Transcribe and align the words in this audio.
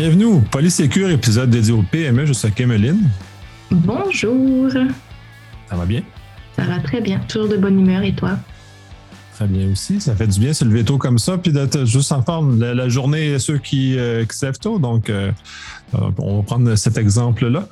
Bienvenue 0.00 0.24
au 0.24 0.40
Polysécure, 0.40 1.10
épisode 1.10 1.50
dédié 1.50 1.74
au 1.74 1.82
PME. 1.82 2.24
Je 2.24 2.32
suis 2.32 2.50
Kemeline. 2.50 3.10
Bonjour. 3.70 4.70
Ça 5.68 5.76
va 5.76 5.84
bien? 5.84 6.00
Ça 6.56 6.62
va 6.62 6.78
très 6.78 7.02
bien. 7.02 7.20
Toujours 7.28 7.50
de 7.50 7.58
bonne 7.58 7.78
humeur. 7.78 8.02
Et 8.02 8.14
toi? 8.14 8.38
Très 9.40 9.48
bien 9.48 9.72
aussi. 9.72 10.02
Ça 10.02 10.14
fait 10.14 10.26
du 10.26 10.38
bien 10.38 10.52
se 10.52 10.66
lever 10.66 10.84
tôt 10.84 10.98
comme 10.98 11.18
ça, 11.18 11.38
puis 11.38 11.50
d'être 11.50 11.86
juste 11.86 12.12
en 12.12 12.20
forme. 12.20 12.60
La, 12.60 12.90
journée, 12.90 13.38
ceux 13.38 13.56
qui, 13.56 13.98
euh, 13.98 14.26
qui 14.26 14.36
se 14.36 14.44
lèvent 14.44 14.58
tôt. 14.58 14.78
Donc, 14.78 15.08
euh, 15.08 15.32
euh, 15.94 16.10
on 16.18 16.36
va 16.36 16.42
prendre 16.42 16.74
cet 16.74 16.98
exemple-là. 16.98 17.66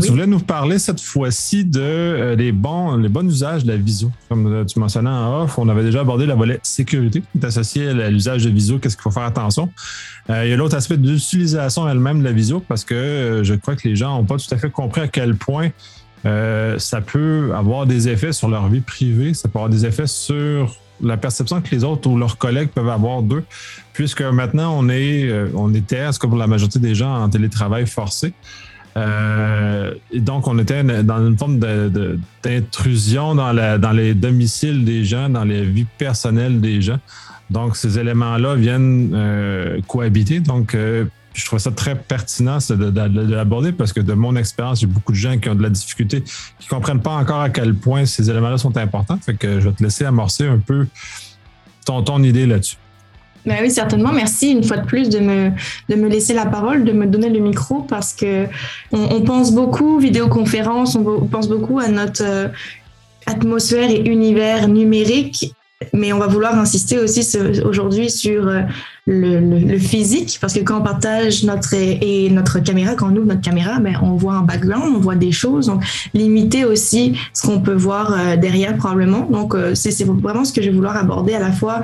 Tu 0.00 0.06
voulais 0.06 0.28
nous 0.28 0.38
parler 0.38 0.78
cette 0.78 1.00
fois-ci 1.00 1.64
de 1.64 2.36
les, 2.38 2.52
bons, 2.52 2.94
les 2.94 3.08
bons 3.08 3.28
usages 3.28 3.64
de 3.64 3.72
la 3.72 3.76
visio. 3.76 4.12
Comme 4.28 4.64
tu 4.66 4.78
mentionnais 4.78 5.10
en 5.10 5.42
off, 5.42 5.58
on 5.58 5.68
avait 5.68 5.82
déjà 5.82 6.02
abordé 6.02 6.26
la 6.26 6.36
volet 6.36 6.60
sécurité 6.62 7.22
qui 7.22 7.38
est 7.42 7.44
associé 7.44 7.88
à 7.88 8.08
l'usage 8.08 8.44
de 8.44 8.50
visio. 8.50 8.78
Qu'est-ce 8.78 8.94
qu'il 8.94 9.02
faut 9.02 9.10
faire 9.10 9.24
attention? 9.24 9.68
il 10.28 10.48
y 10.48 10.52
a 10.52 10.56
l'autre 10.56 10.76
aspect 10.76 10.96
de 10.96 11.10
l'utilisation 11.10 11.88
elle-même 11.88 12.20
de 12.20 12.24
la 12.24 12.30
visio 12.30 12.60
parce 12.60 12.84
que 12.84 13.40
je 13.42 13.54
crois 13.54 13.74
que 13.74 13.88
les 13.88 13.96
gens 13.96 14.16
n'ont 14.16 14.26
pas 14.26 14.36
tout 14.36 14.54
à 14.54 14.58
fait 14.58 14.70
compris 14.70 15.00
à 15.00 15.08
quel 15.08 15.34
point 15.34 15.70
ça 16.22 17.00
peut 17.00 17.50
avoir 17.56 17.86
des 17.86 18.08
effets 18.08 18.32
sur 18.32 18.48
leur 18.48 18.68
vie 18.68 18.80
privée, 18.80 19.34
ça 19.34 19.48
peut 19.48 19.58
avoir 19.58 19.70
des 19.70 19.84
effets 19.86 20.06
sur 20.06 20.76
la 21.02 21.16
perception 21.16 21.60
que 21.60 21.70
les 21.70 21.84
autres 21.84 22.08
ou 22.08 22.18
leurs 22.18 22.38
collègues 22.38 22.70
peuvent 22.70 22.88
avoir 22.88 23.22
d'eux, 23.22 23.44
puisque 23.92 24.22
maintenant 24.22 24.74
on 24.76 24.88
est, 24.88 25.28
euh, 25.28 25.48
on 25.54 25.74
était, 25.74 26.12
ce 26.12 26.18
que 26.18 26.26
pour 26.26 26.38
la 26.38 26.46
majorité 26.46 26.78
des 26.78 26.94
gens, 26.94 27.22
en 27.22 27.28
télétravail 27.28 27.86
forcé. 27.86 28.32
Euh, 28.96 29.94
et 30.10 30.20
donc, 30.20 30.48
on 30.48 30.58
était 30.58 30.82
dans 30.82 31.24
une 31.24 31.38
forme 31.38 31.60
d'intrusion 32.42 33.36
dans, 33.36 33.78
dans 33.78 33.92
les 33.92 34.14
domiciles 34.14 34.84
des 34.84 35.04
gens, 35.04 35.28
dans 35.28 35.44
les 35.44 35.64
vies 35.64 35.86
personnelles 35.96 36.60
des 36.60 36.82
gens. 36.82 36.98
Donc, 37.50 37.76
ces 37.76 37.98
éléments-là 37.98 38.56
viennent 38.56 39.12
euh, 39.14 39.80
cohabiter. 39.86 40.40
Donc, 40.40 40.76
je 41.34 41.44
trouve 41.46 41.58
ça 41.58 41.70
très 41.70 41.94
pertinent 41.94 42.58
de, 42.68 43.32
l'aborder 43.32 43.72
parce 43.72 43.92
que 43.92 44.00
de 44.00 44.12
mon 44.14 44.36
expérience, 44.36 44.80
j'ai 44.80 44.86
beaucoup 44.86 45.12
de 45.12 45.16
gens 45.16 45.38
qui 45.38 45.48
ont 45.48 45.54
de 45.54 45.62
la 45.62 45.70
difficulté, 45.70 46.22
qui 46.22 46.66
ne 46.66 46.68
comprennent 46.68 47.02
pas 47.02 47.12
encore 47.12 47.40
à 47.40 47.50
quel 47.50 47.74
point 47.74 48.04
ces 48.04 48.28
éléments-là 48.30 48.58
sont 48.58 48.76
importants. 48.76 49.18
Fait 49.18 49.34
que 49.34 49.60
je 49.60 49.68
vais 49.68 49.74
te 49.74 49.82
laisser 49.82 50.04
amorcer 50.04 50.46
un 50.46 50.58
peu 50.58 50.86
ton, 51.84 52.22
idée 52.22 52.46
là-dessus. 52.46 52.76
Ben 53.46 53.58
oui, 53.62 53.70
certainement. 53.70 54.12
Merci 54.12 54.52
une 54.52 54.62
fois 54.62 54.76
de 54.76 54.86
plus 54.86 55.08
de 55.08 55.18
me, 55.18 55.50
de 55.88 55.94
me 55.96 56.08
laisser 56.08 56.34
la 56.34 56.46
parole, 56.46 56.84
de 56.84 56.92
me 56.92 57.06
donner 57.06 57.30
le 57.30 57.40
micro 57.40 57.82
parce 57.82 58.12
que 58.12 58.46
on, 58.92 59.22
pense 59.22 59.52
beaucoup 59.52 59.98
vidéoconférence, 59.98 60.94
on, 60.94 61.26
pense 61.26 61.48
beaucoup 61.48 61.80
à 61.80 61.88
notre 61.88 62.22
euh, 62.22 62.48
atmosphère 63.26 63.90
et 63.90 64.00
univers 64.00 64.68
numérique 64.68 65.52
mais 65.94 66.12
on 66.12 66.18
va 66.18 66.26
vouloir 66.26 66.58
insister 66.58 66.98
aussi 66.98 67.26
aujourd'hui 67.64 68.10
sur 68.10 68.46
euh, 68.48 68.62
le, 69.06 69.78
physique, 69.78 70.38
parce 70.40 70.52
que 70.52 70.60
quand 70.60 70.78
on 70.78 70.82
partage 70.82 71.42
notre 71.44 71.72
et, 71.74 72.28
notre 72.30 72.58
caméra, 72.60 72.94
quand 72.94 73.10
on 73.10 73.16
ouvre 73.16 73.26
notre 73.26 73.40
caméra, 73.40 73.78
ben, 73.80 73.96
on 74.02 74.14
voit 74.14 74.34
un 74.34 74.42
background, 74.42 74.94
on 74.96 75.00
voit 75.00 75.16
des 75.16 75.32
choses, 75.32 75.66
donc 75.66 75.82
limiter 76.12 76.64
aussi 76.64 77.16
ce 77.32 77.46
qu'on 77.46 77.60
peut 77.60 77.74
voir 77.74 78.12
euh, 78.12 78.36
derrière 78.36 78.76
probablement. 78.76 79.20
Donc 79.20 79.54
euh, 79.54 79.74
c'est 79.74 80.04
vraiment 80.04 80.44
ce 80.44 80.52
que 80.52 80.60
je 80.60 80.68
vais 80.68 80.74
vouloir 80.74 80.96
aborder 80.96 81.34
à 81.34 81.40
la 81.40 81.52
fois 81.52 81.82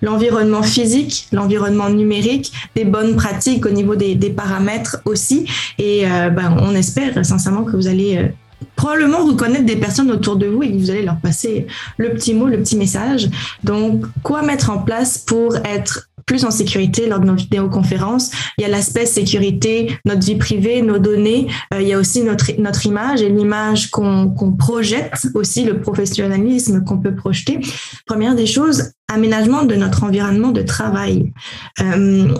l'environnement 0.00 0.62
physique, 0.62 1.28
l'environnement 1.32 1.90
numérique, 1.90 2.52
des 2.74 2.84
bonnes 2.84 3.16
pratiques 3.16 3.66
au 3.66 3.70
niveau 3.70 3.96
des, 3.96 4.16
paramètres 4.30 4.98
aussi. 5.06 5.46
Et 5.78 6.04
ben, 6.04 6.54
on 6.60 6.74
espère 6.74 7.24
sincèrement 7.24 7.64
que 7.64 7.74
vous 7.74 7.86
allez 7.88 8.30
probablement 8.76 9.24
reconnaître 9.24 9.64
des 9.64 9.76
personnes 9.76 10.10
autour 10.10 10.36
de 10.36 10.46
vous 10.46 10.62
et 10.62 10.70
vous 10.72 10.90
allez 10.90 11.02
leur 11.02 11.18
passer 11.18 11.66
le 11.96 12.10
petit 12.10 12.34
mot, 12.34 12.46
le 12.46 12.58
petit 12.58 12.76
message. 12.76 13.28
Donc, 13.64 14.04
quoi 14.22 14.42
mettre 14.42 14.70
en 14.70 14.78
place 14.78 15.18
pour 15.18 15.56
être 15.56 16.08
plus 16.26 16.44
en 16.44 16.50
sécurité 16.50 17.06
lors 17.08 17.20
de 17.20 17.26
nos 17.26 17.34
vidéoconférences? 17.34 18.30
Il 18.58 18.62
y 18.62 18.64
a 18.64 18.68
l'aspect 18.68 19.06
sécurité, 19.06 19.98
notre 20.04 20.24
vie 20.24 20.36
privée, 20.36 20.82
nos 20.82 20.98
données. 20.98 21.48
Euh, 21.72 21.80
il 21.80 21.88
y 21.88 21.92
a 21.92 21.98
aussi 21.98 22.22
notre, 22.22 22.50
notre 22.60 22.84
image 22.84 23.22
et 23.22 23.28
l'image 23.28 23.90
qu'on 23.90 24.52
projette, 24.58 25.26
aussi 25.34 25.64
le 25.64 25.80
professionnalisme 25.80 26.84
qu'on 26.84 26.98
peut 26.98 27.14
projeter. 27.14 27.60
Première 28.06 28.34
des 28.34 28.46
choses, 28.46 28.92
aménagement 29.08 29.64
de 29.64 29.74
notre 29.76 30.04
environnement 30.04 30.50
de 30.50 30.62
travail. 30.62 31.32
Euh, 31.80 32.34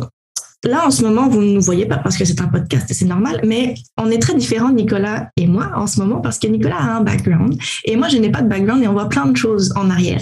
Là, 0.67 0.85
en 0.85 0.91
ce 0.91 1.03
moment, 1.03 1.29
vous 1.29 1.43
ne 1.43 1.53
nous 1.53 1.61
voyez 1.61 1.87
pas 1.87 1.99
parce 1.99 2.17
que 2.17 2.25
c'est 2.25 2.41
un 2.41 2.49
podcast 2.49 2.91
et 2.91 2.95
c'est 2.95 3.05
normal, 3.05 3.41
mais 3.45 3.75
on 3.97 4.11
est 4.11 4.19
très 4.19 4.35
différents, 4.35 4.73
Nicolas 4.73 5.31
et 5.37 5.47
moi, 5.47 5.71
en 5.77 5.87
ce 5.87 6.01
moment, 6.01 6.21
parce 6.21 6.41
que 6.41 6.49
Nicolas 6.49 6.77
a 6.77 6.97
un 6.97 7.03
background 7.03 7.57
et 7.85 7.95
moi, 7.95 8.09
je 8.09 8.17
n'ai 8.17 8.31
pas 8.31 8.43
de 8.43 8.49
background 8.49 8.83
et 8.83 8.89
on 8.89 8.93
voit 8.93 9.09
plein 9.09 9.27
de 9.27 9.37
choses 9.37 9.73
en 9.77 9.91
arrière. 9.91 10.21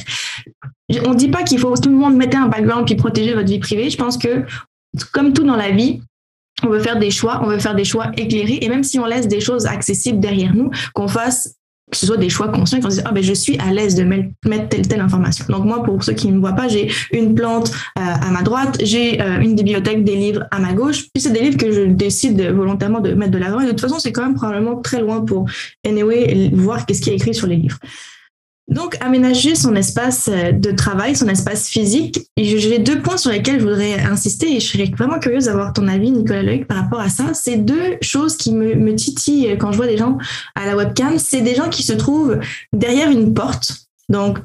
On 1.06 1.10
ne 1.10 1.16
dit 1.16 1.28
pas 1.28 1.44
qu'il 1.44 1.58
faut 1.58 1.74
tout 1.76 1.88
le 1.88 1.96
monde 1.96 2.16
mettre 2.16 2.36
un 2.36 2.48
background 2.48 2.84
puis 2.84 2.94
protéger 2.94 3.32
votre 3.32 3.48
vie 3.48 3.58
privée. 3.58 3.88
Je 3.88 3.96
pense 3.96 4.18
que, 4.18 4.44
comme 5.12 5.32
tout 5.32 5.44
dans 5.44 5.56
la 5.56 5.70
vie, 5.70 6.02
on 6.62 6.68
veut 6.68 6.80
faire 6.80 6.98
des 6.98 7.10
choix, 7.10 7.40
on 7.42 7.46
veut 7.46 7.58
faire 7.58 7.74
des 7.74 7.84
choix 7.84 8.10
éclairés 8.16 8.58
et 8.60 8.68
même 8.68 8.84
si 8.84 8.98
on 8.98 9.06
laisse 9.06 9.28
des 9.28 9.40
choses 9.40 9.64
accessibles 9.64 10.20
derrière 10.20 10.54
nous, 10.54 10.70
qu'on 10.92 11.08
fasse 11.08 11.54
que 11.90 11.96
ce 11.96 12.06
soit 12.06 12.16
des 12.16 12.28
choix 12.28 12.48
conscients, 12.48 12.80
qu'on 12.80 12.90
se 12.90 12.96
dise, 12.96 13.04
ah 13.06 13.12
ben, 13.12 13.22
je 13.22 13.32
suis 13.32 13.58
à 13.58 13.72
l'aise 13.72 13.94
de 13.94 14.04
mettre 14.04 14.68
telle 14.68 14.88
telle 14.88 15.00
information. 15.00 15.44
Donc 15.48 15.64
moi, 15.64 15.82
pour 15.82 16.02
ceux 16.02 16.14
qui 16.14 16.28
ne 16.28 16.34
me 16.34 16.40
voient 16.40 16.52
pas, 16.52 16.66
j'ai 16.68 16.90
une 17.12 17.34
plante 17.34 17.70
euh, 17.98 18.02
à 18.02 18.30
ma 18.30 18.42
droite, 18.42 18.78
j'ai 18.82 19.20
euh, 19.20 19.40
une 19.40 19.54
bibliothèque 19.54 20.02
des 20.02 20.16
livres 20.16 20.44
à 20.50 20.58
ma 20.58 20.72
gauche, 20.72 21.04
puis 21.12 21.22
c'est 21.22 21.32
des 21.32 21.40
livres 21.40 21.58
que 21.58 21.70
je 21.70 21.82
décide 21.82 22.40
volontairement 22.40 23.00
de 23.00 23.12
mettre 23.12 23.32
de 23.32 23.38
l'avant. 23.38 23.60
Et 23.60 23.66
de 23.66 23.70
toute 23.70 23.82
façon, 23.82 23.98
c'est 23.98 24.12
quand 24.12 24.22
même 24.22 24.34
probablement 24.34 24.76
très 24.80 25.00
loin 25.00 25.20
pour, 25.20 25.46
anyway, 25.86 26.50
voir 26.54 26.86
qu'est-ce 26.86 27.02
qui 27.02 27.10
est 27.10 27.14
écrit 27.14 27.34
sur 27.34 27.46
les 27.46 27.56
livres. 27.56 27.78
Donc, 28.68 28.96
aménager 29.00 29.54
son 29.54 29.74
espace 29.76 30.28
euh, 30.32 30.52
de 30.52 30.70
travail, 30.70 31.14
son 31.14 31.28
espace 31.28 31.68
physique. 31.68 32.20
J'ai 32.38 32.78
deux 32.78 33.02
points 33.02 33.18
sur 33.18 33.30
lesquels 33.30 33.60
je 33.60 33.64
voudrais 33.64 34.00
insister 34.00 34.56
et 34.56 34.60
je 34.60 34.66
serais 34.66 34.90
vraiment 34.96 35.18
curieuse 35.18 35.44
d'avoir 35.44 35.72
ton 35.74 35.86
avis, 35.86 36.10
Nicolas 36.10 36.42
Loïc, 36.42 36.66
par 36.66 36.78
rapport 36.78 37.00
à 37.00 37.10
ça. 37.10 37.34
C'est 37.34 37.58
deux 37.58 37.98
choses 38.00 38.36
qui 38.36 38.52
me, 38.52 38.74
me 38.74 38.94
titillent 38.94 39.56
quand 39.58 39.72
je 39.72 39.76
vois 39.76 39.86
des 39.86 39.98
gens 39.98 40.16
à 40.54 40.64
la 40.64 40.76
webcam. 40.76 41.18
C'est 41.18 41.42
des 41.42 41.54
gens 41.54 41.68
qui 41.68 41.82
se 41.82 41.92
trouvent 41.92 42.38
derrière 42.72 43.10
une 43.10 43.34
porte. 43.34 43.86
Donc, 44.08 44.38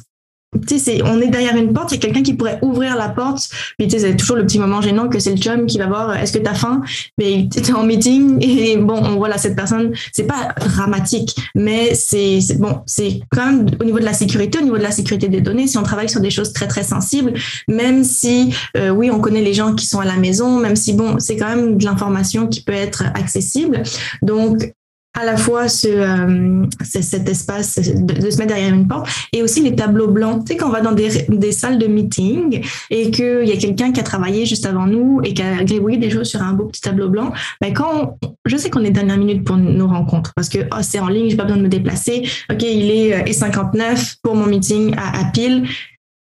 tu 0.68 0.80
sais, 0.80 1.02
on 1.04 1.22
est 1.22 1.28
derrière 1.28 1.56
une 1.56 1.74
porte, 1.74 1.92
il 1.92 1.96
y 1.96 1.98
a 1.98 2.02
quelqu'un 2.02 2.24
qui 2.24 2.34
pourrait 2.34 2.58
ouvrir 2.64 2.96
la 2.96 3.10
porte, 3.10 3.50
puis 3.78 3.88
tu 3.88 3.92
sais, 3.92 4.00
c'est 4.00 4.16
toujours 4.16 4.36
le 4.36 4.46
petit 4.46 4.58
moment 4.58 4.82
gênant 4.82 5.08
que 5.08 5.20
c'est 5.20 5.32
le 5.32 5.38
chum 5.38 5.68
qui 5.68 5.78
va 5.78 5.86
voir, 5.86 6.18
est-ce 6.18 6.34
que 6.34 6.40
tu 6.40 6.48
as 6.48 6.56
faim? 6.56 6.82
Mais 7.20 7.48
tu 7.52 7.60
es 7.60 7.72
en 7.72 7.84
meeting, 7.84 8.38
et 8.42 8.78
bon, 8.78 9.16
voilà, 9.18 9.38
cette 9.38 9.56
personne, 9.56 9.94
c'est 10.12 10.24
pas 10.24 10.56
dramatique, 10.60 11.36
mais 11.54 11.94
c'est, 11.94 12.40
bon, 12.58 12.82
c'est 12.88 13.20
quand 13.32 13.46
même 13.46 13.68
au 13.80 13.84
niveau 13.84 14.00
de 14.00 14.06
la 14.06 14.14
sécurité, 14.14 14.58
au 14.58 14.64
niveau 14.64 14.78
de 14.78 14.84
la 14.84 14.92
sécurité 14.92 15.28
des 15.28 15.42
données, 15.42 15.68
si 15.68 15.78
on 15.78 15.84
travaille 15.84 16.10
sur 16.10 16.22
des 16.22 16.32
choses 16.32 16.52
très, 16.52 16.68
très 16.68 16.84
sensibles, 16.84 17.34
même 17.68 18.04
si, 18.04 18.54
euh, 18.76 18.90
oui, 18.90 19.12
on 19.12 19.20
connaît 19.20 19.42
les 19.42 19.54
gens 19.54 19.76
qui 19.76 19.86
sont 19.86 20.00
à 20.00 20.06
la 20.06 20.18
maison, 20.18 20.60
même 20.60 20.76
si, 20.76 20.94
bon, 20.94 21.20
c'est 21.20 21.38
quand 21.38 21.50
même 21.50 21.78
de 21.78 21.86
l'information 21.86 22.48
qui 22.48 22.62
peut 22.62 22.74
être 22.74 23.04
accessible. 23.14 23.84
Donc, 24.24 24.74
à 25.18 25.26
la 25.26 25.38
fois 25.38 25.68
ce, 25.68 25.88
euh, 25.88 26.66
cet 26.84 27.28
espace 27.28 27.80
de, 27.80 28.30
se 28.30 28.38
mettre 28.38 28.48
derrière 28.48 28.74
une 28.74 28.88
porte 28.88 29.10
et 29.34 29.42
aussi 29.42 29.62
les 29.62 29.76
tableaux 29.76 30.08
blancs. 30.08 30.46
Tu 30.46 30.54
sais, 30.54 30.58
quand 30.58 30.68
on 30.68 30.72
va 30.72 30.82
dans 30.82 30.92
des, 30.92 31.52
salles 31.52 31.80
de 31.80 31.88
meeting 31.88 32.64
et 32.90 33.12
qu'il 33.12 33.48
y 33.48 33.52
a 33.52 33.58
quelqu'un 33.58 33.92
qui 33.92 34.00
a 34.00 34.04
travaillé 34.04 34.46
juste 34.46 34.66
avant 34.66 34.86
nous 34.86 35.20
et 35.24 35.34
qui 35.34 35.42
a 35.42 35.64
gribouillé 35.64 35.98
des 35.98 36.10
choses 36.10 36.28
sur 36.28 36.42
un 36.42 36.54
beau 36.54 36.66
petit 36.66 36.82
tableau 36.82 37.10
blanc, 37.10 37.34
ben 37.60 37.74
quand 37.74 38.18
je 38.46 38.56
sais 38.56 38.70
qu'on 38.70 38.84
est 38.84 38.92
dernière 38.92 39.18
minute 39.18 39.44
pour 39.44 39.58
nos 39.58 39.88
rencontres 39.88 40.32
parce 40.36 40.50
que 40.50 40.60
oh, 40.72 40.82
c'est 40.82 41.00
en 41.00 41.10
ligne, 41.10 41.30
j'ai 41.30 41.38
pas 41.38 41.44
besoin 41.44 41.58
de 41.58 41.64
me 41.64 41.70
déplacer. 41.70 42.24
OK, 42.52 42.62
il 42.62 42.92
est 42.92 43.14
euh, 43.14 43.26
et 43.26 43.34
59 43.34 44.18
pour 44.24 44.36
mon 44.36 44.46
meeting 44.46 44.94
à, 44.96 45.22
à 45.22 45.32
pile 45.32 45.68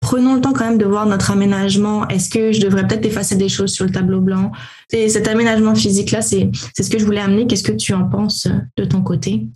prenons 0.05 0.35
le 0.35 0.41
temps 0.43 0.53
quand 0.53 0.67
même 0.67 0.77
de 0.77 0.85
voir 0.85 1.07
notre 1.07 1.31
aménagement. 1.31 2.07
Est-ce 2.09 2.29
que 2.29 2.53
je 2.53 2.61
devrais 2.61 2.87
peut-être 2.87 3.07
effacer 3.07 3.37
des 3.37 3.49
choses 3.49 3.73
sur 3.73 3.87
le 3.87 3.91
tableau 3.91 4.21
blanc? 4.21 4.53
Et 4.93 5.09
cet 5.09 5.27
aménagement 5.29 5.75
physique-là, 5.75 6.21
c'est 6.21 6.51
ce 6.79 6.91
que 6.91 6.99
je 6.99 7.07
voulais 7.07 7.23
amener. 7.23 7.47
Qu'est-ce 7.47 7.63
que 7.63 7.73
tu 7.73 7.95
en 7.95 8.05
penses 8.05 8.47
euh, 8.47 8.59
de 8.77 8.85
ton 8.85 9.01
côté? 9.01 9.47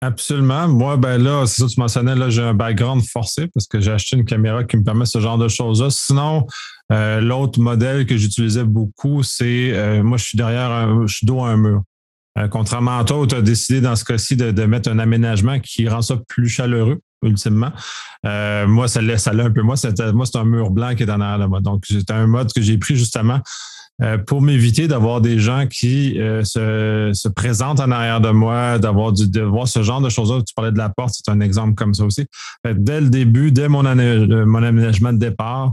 Absolument. 0.00 0.66
Moi, 0.66 0.96
ben 0.96 1.22
là, 1.22 1.44
c'est 1.46 1.60
ça 1.60 1.66
que 1.66 1.72
tu 1.72 1.80
mentionnais, 1.80 2.16
là, 2.16 2.30
j'ai 2.30 2.42
un 2.42 2.54
background 2.54 3.02
forcé 3.04 3.48
parce 3.54 3.66
que 3.66 3.80
j'ai 3.80 3.92
acheté 3.92 4.16
une 4.16 4.24
caméra 4.24 4.64
qui 4.64 4.78
me 4.78 4.82
permet 4.82 5.04
ce 5.04 5.20
genre 5.20 5.36
de 5.36 5.46
choses-là. 5.46 5.88
Sinon, 5.90 6.46
euh, 6.90 7.20
l'autre 7.20 7.60
modèle 7.60 8.06
que 8.06 8.16
j'utilisais 8.16 8.64
beaucoup, 8.64 9.22
c'est 9.22 9.72
euh, 9.74 10.02
moi, 10.02 10.16
je 10.16 10.24
suis 10.24 10.38
derrière, 10.38 10.70
un, 10.70 11.06
je 11.06 11.14
suis 11.14 11.26
dos 11.26 11.44
à 11.44 11.50
un 11.50 11.58
mur. 11.58 11.82
contrairement 12.50 12.98
à 12.98 13.04
toi, 13.04 13.26
tu 13.28 13.34
as 13.34 13.42
décidé 13.42 13.82
dans 13.82 13.94
ce 13.94 14.04
cas-ci 14.04 14.36
de, 14.36 14.52
de, 14.52 14.64
mettre 14.64 14.90
un 14.90 14.98
aménagement 14.98 15.60
qui 15.60 15.86
rend 15.86 16.00
ça 16.00 16.16
plus 16.28 16.48
chaleureux 16.48 16.98
ultimement. 17.22 17.72
Euh, 18.26 18.66
moi, 18.66 18.88
ça 18.88 19.00
laisse 19.00 19.26
aller 19.26 19.42
un 19.42 19.50
peu. 19.50 19.62
Moi, 19.62 19.76
c'est, 19.76 20.00
un 20.00 20.44
mur 20.44 20.70
blanc 20.70 20.94
qui 20.94 21.02
est 21.02 21.10
en 21.10 21.20
arrière 21.20 21.38
de 21.38 21.46
moi. 21.46 21.60
Donc, 21.60 21.84
c'est 21.88 22.10
un 22.10 22.26
mode 22.26 22.52
que 22.52 22.60
j'ai 22.62 22.78
pris 22.78 22.96
justement 22.96 23.40
euh, 24.02 24.18
pour 24.18 24.42
m'éviter 24.42 24.88
d'avoir 24.88 25.20
des 25.20 25.38
gens 25.38 25.66
qui 25.66 26.18
euh, 26.20 26.42
se, 26.44 27.28
présentent 27.28 27.80
en 27.80 27.90
arrière 27.90 28.20
de 28.20 28.30
moi, 28.30 28.78
d'avoir 28.78 29.12
de 29.12 29.40
voir 29.40 29.68
ce 29.68 29.82
genre 29.82 30.00
de 30.00 30.08
choses-là. 30.08 30.42
Tu 30.46 30.54
parlais 30.54 30.72
de 30.72 30.78
la 30.78 30.88
porte, 30.88 31.14
c'est 31.14 31.30
un 31.30 31.40
exemple 31.40 31.74
comme 31.74 31.94
ça 31.94 32.04
aussi. 32.04 32.26
dès 32.64 33.00
le 33.00 33.08
début, 33.08 33.52
dès 33.52 33.68
mon, 33.68 33.82
mon 33.82 34.62
aménagement 34.62 35.12
de 35.12 35.18
départ, 35.18 35.72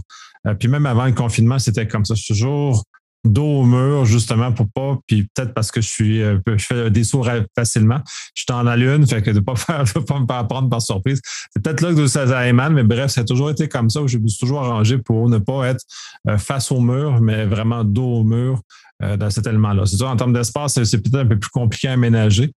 puis 0.58 0.68
même 0.68 0.86
avant 0.86 1.06
le 1.06 1.12
confinement, 1.12 1.60
c'était 1.60 1.88
comme 1.88 2.06
ça. 2.06 2.16
Je 2.16 2.22
suis 2.22 2.34
toujours 2.34 2.84
dos 3.26 3.62
au 3.62 3.64
mur, 3.64 4.06
justement, 4.06 4.52
pour 4.52 4.68
pas, 4.74 4.98
puis 5.06 5.28
peut-être 5.34 5.54
parce 5.54 5.72
que 5.72 5.82
je 5.82 5.88
suis 5.88 6.22
euh, 6.22 6.40
je 6.48 6.66
fais 6.66 6.90
des 6.90 7.04
sauts 7.04 7.24
facilement. 7.56 8.02
Je 8.34 8.44
suis 8.44 8.54
en 8.54 8.64
la 8.64 8.78
lune, 8.78 9.06
fait 9.06 9.22
que 9.22 9.32
de 9.32 9.40
pas 9.40 9.56
faire, 9.58 9.84
de 9.84 10.00
pas 10.00 10.20
me 10.20 10.26
faire 10.26 10.48
prendre 10.48 10.70
par 10.70 10.82
surprise. 10.82 11.22
C'est 11.52 11.62
peut-être 11.62 11.82
là 11.82 11.94
que 11.94 12.08
ça 12.08 12.48
émane, 12.48 12.74
mais 12.74 12.84
bref, 12.84 13.12
ça 13.12 13.22
a 13.22 13.24
toujours 13.24 13.50
été 13.50 13.68
comme 13.68 13.90
ça 13.90 14.02
je 14.06 14.18
me 14.18 14.28
suis 14.28 14.40
toujours 14.40 14.64
arrangé 14.64 14.98
pour 14.98 15.30
ne 15.30 15.38
pas 15.38 15.68
être 15.68 15.84
euh, 16.28 16.38
face 16.38 16.72
au 16.72 16.80
mur, 16.80 17.22
mais 17.22 17.46
vraiment 17.46 17.84
dos 17.84 18.20
au 18.20 18.24
mur. 18.24 18.62
Euh, 19.02 19.16
dans 19.16 19.30
cet 19.30 19.48
élément-là. 19.48 19.86
C'est 19.86 19.96
sûr, 19.96 20.10
en 20.10 20.18
termes 20.18 20.34
d'espace, 20.34 20.84
c'est 20.84 20.98
peut-être 20.98 21.24
un 21.24 21.26
peu 21.26 21.40
plus 21.40 21.50
compliqué 21.52 21.88
à 21.88 21.94
aménager 21.94 22.52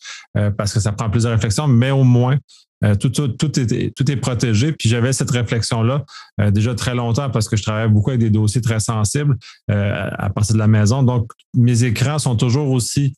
parce 0.56 0.72
que 0.74 0.80
ça 0.80 0.90
prend 0.90 1.08
plusieurs 1.08 1.30
réflexions, 1.30 1.68
mais 1.68 1.92
au 1.92 2.02
moins, 2.02 2.36
euh, 2.84 2.94
tout, 2.94 3.10
tout, 3.10 3.60
est, 3.60 3.94
tout 3.96 4.10
est 4.10 4.16
protégé. 4.16 4.72
Puis 4.72 4.88
j'avais 4.88 5.12
cette 5.12 5.30
réflexion-là 5.30 6.04
euh, 6.40 6.50
déjà 6.50 6.74
très 6.74 6.94
longtemps 6.94 7.30
parce 7.30 7.48
que 7.48 7.56
je 7.56 7.62
travaille 7.62 7.88
beaucoup 7.88 8.10
avec 8.10 8.20
des 8.20 8.30
dossiers 8.30 8.60
très 8.60 8.80
sensibles 8.80 9.36
euh, 9.70 10.08
à 10.12 10.30
partir 10.30 10.54
de 10.54 10.58
la 10.58 10.66
maison. 10.66 11.02
Donc, 11.02 11.30
mes 11.54 11.84
écrans 11.84 12.18
sont 12.18 12.36
toujours 12.36 12.70
aussi 12.70 13.14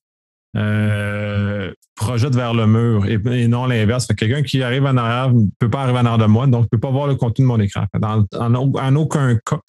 euh, 0.56 1.72
projette 1.96 2.34
vers 2.34 2.54
le 2.54 2.66
mur 2.66 3.06
et, 3.06 3.48
non 3.48 3.66
l'inverse. 3.66 4.06
Quelqu'un 4.06 4.42
qui 4.42 4.62
arrive 4.62 4.84
en 4.84 4.96
arrière 4.96 5.32
ne 5.32 5.46
peut 5.58 5.70
pas 5.70 5.82
arriver 5.82 5.98
en 5.98 6.04
arrière 6.06 6.18
de 6.18 6.26
moi, 6.26 6.46
donc 6.46 6.64
ne 6.64 6.68
peut 6.68 6.78
pas 6.78 6.90
voir 6.90 7.06
le 7.06 7.16
contenu 7.16 7.44
de 7.44 7.48
mon 7.48 7.60
écran. 7.60 7.86
En, 8.02 8.94
aucun 8.94 9.36
cas, 9.44 9.60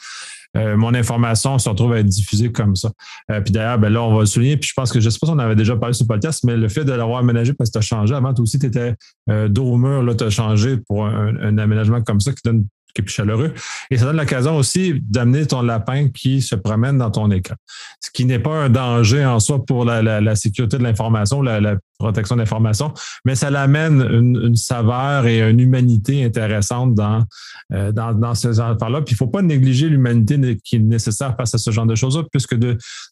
euh, 0.56 0.78
mon 0.78 0.94
information 0.94 1.58
se 1.58 1.70
retrouve 1.70 1.94
à 1.94 2.00
être 2.00 2.06
diffusée 2.06 2.52
comme 2.52 2.76
ça. 2.76 2.92
Euh, 3.32 3.42
puis 3.42 3.52
d'ailleurs, 3.52 3.80
ben 3.80 3.90
là, 3.90 4.04
on 4.04 4.14
va 4.14 4.22
le 4.22 4.26
souligner. 4.26 4.58
Puis 4.58 4.70
je 4.70 4.74
pense 4.76 4.92
que 4.92 5.00
je 5.00 5.06
ne 5.06 5.10
sais 5.10 5.20
pas 5.20 5.28
si 5.28 5.34
on 5.34 5.40
avait 5.40 5.56
déjà 5.56 5.76
parlé 5.76 5.94
sur 5.94 6.06
le 6.06 6.08
podcast, 6.08 6.44
mais 6.44 6.56
le 6.56 6.70
fait 6.70 6.86
de 6.86 6.94
l'avoir 6.94 7.20
aménagé 7.20 7.54
parce 7.54 7.70
que 7.70 7.74
tu 7.74 7.78
as 7.80 7.88
changé. 7.88 8.16
Avant, 8.16 8.34
toi 8.34 8.44
aussi, 8.44 8.60
tu 8.60 8.68
étais 8.68 8.96
dos 9.50 9.74
au 9.74 9.78
mur. 9.78 10.04
Là, 10.04 10.16
tu 10.16 10.24
as 10.24 10.30
changé 10.30 10.78
pour 10.78 11.06
un, 11.06 11.58
aménagement 11.58 12.02
comme 12.02 12.20
ça 12.20 12.32
qui 12.32 12.42
donne 12.44 12.66
qui 12.96 13.02
est 13.02 13.06
plus 13.06 13.14
chaleureux. 13.14 13.54
Et 13.92 13.98
ça 13.98 14.06
donne 14.06 14.18
l'occasion 14.18 14.56
aussi 14.56 15.02
d'amener 15.02 15.46
ton 15.46 15.62
lapin 15.62 16.08
qui 16.10 16.42
se 16.42 16.56
promène 16.56 16.98
dans 16.98 17.12
ton 17.12 17.30
écran. 17.30 17.56
Ce 18.00 18.10
qui 18.10 18.26
n'est 18.26 18.40
pas 18.40 18.56
un 18.56 18.70
danger 18.70 19.26
en 19.26 19.40
soi 19.40 19.64
pour 19.64 19.86
la, 19.86 20.36
sécurité 20.36 20.78
de 20.78 20.84
l'information, 20.84 21.42
la, 21.42 21.76
protection 21.98 22.36
de 22.36 22.42
l'information, 22.42 22.94
mais 23.24 23.36
ça 23.36 23.50
l'amène 23.50 24.02
une, 24.02 24.56
saveur 24.56 25.28
et 25.28 25.40
une 25.50 25.62
humanité 25.62 26.26
intéressante 26.26 26.94
dans, 26.94 27.24
euh, 27.74 27.94
dans, 27.94 28.14
dans 28.14 28.36
ces 28.36 28.60
affaires-là. 28.60 29.02
Puis 29.02 29.14
il 29.14 29.16
ne 29.16 29.18
faut 29.18 29.28
pas 29.28 29.42
négliger 29.42 29.88
l'humanité 29.88 30.58
qui 30.64 30.76
est 30.78 30.80
nécessaire 30.80 31.36
face 31.38 31.56
à 31.56 31.58
ce 31.58 31.72
genre 31.72 31.86
de 31.86 31.96
choses-là, 31.96 32.24
puisque 32.32 32.56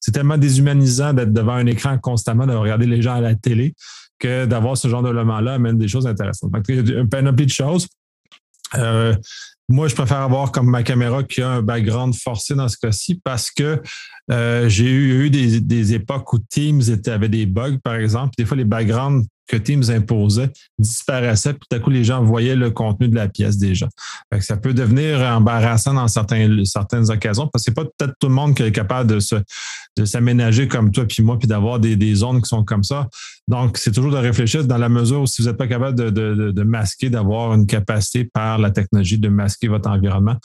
c'est 0.01 0.11
tellement 0.11 0.37
déshumanisant 0.37 1.13
d'être 1.13 1.31
devant 1.31 1.53
un 1.53 1.65
écran 1.65 1.97
constamment, 1.97 2.45
de 2.45 2.53
regarder 2.53 2.85
les 2.85 3.01
gens 3.01 3.15
à 3.15 3.21
la 3.21 3.35
télé, 3.35 3.73
que 4.19 4.45
d'avoir 4.45 4.77
ce 4.77 4.87
genre 4.87 5.03
de 5.03 5.09
là 5.09 5.23
amène 5.53 5.77
des 5.77 5.87
choses 5.87 6.07
intéressantes. 6.07 6.51
Donc, 6.51 6.63
il 6.67 6.89
y 6.89 6.95
a 6.95 6.99
un 6.99 7.05
panoplie 7.05 7.45
de 7.45 7.51
choses. 7.51 7.87
Euh, 8.75 9.13
moi, 9.69 9.87
je 9.87 9.95
préfère 9.95 10.19
avoir 10.19 10.51
comme 10.51 10.69
ma 10.69 10.83
caméra 10.83 11.23
qui 11.23 11.41
a 11.41 11.49
un 11.49 11.61
background 11.61 12.13
forcé 12.15 12.53
dans 12.53 12.67
ce 12.67 12.77
cas-ci 12.77 13.21
parce 13.23 13.49
que 13.49 13.81
euh, 14.31 14.67
j'ai 14.69 14.91
eu, 14.91 15.29
des, 15.29 15.61
des, 15.61 15.93
époques 15.93 16.31
où 16.33 16.39
Teams 16.39 16.81
était, 16.81 17.11
avait 17.11 17.29
des 17.29 17.45
bugs, 17.45 17.77
par 17.83 17.95
exemple. 17.95 18.33
Des 18.37 18.45
fois, 18.45 18.57
les 18.57 18.65
backgrounds 18.65 19.25
que 19.47 19.57
Teams 19.57 19.83
imposait 19.89 20.49
disparaissait, 20.77 21.53
puis 21.53 21.67
tout 21.69 21.75
à 21.75 21.79
coup, 21.79 21.89
les 21.89 22.03
gens 22.03 22.23
voyaient 22.23 22.55
le 22.55 22.71
contenu 22.71 23.07
de 23.07 23.15
la 23.15 23.27
pièce 23.27 23.57
déjà. 23.57 23.87
ça 24.39 24.57
peut 24.57 24.73
devenir 24.73 25.19
embarrassant 25.21 25.93
dans 25.93 26.07
certaines 26.07 26.61
occasions, 27.09 27.47
parce 27.47 27.65
que 27.65 27.71
c'est 27.71 27.75
pas 27.75 27.85
peut-être 27.85 28.13
tout 28.19 28.27
le 28.27 28.33
monde 28.33 28.55
qui 28.55 28.63
est 28.63 28.71
capable 28.71 29.09
de, 29.09 29.19
se, 29.19 29.35
de 29.97 30.05
s'aménager 30.05 30.67
comme 30.67 30.91
toi 30.91 31.05
puis 31.05 31.23
moi, 31.23 31.37
puis 31.37 31.47
d'avoir 31.47 31.79
des, 31.79 31.95
des 31.95 32.15
zones 32.15 32.41
qui 32.41 32.47
sont 32.47 32.63
comme 32.63 32.83
ça. 32.83 33.07
Donc, 33.47 33.77
c'est 33.77 33.91
toujours 33.91 34.11
de 34.11 34.17
réfléchir 34.17 34.65
dans 34.65 34.77
la 34.77 34.89
mesure 34.89 35.21
où 35.21 35.27
si 35.27 35.41
vous 35.41 35.47
n'êtes 35.47 35.57
pas 35.57 35.67
capable 35.67 35.97
de, 35.97 36.09
de, 36.09 36.51
de 36.51 36.63
masquer, 36.63 37.09
d'avoir 37.09 37.53
une 37.53 37.67
capacité 37.67 38.23
par 38.23 38.57
la 38.57 38.71
technologie 38.71 39.17
de 39.17 39.29
masquer 39.29 39.67
votre 39.67 39.89
environnement, 39.89 40.37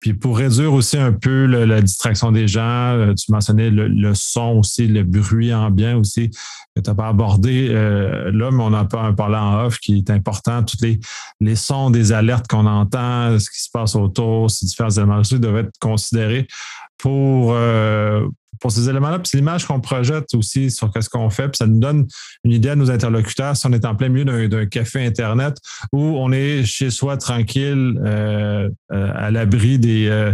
puis 0.00 0.14
pour 0.14 0.38
réduire 0.38 0.72
aussi 0.72 0.96
un 0.96 1.12
peu 1.12 1.44
la 1.44 1.82
distraction 1.82 2.32
des 2.32 2.48
gens, 2.48 2.94
euh, 2.94 3.14
tu 3.14 3.30
mentionnais 3.30 3.70
le, 3.70 4.14
son 4.14 4.58
aussi, 4.58 4.86
le 4.86 5.04
bruit 5.04 5.52
ambiant 5.52 5.98
aussi, 5.98 6.30
que 6.74 6.80
tu 6.80 6.88
n'as 6.88 6.94
pas 6.94 7.08
abordé 7.08 7.68
euh, 7.70 8.32
là, 8.32 8.50
mais 8.50 8.62
on 8.62 8.72
a 8.72 8.86
pas 8.86 9.12
parlé 9.12 9.36
en 9.36 9.66
off 9.66 9.78
qui 9.78 9.98
est 9.98 10.10
important. 10.10 10.62
Tous 10.62 10.78
les, 10.80 10.98
les 11.40 11.54
sons 11.54 11.90
des 11.90 12.12
alertes 12.12 12.46
qu'on 12.48 12.66
entend, 12.66 13.38
ce 13.38 13.50
qui 13.50 13.60
se 13.60 13.70
passe 13.70 13.94
autour, 13.94 14.50
ces 14.50 14.64
différents 14.64 14.90
éléments 14.90 15.22
doivent 15.32 15.58
être 15.58 15.78
considérés 15.80 16.48
pour, 16.96 17.52
euh, 17.52 18.26
pour 18.58 18.72
ces 18.72 18.88
éléments-là. 18.88 19.18
Puis 19.18 19.28
c'est 19.28 19.36
l'image 19.36 19.66
qu'on 19.66 19.80
projette 19.80 20.34
aussi 20.34 20.70
sur 20.70 20.90
ce 20.98 21.08
qu'on 21.08 21.30
fait. 21.30 21.48
Puis 21.48 21.58
ça 21.58 21.66
nous 21.66 21.78
donne 21.78 22.06
une 22.44 22.52
idée 22.52 22.70
à 22.70 22.76
nos 22.76 22.90
interlocuteurs 22.90 23.56
si 23.56 23.66
on 23.66 23.72
est 23.72 23.84
en 23.84 23.94
plein 23.94 24.08
milieu 24.08 24.48
d'un 24.48 24.66
café 24.66 25.04
Internet 25.04 25.56
où 25.92 26.00
on 26.00 26.32
est 26.32 26.64
chez 26.64 26.90
soi 26.90 27.16
tranquille, 27.16 28.00
euh, 28.04 28.68
euh, 28.92 29.12
à 29.14 29.30
l'abri 29.30 29.78
des 29.78 30.30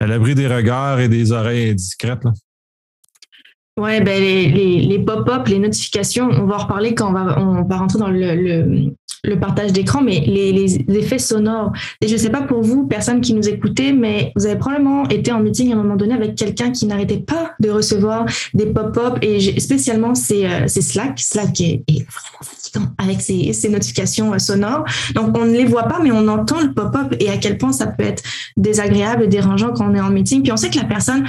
l'abri 0.00 0.34
des 0.34 0.46
regards 0.46 1.00
et 1.00 1.08
des 1.08 1.32
oreilles 1.32 1.70
indiscrètes. 1.70 2.24
Ouais, 3.78 4.00
ben 4.00 4.18
les, 4.18 4.98
pop-up, 5.00 5.46
les 5.48 5.58
notifications, 5.58 6.30
on 6.30 6.46
va 6.46 6.54
en 6.54 6.58
reparler 6.60 6.94
quand 6.94 7.10
on 7.10 7.12
va, 7.12 7.38
on 7.38 7.62
va 7.62 7.76
rentrer 7.76 7.98
dans 7.98 8.08
le, 8.08 8.90
le 9.26 9.38
partage 9.38 9.72
d'écran, 9.72 10.02
mais 10.02 10.20
les, 10.26 10.52
les, 10.52 10.76
effets 10.96 11.18
sonores. 11.18 11.72
Et 12.00 12.08
je 12.08 12.14
ne 12.14 12.18
sais 12.18 12.30
pas 12.30 12.42
pour 12.42 12.62
vous, 12.62 12.86
personne 12.86 13.20
qui 13.20 13.34
nous 13.34 13.48
écoutait, 13.48 13.92
mais 13.92 14.32
vous 14.36 14.46
avez 14.46 14.56
probablement 14.56 15.08
été 15.08 15.32
en 15.32 15.40
meeting 15.40 15.72
à 15.72 15.74
un 15.74 15.78
moment 15.78 15.96
donné 15.96 16.14
avec 16.14 16.34
quelqu'un 16.34 16.70
qui 16.70 16.86
n'arrêtait 16.86 17.18
pas 17.18 17.52
de 17.60 17.70
recevoir 17.70 18.26
des 18.54 18.66
pop-up 18.66 19.18
et 19.22 19.60
spécialement 19.60 20.14
c'est 20.14 20.46
euh, 20.46 20.66
Slack. 20.68 21.18
Slack 21.18 21.60
est, 21.60 21.82
est 21.88 22.06
vraiment 22.08 22.56
avec 22.98 23.20
ces, 23.20 23.68
notifications 23.68 24.32
euh, 24.32 24.38
sonores. 24.38 24.84
Donc, 25.14 25.36
on 25.36 25.44
ne 25.44 25.52
les 25.52 25.64
voit 25.64 25.84
pas, 25.84 26.00
mais 26.02 26.10
on 26.12 26.28
entend 26.28 26.60
le 26.60 26.72
pop-up 26.72 27.14
et 27.18 27.30
à 27.30 27.36
quel 27.36 27.58
point 27.58 27.72
ça 27.72 27.86
peut 27.86 28.04
être 28.04 28.22
désagréable, 28.56 29.28
dérangeant 29.28 29.72
quand 29.72 29.90
on 29.90 29.94
est 29.94 30.00
en 30.00 30.10
meeting. 30.10 30.42
Puis 30.42 30.52
on 30.52 30.56
sait 30.56 30.70
que 30.70 30.76
la 30.76 30.84
personne, 30.84 31.24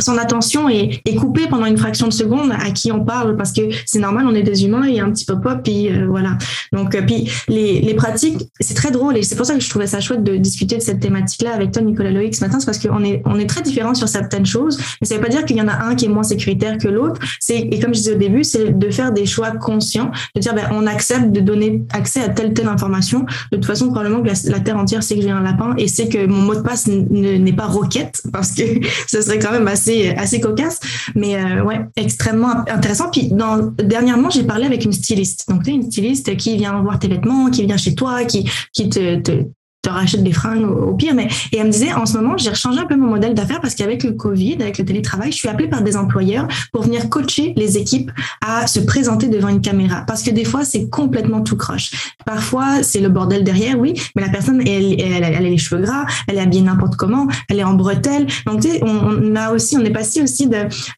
son 0.00 0.18
attention 0.18 0.68
est, 0.68 1.00
coupée 1.18 1.48
pendant 1.48 1.66
une 1.66 1.76
fraction 1.76 2.06
de 2.06 2.12
seconde 2.12 2.52
à 2.52 2.70
qui 2.70 2.92
on 2.92 3.04
parle 3.04 3.36
parce 3.36 3.52
que 3.52 3.62
c'est 3.84 3.98
normal, 3.98 4.26
on 4.26 4.34
est 4.34 4.42
des 4.42 4.64
humains, 4.64 4.86
il 4.86 4.94
y 4.94 5.00
a 5.00 5.04
un 5.04 5.10
petit 5.10 5.24
pop-up, 5.24 5.60
puis 5.64 5.90
euh, 5.90 6.06
voilà. 6.08 6.38
Donc, 6.72 6.94
euh, 6.94 7.02
puis 7.02 7.28
les, 7.48 7.94
pratiques, 7.94 8.48
c'est 8.60 8.74
très 8.74 8.90
drôle 8.90 9.16
et 9.16 9.22
c'est 9.22 9.36
pour 9.36 9.46
ça 9.46 9.54
que 9.54 9.60
je 9.60 9.68
trouvais 9.68 9.86
ça 9.86 10.00
chouette 10.00 10.22
de 10.22 10.36
discuter 10.36 10.76
de 10.76 10.82
cette 10.82 11.00
thématique-là 11.00 11.54
avec 11.54 11.72
toi, 11.72 11.82
Nicolas 11.82 12.10
Loïc, 12.10 12.34
ce 12.34 12.44
matin, 12.44 12.60
c'est 12.60 12.66
parce 12.66 12.78
qu'on 12.78 13.04
est, 13.04 13.22
on 13.24 13.38
est 13.38 13.46
très 13.46 13.62
différents 13.62 13.94
sur 13.94 14.08
certaines 14.08 14.46
choses, 14.46 14.78
mais 15.00 15.06
ça 15.06 15.16
veut 15.16 15.20
pas 15.20 15.28
dire 15.28 15.44
qu'il 15.44 15.56
y 15.56 15.62
en 15.62 15.68
a 15.68 15.84
un 15.84 15.94
qui 15.94 16.06
est 16.06 16.08
moins 16.08 16.22
sécuritaire 16.22 16.78
que 16.78 16.88
l'autre. 16.88 17.20
Et 17.48 17.80
comme 17.80 17.94
je 17.94 18.00
disais 18.00 18.14
au 18.14 18.18
début, 18.18 18.44
c'est 18.44 18.78
de 18.78 18.90
faire 18.90 19.12
des 19.12 19.26
choix 19.26 19.50
conscients, 19.50 20.10
de 20.34 20.40
dire, 20.40 20.54
ben, 20.54 20.68
on 20.72 20.86
accepte 20.86 21.32
de 21.32 21.40
donner 21.40 21.82
accès 21.92 22.20
à 22.20 22.28
telle 22.28 22.54
telle 22.54 22.68
information. 22.68 23.26
De 23.50 23.56
toute 23.56 23.66
façon, 23.66 23.88
probablement 23.88 24.22
que 24.22 24.30
la, 24.50 24.60
Terre 24.60 24.76
entière 24.76 25.02
sait 25.02 25.16
que 25.16 25.22
j'ai 25.22 25.30
un 25.30 25.42
lapin 25.42 25.74
et 25.78 25.88
sait 25.88 26.08
que 26.08 26.26
mon 26.26 26.42
mot 26.42 26.54
de 26.54 26.60
passe 26.60 26.86
n'est 26.86 27.52
pas 27.52 27.66
roquette 27.66 28.22
parce 28.32 28.52
que 28.52 28.62
ce 29.06 29.22
serait 29.22 29.38
quand 29.38 29.52
même 29.52 29.68
assez, 29.68 30.10
assez 30.10 30.40
cocasse. 30.40 30.80
Mais 31.14 31.36
euh, 31.36 31.64
ouais, 31.64 31.80
extrêmement 31.96 32.64
intéressant. 32.68 33.10
Puis 33.10 33.28
dans, 33.28 33.72
dernièrement, 33.78 34.30
j'ai 34.30 34.44
parlé 34.44 34.66
avec 34.66 34.84
une 34.84 34.92
styliste. 34.92 35.48
Donc, 35.48 35.64
tu 35.64 35.70
une 35.70 35.90
styliste 35.90 36.36
qui 36.36 36.56
vient 36.56 36.80
voir 36.82 36.98
tes 36.98 37.08
qui 37.50 37.66
vient 37.66 37.76
chez 37.76 37.94
toi, 37.94 38.24
qui, 38.24 38.44
te, 38.74 39.16
te 39.20 39.44
te 39.82 39.88
rachète 39.88 40.22
des 40.22 40.32
fringues 40.32 40.64
au, 40.64 40.94
pire. 40.94 41.14
Mais, 41.14 41.28
et 41.52 41.58
elle 41.58 41.66
me 41.66 41.72
disait, 41.72 41.92
en 41.92 42.06
ce 42.06 42.16
moment, 42.18 42.36
j'ai 42.36 42.54
changé 42.54 42.80
un 42.80 42.86
peu 42.86 42.96
mon 42.96 43.08
modèle 43.08 43.34
d'affaires 43.34 43.60
parce 43.60 43.74
qu'avec 43.74 44.02
le 44.02 44.12
Covid, 44.12 44.56
avec 44.60 44.78
le 44.78 44.84
télétravail, 44.84 45.32
je 45.32 45.36
suis 45.36 45.48
appelée 45.48 45.68
par 45.68 45.82
des 45.82 45.96
employeurs 45.96 46.46
pour 46.72 46.82
venir 46.82 47.08
coacher 47.08 47.54
les 47.56 47.78
équipes 47.78 48.10
à 48.46 48.66
se 48.66 48.80
présenter 48.80 49.28
devant 49.28 49.48
une 49.48 49.60
caméra. 49.60 50.04
Parce 50.06 50.22
que 50.22 50.30
des 50.30 50.44
fois, 50.44 50.64
c'est 50.64 50.88
complètement 50.90 51.40
tout 51.42 51.56
croche. 51.56 52.14
Parfois, 52.26 52.82
c'est 52.82 53.00
le 53.00 53.08
bordel 53.08 53.44
derrière, 53.44 53.78
oui, 53.78 53.94
mais 54.14 54.22
la 54.22 54.28
personne, 54.28 54.66
elle, 54.66 55.24
a 55.24 55.40
les 55.40 55.58
cheveux 55.58 55.80
gras, 55.80 56.04
elle 56.26 56.36
est 56.36 56.40
habillée 56.40 56.62
n'importe 56.62 56.96
comment, 56.96 57.26
elle 57.48 57.58
est 57.58 57.64
en 57.64 57.74
bretelle. 57.74 58.26
Donc, 58.46 58.60
tu 58.60 58.68
sais, 58.68 58.80
on 58.82 59.34
a 59.36 59.52
aussi, 59.52 59.76
on 59.76 59.84
est 59.84 59.90
passé 59.90 60.22
aussi 60.22 60.48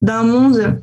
d'un 0.02 0.22
monde 0.24 0.82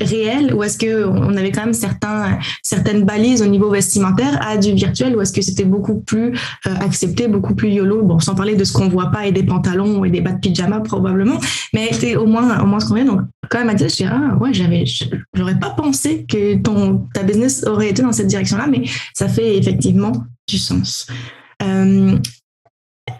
réel 0.00 0.54
ou 0.54 0.62
est-ce 0.62 0.78
que 0.78 1.04
on 1.04 1.36
avait 1.36 1.50
quand 1.50 1.64
même 1.64 1.74
certains 1.74 2.38
certaines 2.62 3.04
balises 3.04 3.42
au 3.42 3.46
niveau 3.46 3.70
vestimentaire 3.70 4.38
à 4.46 4.56
du 4.56 4.72
virtuel 4.72 5.16
ou 5.16 5.20
est-ce 5.20 5.32
que 5.32 5.42
c'était 5.42 5.64
beaucoup 5.64 6.00
plus 6.00 6.32
euh, 6.66 6.74
accepté 6.80 7.28
beaucoup 7.28 7.54
plus 7.54 7.70
yolo? 7.70 8.02
Bon 8.02 8.18
sans 8.18 8.34
parler 8.34 8.56
de 8.56 8.64
ce 8.64 8.72
qu'on 8.72 8.88
voit 8.88 9.10
pas 9.10 9.26
et 9.26 9.32
des 9.32 9.42
pantalons 9.42 10.04
et 10.04 10.10
des 10.10 10.20
bas 10.20 10.32
de 10.32 10.40
pyjama 10.40 10.80
probablement 10.80 11.38
mais 11.72 11.90
c'est 11.92 12.16
au 12.16 12.26
moins 12.26 12.60
au 12.60 12.66
moins 12.66 12.80
ce 12.80 12.86
qu'on 12.86 12.94
vient. 12.94 13.04
Donc 13.04 13.20
quand 13.48 13.58
même 13.58 13.70
à 13.70 13.74
dire 13.74 13.88
je 13.88 14.04
ah 14.04 14.36
ouais 14.38 14.52
j'avais 14.52 14.84
j'aurais 15.34 15.58
pas 15.58 15.70
pensé 15.70 16.24
que 16.28 16.56
ton 16.56 17.06
ta 17.14 17.22
business 17.22 17.64
aurait 17.66 17.90
été 17.90 18.02
dans 18.02 18.12
cette 18.12 18.28
direction 18.28 18.56
là 18.56 18.66
mais 18.68 18.82
ça 19.14 19.28
fait 19.28 19.56
effectivement 19.56 20.12
du 20.48 20.58
sens. 20.58 21.06
Euh, 21.62 22.16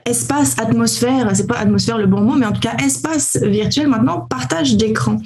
espace 0.06 0.58
atmosphère 0.58 1.30
c'est 1.34 1.46
pas 1.46 1.58
atmosphère 1.58 1.98
le 1.98 2.06
bon 2.06 2.20
mot 2.20 2.36
mais 2.36 2.46
en 2.46 2.52
tout 2.52 2.60
cas 2.60 2.76
espace 2.84 3.36
virtuel 3.42 3.88
maintenant 3.88 4.20
partage 4.20 4.76
d'écran 4.76 5.18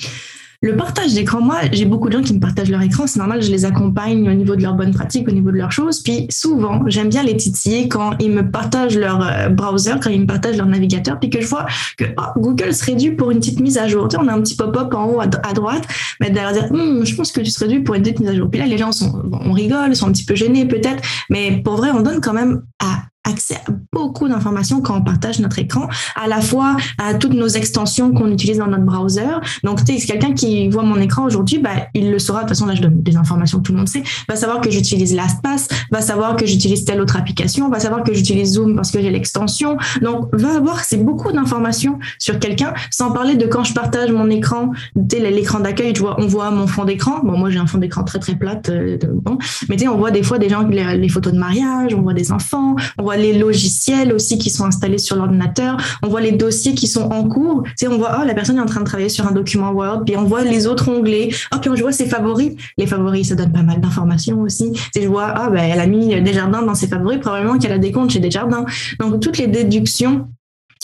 le 0.65 0.77
partage 0.77 1.13
d'écran, 1.13 1.43
moi, 1.43 1.57
j'ai 1.73 1.85
beaucoup 1.85 2.09
de 2.09 2.15
gens 2.15 2.23
qui 2.23 2.33
me 2.33 2.41
partagent 2.41 2.71
leur 2.71 2.81
écran. 2.81 3.07
C'est 3.07 3.19
normal, 3.19 3.43
je 3.43 3.51
les 3.51 3.67
accompagne 3.67 4.27
au 4.31 4.33
niveau 4.33 4.57
de 4.57 4.63
leurs 4.63 4.73
bonnes 4.73 4.95
pratiques, 4.95 5.29
au 5.29 5.31
niveau 5.31 5.51
de 5.51 5.59
leurs 5.59 5.73
choses. 5.73 6.03
Puis 6.03 6.27
souvent, 6.31 6.81
j'aime 6.87 7.11
bien 7.11 7.23
les 7.23 7.37
titiller 7.37 7.87
quand 7.87 8.13
ils 8.19 8.31
me 8.31 8.51
partagent 8.51 8.97
leur 8.97 9.21
euh, 9.23 9.51
browser, 9.51 9.93
quand 10.03 10.09
ils 10.09 10.23
me 10.23 10.27
partagent 10.27 10.57
leur 10.57 10.67
navigateur, 10.67 11.21
puis 11.21 11.29
que 11.29 11.43
je 11.43 11.47
vois 11.47 11.67
que 11.99 12.05
oh, 12.17 12.41
Google 12.41 12.73
serait 12.73 12.95
dû 12.95 13.15
pour 13.15 13.31
une 13.31 13.41
petite 13.41 13.61
mise 13.61 13.77
à 13.77 13.89
jour. 13.89 14.09
Tu 14.09 14.17
sais, 14.17 14.23
on 14.23 14.27
a 14.27 14.33
un 14.33 14.41
petit 14.41 14.57
pop-up 14.57 14.95
en 14.95 15.05
haut 15.05 15.21
à, 15.21 15.27
droite, 15.53 15.87
mais 16.19 16.31
derrière 16.31 16.55
dire, 16.55 16.73
hum, 16.73 17.05
je 17.05 17.15
pense 17.15 17.31
que 17.31 17.43
tu 17.43 17.51
serais 17.51 17.69
dû 17.69 17.83
pour 17.83 17.95
une 17.95 18.03
petite 18.03 18.21
mise 18.21 18.31
à 18.31 18.35
jour. 18.35 18.49
Puis 18.51 18.59
là, 18.59 18.67
les 18.67 18.79
gens 18.79 18.91
sont, 18.91 19.23
on 19.33 19.53
rigole, 19.53 19.95
sont 19.95 20.09
un 20.09 20.13
petit 20.13 20.25
peu 20.25 20.35
gênés 20.35 20.65
peut-être, 20.65 21.03
mais 21.29 21.61
pour 21.63 21.77
vrai, 21.77 21.91
on 21.91 22.01
donne 22.01 22.23
quand 22.23 22.33
même 22.33 22.63
à 22.79 23.03
accès 23.25 23.57
à 23.57 23.71
beaucoup 23.93 24.29
d'informations 24.29 24.81
quand 24.81 24.97
on 24.97 25.03
partage 25.03 25.41
notre 25.41 25.59
écran, 25.59 25.89
à 26.15 26.29
la 26.29 26.41
fois 26.41 26.77
à 26.99 27.15
toutes 27.15 27.33
nos 27.33 27.49
extensions 27.49 28.13
qu'on 28.13 28.31
utilise 28.31 28.59
dans 28.59 28.67
notre 28.67 28.85
browser. 28.85 29.41
Donc, 29.63 29.85
tu 29.85 29.99
sais, 29.99 30.07
quelqu'un 30.07 30.33
qui 30.33 30.69
voit 30.69 30.83
mon 30.83 30.97
écran 30.97 31.25
aujourd'hui, 31.25 31.59
bah, 31.59 31.89
il 31.95 32.11
le 32.11 32.19
saura. 32.19 32.41
De 32.41 32.45
toute 32.45 32.51
façon, 32.51 32.67
là, 32.67 32.75
je 32.75 32.83
donne 32.83 33.03
des 33.03 33.17
informations 33.17 33.59
que 33.59 33.65
tout 33.65 33.73
le 33.73 33.79
monde 33.79 33.89
sait. 33.89 34.03
Va 34.29 34.37
savoir 34.37 34.61
que 34.61 34.71
j'utilise 34.71 35.15
LastPass, 35.15 35.69
va 35.91 36.01
savoir 36.01 36.37
que 36.37 36.47
j'utilise 36.47 36.85
telle 36.85 37.01
autre 37.01 37.17
application, 37.17 37.69
va 37.69 37.81
savoir 37.81 38.03
que 38.03 38.13
j'utilise 38.13 38.55
Zoom 38.55 38.77
parce 38.77 38.91
que 38.91 39.01
j'ai 39.01 39.11
l'extension. 39.11 39.77
Donc, 40.03 40.29
va 40.33 40.57
avoir, 40.57 40.81
c'est 40.85 41.03
beaucoup 41.03 41.33
d'informations 41.33 41.99
sur 42.19 42.39
quelqu'un, 42.39 42.75
sans 42.91 43.13
parler 43.13 43.37
de 43.37 43.47
quand 43.47 43.65
je 43.65 43.75
partage 43.75 44.11
mon 44.11 44.29
écran, 44.31 44.71
tu 44.95 45.17
sais, 45.17 45.31
l'écran 45.31 45.61
d'accueil, 45.61 45.93
tu 45.93 46.01
vois, 46.01 46.17
on 46.21 46.27
voit 46.27 46.51
mon 46.51 46.67
fond 46.67 46.85
d'écran. 46.85 47.21
Bon, 47.23 47.39
moi, 47.39 47.51
j'ai 47.51 47.59
un 47.59 47.67
fond 47.67 47.79
d'écran 47.79 48.05
très, 48.05 48.19
très 48.19 48.35
plate. 48.35 48.69
Euh, 48.69 48.99
bon. 49.23 49.39
Mais 49.69 49.77
tu 49.77 49.85
sais, 49.85 49.89
on 49.89 49.97
voit 49.97 50.11
des 50.11 50.23
fois 50.23 50.39
des 50.39 50.49
gens, 50.49 50.67
les, 50.67 50.97
les 50.97 51.09
photos 51.09 51.33
de 51.33 51.39
mariage, 51.39 51.95
on 51.95 52.03
voit 52.03 52.15
des 52.15 52.33
enfants, 52.33 52.77
on 52.99 53.03
voit 53.03 53.14
les 53.17 53.37
logiciels 53.39 54.13
aussi 54.13 54.39
qui 54.39 54.51
sont 54.51 54.65
installés 54.65 54.99
sur 54.99 55.17
l'ordinateur, 55.17 55.77
on 56.03 56.09
voit 56.09 56.21
les 56.21 56.33
dossiers 56.33 56.75
qui 56.75 56.87
sont 56.87 57.05
en 57.05 57.29
cours. 57.29 57.63
Tu 57.65 57.73
sais, 57.77 57.89
on 57.89 57.99
voit, 57.99 58.19
oh, 58.21 58.25
la 58.25 58.35
personne 58.35 58.57
est 58.57 58.61
en 58.61 58.67
train 58.67 58.81
de 58.81 58.87
travailler 58.87 59.09
sur 59.09 59.27
un 59.27 59.33
document 59.33 59.71
Word, 59.73 60.05
puis 60.05 60.17
on 60.17 60.25
voit 60.25 60.43
les 60.43 60.67
autres 60.67 60.89
onglets. 60.89 61.31
Oh, 61.55 61.59
puis 61.61 61.71
on 61.71 61.75
voit 61.75 61.93
ses 61.93 62.07
favoris. 62.07 62.53
Les 62.79 62.87
favoris, 62.87 63.29
ça 63.29 63.35
donne 63.35 63.53
pas 63.53 63.63
mal 63.63 63.81
d'informations 63.81 64.41
aussi. 64.41 64.73
Tu 64.95 65.03
je 65.03 65.09
vois, 65.09 65.33
ah, 65.35 65.51
ben, 65.51 65.65
elle 65.65 65.81
a 65.81 65.87
mis 65.87 66.21
des 66.21 66.33
jardins 66.33 66.63
dans 66.63 66.75
ses 66.75 66.89
favoris, 66.89 67.19
probablement 67.19 67.59
qu'elle 67.59 67.73
a 67.73 67.79
des 67.79 67.93
comptes 67.93 68.11
chez 68.11 68.21
des 68.21 68.31
jardins. 68.31 68.65
Donc, 68.99 69.21
toutes 69.21 69.39
les 69.39 69.47
déductions 69.47 70.29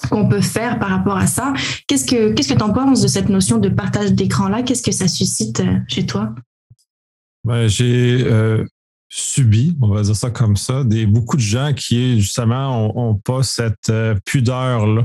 qu'on 0.08 0.28
peut 0.28 0.40
faire 0.40 0.78
par 0.78 0.88
rapport 0.88 1.16
à 1.16 1.26
ça. 1.26 1.52
Qu'est-ce 1.86 2.06
que 2.06 2.32
qu'est-ce 2.32 2.52
que 2.52 2.58
tu 2.58 2.62
en 2.62 2.72
penses 2.72 3.02
de 3.02 3.08
cette 3.08 3.28
notion 3.28 3.58
de 3.58 3.68
partage 3.68 4.12
d'écran 4.12 4.48
là 4.48 4.62
Qu'est-ce 4.62 4.82
que 4.82 4.92
ça 4.92 5.08
suscite 5.08 5.60
euh, 5.60 5.76
chez 5.88 6.06
toi? 6.06 6.34
Ben, 7.44 7.68
j'ai 7.68 8.24
euh, 8.26 8.64
subi, 9.10 9.76
on 9.82 9.88
va 9.88 10.02
dire 10.02 10.16
ça 10.16 10.30
comme 10.30 10.56
ça, 10.56 10.84
des, 10.84 11.04
beaucoup 11.04 11.36
de 11.36 11.42
gens 11.42 11.72
qui, 11.74 12.20
justement, 12.20 12.96
ont, 12.96 13.16
pas 13.16 13.42
cette 13.42 13.90
euh, 13.90 14.14
pudeur-là 14.24 15.04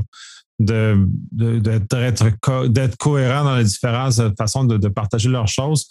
de, 0.60 0.96
d'être, 1.32 2.96
cohérent 2.98 3.44
dans 3.44 3.56
les 3.56 3.64
différentes 3.64 4.14
façons 4.38 4.64
de, 4.64 4.88
partager 4.88 5.28
leurs 5.28 5.48
choses. 5.48 5.86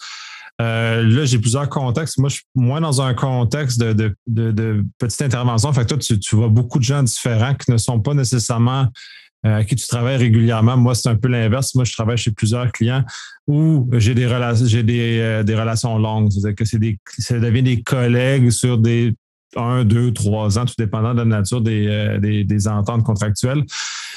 Euh, 0.60 1.02
là, 1.02 1.26
j'ai 1.26 1.38
plusieurs 1.38 1.68
contextes. 1.68 2.16
Moi, 2.18 2.30
je 2.30 2.36
suis 2.36 2.44
moins 2.54 2.80
dans 2.80 3.02
un 3.02 3.12
contexte 3.12 3.78
de, 3.78 4.16
de, 4.26 4.84
petite 4.98 5.20
intervention. 5.20 5.70
Fait 5.74 5.82
que 5.82 5.94
toi, 5.94 5.98
tu, 5.98 6.34
vois 6.34 6.48
beaucoup 6.48 6.78
de 6.78 6.84
gens 6.84 7.02
différents 7.02 7.54
qui 7.54 7.70
ne 7.70 7.76
sont 7.76 8.00
pas 8.00 8.14
nécessairement 8.14 8.88
à 9.54 9.64
qui 9.64 9.76
tu 9.76 9.86
travailles 9.86 10.16
régulièrement. 10.16 10.76
Moi, 10.76 10.94
c'est 10.94 11.08
un 11.08 11.16
peu 11.16 11.28
l'inverse. 11.28 11.74
Moi, 11.74 11.84
je 11.84 11.92
travaille 11.92 12.16
chez 12.16 12.30
plusieurs 12.30 12.70
clients 12.72 13.04
où 13.46 13.88
j'ai 13.92 14.14
des 14.14 14.26
euh, 14.26 15.42
des, 15.42 15.54
relations 15.54 15.98
longues. 15.98 16.30
C'est-à-dire 16.30 16.54
que 16.54 16.64
c'est 16.64 16.78
des, 16.78 16.98
ça 17.18 17.38
devient 17.38 17.62
des 17.62 17.82
collègues 17.82 18.50
sur 18.50 18.78
des 18.78 19.14
un, 19.56 19.84
deux, 19.84 20.12
trois 20.12 20.58
ans, 20.58 20.66
tout 20.66 20.74
dépendant 20.76 21.14
de 21.14 21.18
la 21.20 21.24
nature 21.24 21.62
des, 21.62 21.86
euh, 21.88 22.18
des, 22.18 22.68
ententes 22.68 23.04
contractuelles. 23.04 23.64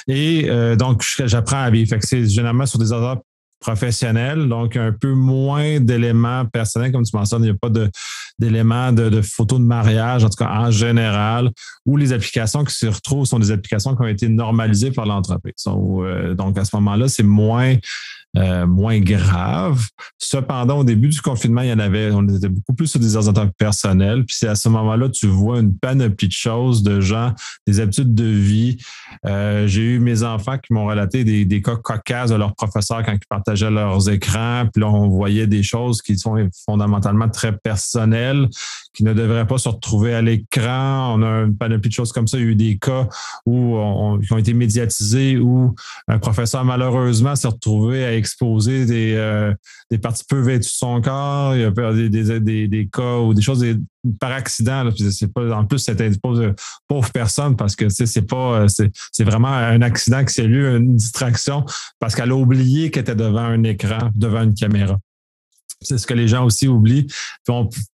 Et 0.08 0.50
donc, 0.78 1.04
j'apprends 1.26 1.62
à 1.62 1.70
vivre. 1.70 1.96
C'est 2.02 2.26
généralement 2.28 2.66
sur 2.66 2.80
des 2.80 2.92
ententes 2.92 3.24
professionnel, 3.60 4.48
donc 4.48 4.76
un 4.76 4.92
peu 4.92 5.14
moins 5.14 5.80
d'éléments 5.80 6.46
personnels, 6.46 6.92
comme 6.92 7.04
tu 7.04 7.16
mentionnes, 7.16 7.44
il 7.44 7.52
n'y 7.52 7.56
a 7.56 7.60
pas 7.60 7.70
d'éléments 8.38 8.92
de, 8.92 9.22
photos 9.22 9.60
de 9.60 9.66
mariage, 9.66 10.24
en 10.24 10.30
tout 10.30 10.44
cas 10.44 10.50
en 10.50 10.72
général, 10.72 11.52
où 11.86 11.98
les 11.98 12.14
applications 12.14 12.64
qui 12.64 12.74
se 12.74 12.88
retrouvent 12.88 13.26
sont 13.26 13.40
des 13.40 13.52
applications 13.52 13.96
qui 13.96 14.02
ont 14.02 14.08
été 14.08 14.30
normalisées 14.30 14.92
par 14.92 15.06
l'entreprise. 15.06 15.66
Euh, 15.68 16.34
donc 16.34 16.58
à 16.58 16.66
ce 16.66 16.76
moment-là, 16.78 17.08
c'est 17.08 17.24
moins 17.24 17.76
euh, 18.38 18.68
moins 18.68 19.00
grave. 19.00 19.88
Cependant, 20.20 20.80
au 20.80 20.84
début 20.84 21.08
du 21.08 21.20
confinement, 21.20 21.62
il 21.62 21.70
y 21.70 21.74
en 21.74 21.80
avait, 21.80 22.12
on 22.12 22.28
était 22.28 22.48
beaucoup 22.48 22.74
plus 22.74 22.86
sur 22.86 23.00
des 23.00 23.16
ordinateurs 23.16 23.52
personnels. 23.58 24.24
Puis 24.24 24.36
c'est 24.38 24.48
à 24.48 24.54
ce 24.54 24.70
moment-là, 24.70 25.10
tu 25.10 25.26
vois 25.26 25.60
une 25.60 25.76
panoplie 25.76 26.28
de 26.28 26.34
choses, 26.34 26.84
de 26.84 27.02
gens, 27.02 27.34
des 27.66 27.80
habitudes 27.80 28.14
de 28.14 28.26
vie. 28.26 28.78
Euh, 29.26 29.66
j'ai 29.66 29.82
eu 29.82 30.00
mes 30.00 30.22
enfants 30.22 30.60
qui 30.60 30.74
m'ont 30.74 30.86
relaté 30.86 31.24
des, 31.24 31.62
cas 31.64 31.76
cocasses 31.76 32.30
de 32.30 32.36
leurs 32.36 32.54
professeurs 32.54 33.04
quand 33.04 33.14
ils 33.14 33.28
partageaient 33.28 33.72
leurs 33.72 34.08
écrans. 34.10 34.66
Puis 34.72 34.82
là, 34.82 34.90
on 34.90 35.08
voyait 35.08 35.48
des 35.48 35.64
choses 35.64 36.04
qui 36.04 36.18
sont 36.18 36.36
fondamentalement 36.66 37.30
très 37.30 37.58
personnelles, 37.58 38.48
qui 38.94 39.04
ne 39.04 39.14
devraient 39.14 39.48
pas 39.48 39.58
se 39.58 39.70
retrouver 39.70 40.14
à 40.14 40.22
l'écran. 40.22 41.16
On 41.18 41.24
a 41.24 41.46
une 41.46 41.58
panoplie 41.58 41.90
de 41.90 41.96
choses 41.96 42.12
comme 42.12 42.28
ça. 42.28 42.38
Il 42.38 42.44
y 42.44 42.48
a 42.48 42.50
eu 42.50 42.56
des 42.56 42.78
cas 42.78 43.08
où 43.48 43.76
qui 44.24 44.34
ont 44.34 44.38
été 44.38 44.54
médiatisés 44.54 45.38
où 45.38 45.74
un 46.08 46.20
professeur, 46.20 46.64
malheureusement, 46.64 47.36
s'est 47.36 47.48
retrouvé 47.48 48.06
à 48.06 48.19
exposer 48.20 48.86
des, 48.86 49.14
euh, 49.16 49.54
des 49.90 49.98
parties 49.98 50.24
peu 50.28 50.40
vêtues 50.40 50.60
de 50.60 50.64
son 50.66 51.02
corps. 51.02 51.56
Il 51.56 51.62
y 51.62 51.64
a 51.64 51.94
des, 51.94 52.40
des, 52.40 52.68
des, 52.68 52.88
cas 52.88 53.18
ou 53.18 53.34
des 53.34 53.42
choses 53.42 53.66
par 54.20 54.32
accident. 54.32 54.90
C'est 54.96 55.34
pas, 55.34 55.56
en 55.56 55.66
plus, 55.66 55.80
c'était 55.80 56.08
une 56.08 56.18
pauvre 56.88 57.12
personne 57.12 57.56
parce 57.56 57.76
que 57.76 57.90
c'est 57.90 58.22
pas 58.22 58.62
euh, 58.62 58.68
c'est 58.68 59.24
vraiment 59.24 59.48
un 59.48 59.82
accident 59.82 60.24
qui 60.24 60.34
s'est 60.34 60.48
lu, 60.48 60.68
une 60.78 60.96
distraction 60.96 61.66
parce 62.00 62.16
qu'elle 62.16 62.32
a 62.32 62.36
oublié 62.36 62.92
qu'elle 62.92 63.02
était 63.02 63.16
devant 63.16 63.40
un 63.40 63.64
écran, 63.64 64.12
devant 64.16 64.44
une 64.44 64.54
caméra. 64.54 64.98
C'est 65.82 65.98
ce 65.98 66.06
que 66.06 66.14
les 66.14 66.28
gens 66.28 66.46
aussi 66.46 66.68
oublient. 66.68 67.08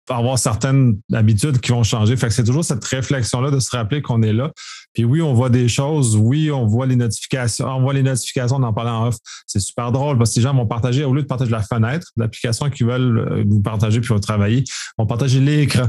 Avoir 0.09 0.39
certaines 0.39 0.99
habitudes 1.13 1.61
qui 1.61 1.71
vont 1.71 1.83
changer. 1.83 2.17
Fait 2.17 2.29
que 2.29 2.35
c'est 2.35 2.45
toujours 2.45 2.65
cette 2.65 2.85
réflexion-là 2.85 3.51
de 3.51 3.61
se 3.61 3.75
rappeler 3.75 4.03
qu'on 4.03 4.23
est 4.23 4.33
là. 4.33 4.51
Puis 4.93 5.05
oui, 5.05 5.23
on 5.23 5.33
voit 5.33 5.49
des 5.49 5.69
choses. 5.69 6.17
Oui, 6.17 6.51
on 6.51 6.67
voit 6.67 6.87
les 6.87 6.97
notifications. 6.97 7.67
On 7.67 7.81
voit 7.83 7.95
les 7.95 8.03
notifications, 8.03 8.57
on 8.57 8.63
en 8.63 8.75
en 8.75 9.07
off. 9.09 9.17
C'est 9.47 9.61
super 9.61 9.93
drôle 9.93 10.19
parce 10.19 10.31
que 10.31 10.37
les 10.37 10.43
gens 10.43 10.55
vont 10.55 10.67
partager, 10.67 11.05
au 11.05 11.15
lieu 11.15 11.23
de 11.23 11.27
partager 11.27 11.51
la 11.51 11.63
fenêtre, 11.63 12.09
l'application 12.17 12.69
qu'ils 12.69 12.87
veulent 12.87 13.19
euh, 13.19 13.45
vous 13.47 13.63
partager 13.63 14.01
puis 14.01 14.09
vont 14.09 14.21
travailler, 14.21 14.65
vont 14.99 15.07
partager 15.07 15.41
l'écran. 15.41 15.89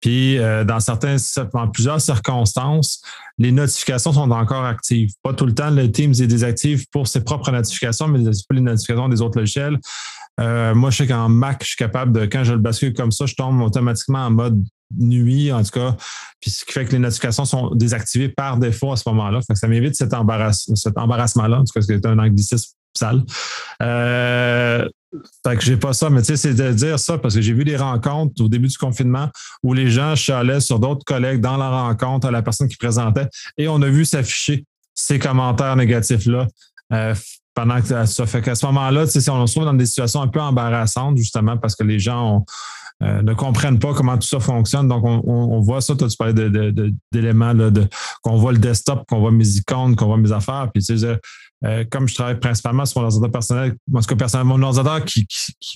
Puis 0.00 0.38
euh, 0.38 0.64
dans 0.64 0.80
certains, 0.80 1.16
dans 1.52 1.68
plusieurs 1.68 2.00
circonstances, 2.00 3.02
les 3.38 3.52
notifications 3.52 4.12
sont 4.12 4.30
encore 4.30 4.64
actives. 4.64 5.10
Pas 5.22 5.34
tout 5.34 5.46
le 5.46 5.54
temps, 5.54 5.70
le 5.70 5.90
Teams 5.90 6.12
est 6.12 6.26
désactif 6.26 6.86
pour 6.90 7.06
ses 7.06 7.22
propres 7.22 7.50
notifications, 7.50 8.08
mais 8.08 8.18
les 8.18 8.60
notifications 8.60 9.08
des 9.08 9.20
autres 9.20 9.38
logiciels. 9.38 9.78
Euh, 10.38 10.74
moi, 10.74 10.90
je 10.90 10.98
sais 10.98 11.06
qu'en 11.06 11.28
Mac, 11.28 11.62
je 11.62 11.68
suis 11.68 11.76
capable 11.76 12.12
de, 12.12 12.26
quand 12.26 12.44
je 12.44 12.52
le 12.52 12.58
bascule 12.58 12.94
comme 12.94 13.12
ça, 13.12 13.26
je 13.26 13.34
tombe 13.34 13.60
automatiquement 13.60 14.26
en 14.26 14.30
mode 14.30 14.62
nuit, 14.98 15.52
en 15.52 15.62
tout 15.62 15.70
cas, 15.70 15.96
puis 16.40 16.50
ce 16.50 16.64
qui 16.64 16.72
fait 16.72 16.84
que 16.84 16.92
les 16.92 16.98
notifications 16.98 17.44
sont 17.44 17.74
désactivées 17.74 18.28
par 18.28 18.58
défaut 18.58 18.92
à 18.92 18.96
ce 18.96 19.08
moment-là. 19.10 19.40
Ça 19.54 19.68
m'évite 19.68 19.94
cet, 19.94 20.14
embarrass, 20.14 20.68
cet 20.74 20.98
embarrassement-là, 20.98 21.60
en 21.60 21.64
tout 21.64 21.72
cas, 21.74 21.82
c'est 21.82 22.04
un 22.06 22.18
anglicisme 22.18 22.74
sale. 22.96 23.22
Euh, 23.82 24.88
fait 25.46 25.56
que 25.56 25.62
j'ai 25.62 25.76
pas 25.76 25.92
ça, 25.92 26.10
mais 26.10 26.20
tu 26.20 26.26
sais, 26.26 26.36
c'est 26.36 26.54
de 26.54 26.72
dire 26.72 26.98
ça 26.98 27.18
parce 27.18 27.34
que 27.34 27.40
j'ai 27.40 27.52
vu 27.52 27.64
des 27.64 27.76
rencontres 27.76 28.42
au 28.42 28.48
début 28.48 28.68
du 28.68 28.78
confinement 28.78 29.28
où 29.62 29.74
les 29.74 29.90
gens 29.90 30.14
chalaient 30.14 30.60
sur 30.60 30.78
d'autres 30.78 31.04
collègues 31.04 31.40
dans 31.40 31.56
la 31.56 31.68
rencontre 31.68 32.28
à 32.28 32.30
la 32.30 32.42
personne 32.42 32.68
qui 32.68 32.76
présentait 32.76 33.26
et 33.58 33.68
on 33.68 33.82
a 33.82 33.88
vu 33.88 34.04
s'afficher 34.04 34.64
ces 34.94 35.18
commentaires 35.18 35.76
négatifs-là. 35.76 36.46
Euh, 36.92 37.14
pendant 37.54 37.80
que 37.80 38.06
ça 38.06 38.26
fait 38.26 38.42
qu'à 38.42 38.54
ce 38.54 38.64
moment-là, 38.66 39.04
on 39.04 39.46
se 39.46 39.52
trouve 39.52 39.64
dans 39.64 39.74
des 39.74 39.86
situations 39.86 40.22
un 40.22 40.28
peu 40.28 40.40
embarrassantes, 40.40 41.16
justement, 41.16 41.56
parce 41.56 41.74
que 41.74 41.84
les 41.84 41.98
gens 41.98 42.44
euh, 43.02 43.22
ne 43.22 43.34
comprennent 43.34 43.78
pas 43.78 43.94
comment 43.94 44.16
tout 44.16 44.28
ça 44.28 44.40
fonctionne. 44.40 44.88
Donc, 44.88 45.02
on, 45.04 45.60
voit 45.60 45.80
ça. 45.80 45.96
Toi, 45.96 46.08
tu 46.08 46.16
parlais 46.16 46.34
d'éléments 47.12 47.54
de, 47.54 47.70
de, 47.70 47.88
qu'on 48.22 48.36
voit 48.36 48.52
le 48.52 48.58
desktop, 48.58 49.04
qu'on 49.08 49.20
voit 49.20 49.32
mes 49.32 49.48
icônes, 49.56 49.96
qu'on 49.96 50.06
voit 50.06 50.18
mes 50.18 50.32
affaires. 50.32 50.68
Puis, 50.72 50.82
tu 50.82 50.98
sais, 50.98 51.18
euh, 51.64 51.84
comme 51.90 52.08
je 52.08 52.14
travaille 52.14 52.38
principalement 52.40 52.86
sur 52.86 53.00
mon 53.00 53.06
ordinateur 53.06 53.30
personnel, 53.30 53.74
en 53.92 54.00
tout 54.00 54.16
cas, 54.16 54.44
mon 54.44 54.62
ordinateur 54.62 55.04
qui, 55.04 55.26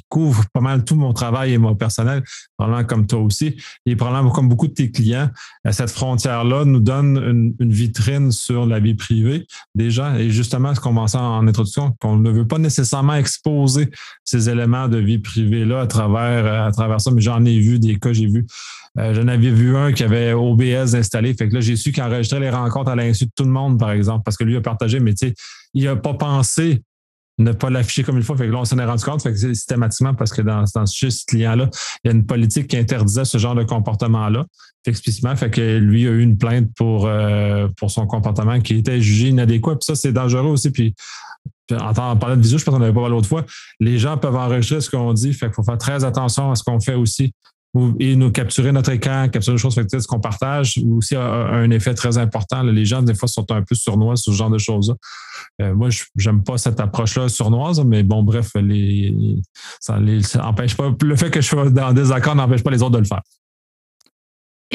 couvre 0.08 0.44
pas 0.52 0.60
mal 0.60 0.84
tout 0.84 0.94
mon 0.94 1.12
travail 1.12 1.52
et 1.52 1.58
mon 1.58 1.74
personnel, 1.74 2.22
probablement 2.56 2.86
comme 2.86 3.06
toi 3.06 3.20
aussi, 3.20 3.56
et 3.84 3.96
probablement 3.96 4.30
comme 4.30 4.48
beaucoup 4.48 4.66
de 4.66 4.72
tes 4.72 4.90
clients, 4.90 5.30
euh, 5.66 5.72
cette 5.72 5.90
frontière-là 5.90 6.64
nous 6.64 6.80
donne 6.80 7.54
une, 7.58 7.72
vitrine 7.72 8.30
sur 8.30 8.66
la 8.66 8.78
vie 8.78 8.94
privée 8.94 9.46
des 9.74 9.90
gens. 9.90 10.14
Et 10.14 10.30
justement, 10.30 10.74
ce 10.74 10.80
qu'on 10.80 10.92
mentionne 10.92 11.22
en 11.22 11.46
introduction, 11.46 11.94
qu'on 12.00 12.16
ne 12.16 12.30
veut 12.30 12.46
pas 12.46 12.58
nécessairement 12.58 13.14
exposer 13.14 13.90
ces 14.24 14.48
éléments 14.48 14.88
de 14.88 14.98
vie 14.98 15.18
privée-là 15.18 15.82
à 15.82 15.86
travers, 15.86 16.66
à 16.66 16.72
travers 16.72 17.00
ça, 17.00 17.10
mais 17.10 17.20
j'en 17.20 17.44
ai 17.44 17.58
vu 17.58 17.78
des 17.78 17.96
cas, 17.98 18.12
j'ai 18.12 18.26
vu 18.26 18.46
euh, 18.96 19.12
j'en 19.12 19.26
avais 19.26 19.50
vu 19.50 19.76
un 19.76 19.92
qui 19.92 20.04
avait 20.04 20.32
OBS 20.32 20.94
installé. 20.94 21.34
Fait 21.34 21.48
que 21.48 21.54
là, 21.54 21.60
j'ai 21.60 21.74
su 21.74 21.90
qu'il 21.90 22.02
enregistrait 22.02 22.38
les 22.38 22.50
rencontres 22.50 22.90
à 22.90 22.96
l'insu 22.96 23.26
de 23.26 23.30
tout 23.34 23.44
le 23.44 23.50
monde, 23.50 23.78
par 23.78 23.90
exemple, 23.90 24.22
parce 24.24 24.36
que 24.36 24.44
lui 24.44 24.56
a 24.56 24.60
partagé, 24.60 25.00
mais 25.00 25.14
tu 25.14 25.28
sais, 25.28 25.34
il 25.74 25.84
n'a 25.84 25.96
pas 25.96 26.14
pensé 26.14 26.82
ne 27.38 27.52
pas 27.52 27.70
l'afficher 27.70 28.04
comme 28.04 28.16
il 28.16 28.22
faut. 28.22 28.36
Fait 28.36 28.46
que 28.46 28.52
là, 28.52 28.60
on 28.60 28.64
s'en 28.64 28.78
est 28.78 28.84
rendu 28.84 29.04
compte. 29.04 29.22
Fait 29.22 29.32
que 29.32 29.36
systématiquement 29.36 30.14
parce 30.14 30.32
que 30.32 30.42
dans, 30.42 30.64
dans 30.74 30.86
ce 30.86 31.26
client-là, 31.26 31.68
il 32.04 32.08
y 32.08 32.10
a 32.10 32.14
une 32.14 32.26
politique 32.26 32.68
qui 32.68 32.76
interdisait 32.76 33.24
ce 33.24 33.38
genre 33.38 33.54
de 33.54 33.64
comportement-là. 33.64 34.44
Explicitement, 34.86 35.34
fait 35.34 35.50
que 35.50 35.78
lui 35.78 36.06
a 36.06 36.10
eu 36.10 36.20
une 36.20 36.36
plainte 36.36 36.68
pour, 36.76 37.06
euh, 37.06 37.68
pour 37.78 37.90
son 37.90 38.06
comportement 38.06 38.60
qui 38.60 38.76
était 38.76 39.00
jugé 39.00 39.28
inadéquat. 39.28 39.76
Puis 39.76 39.86
ça, 39.86 39.94
c'est 39.94 40.12
dangereux 40.12 40.50
aussi. 40.50 40.70
Puis 40.70 40.94
en 41.72 41.94
parlant 41.94 42.36
de 42.36 42.42
visio, 42.42 42.58
je 42.58 42.64
pense 42.64 42.74
qu'on 42.74 42.80
n'avait 42.80 42.92
pas 42.92 43.08
l'autre 43.08 43.28
fois. 43.28 43.44
Les 43.80 43.98
gens 43.98 44.18
peuvent 44.18 44.36
enregistrer 44.36 44.82
ce 44.82 44.90
qu'on 44.90 45.14
dit. 45.14 45.32
Fait 45.32 45.46
qu'il 45.46 45.54
faut 45.54 45.64
faire 45.64 45.78
très 45.78 46.04
attention 46.04 46.50
à 46.50 46.54
ce 46.54 46.62
qu'on 46.62 46.80
fait 46.80 46.94
aussi 46.94 47.32
et 47.98 48.14
nous 48.14 48.30
capturer 48.30 48.70
notre 48.72 48.90
écran, 48.90 49.28
capturer 49.28 49.56
les 49.56 49.60
choses 49.60 49.74
ce 49.74 50.06
qu'on 50.06 50.20
partage, 50.20 50.80
aussi 50.96 51.16
a, 51.16 51.24
un 51.24 51.70
effet 51.70 51.94
très 51.94 52.18
important. 52.18 52.62
les 52.62 52.84
gens, 52.84 53.02
des 53.02 53.14
fois, 53.14 53.28
sont 53.28 53.50
un 53.50 53.62
peu 53.62 53.74
sournois 53.74 54.16
sur 54.16 54.32
ce 54.32 54.38
genre 54.38 54.50
de 54.50 54.58
choses-là. 54.58 54.94
Euh, 55.62 55.74
moi, 55.74 55.88
j'aime 56.16 56.42
pas 56.42 56.56
cette 56.56 56.78
approche-là 56.80 57.28
sournoise, 57.28 57.84
mais 57.84 58.02
bon, 58.02 58.22
bref, 58.22 58.50
les, 58.54 59.14
ça, 59.80 59.98
empêche 60.44 60.76
pas. 60.76 60.94
Le 61.02 61.16
fait 61.16 61.30
que 61.30 61.40
je 61.40 61.46
sois 61.46 61.70
dans 61.70 61.92
désaccord 61.92 62.34
n'empêche 62.34 62.62
pas 62.62 62.70
les 62.70 62.82
autres 62.82 62.92
de 62.92 62.98
le 62.98 63.04
faire. 63.04 63.22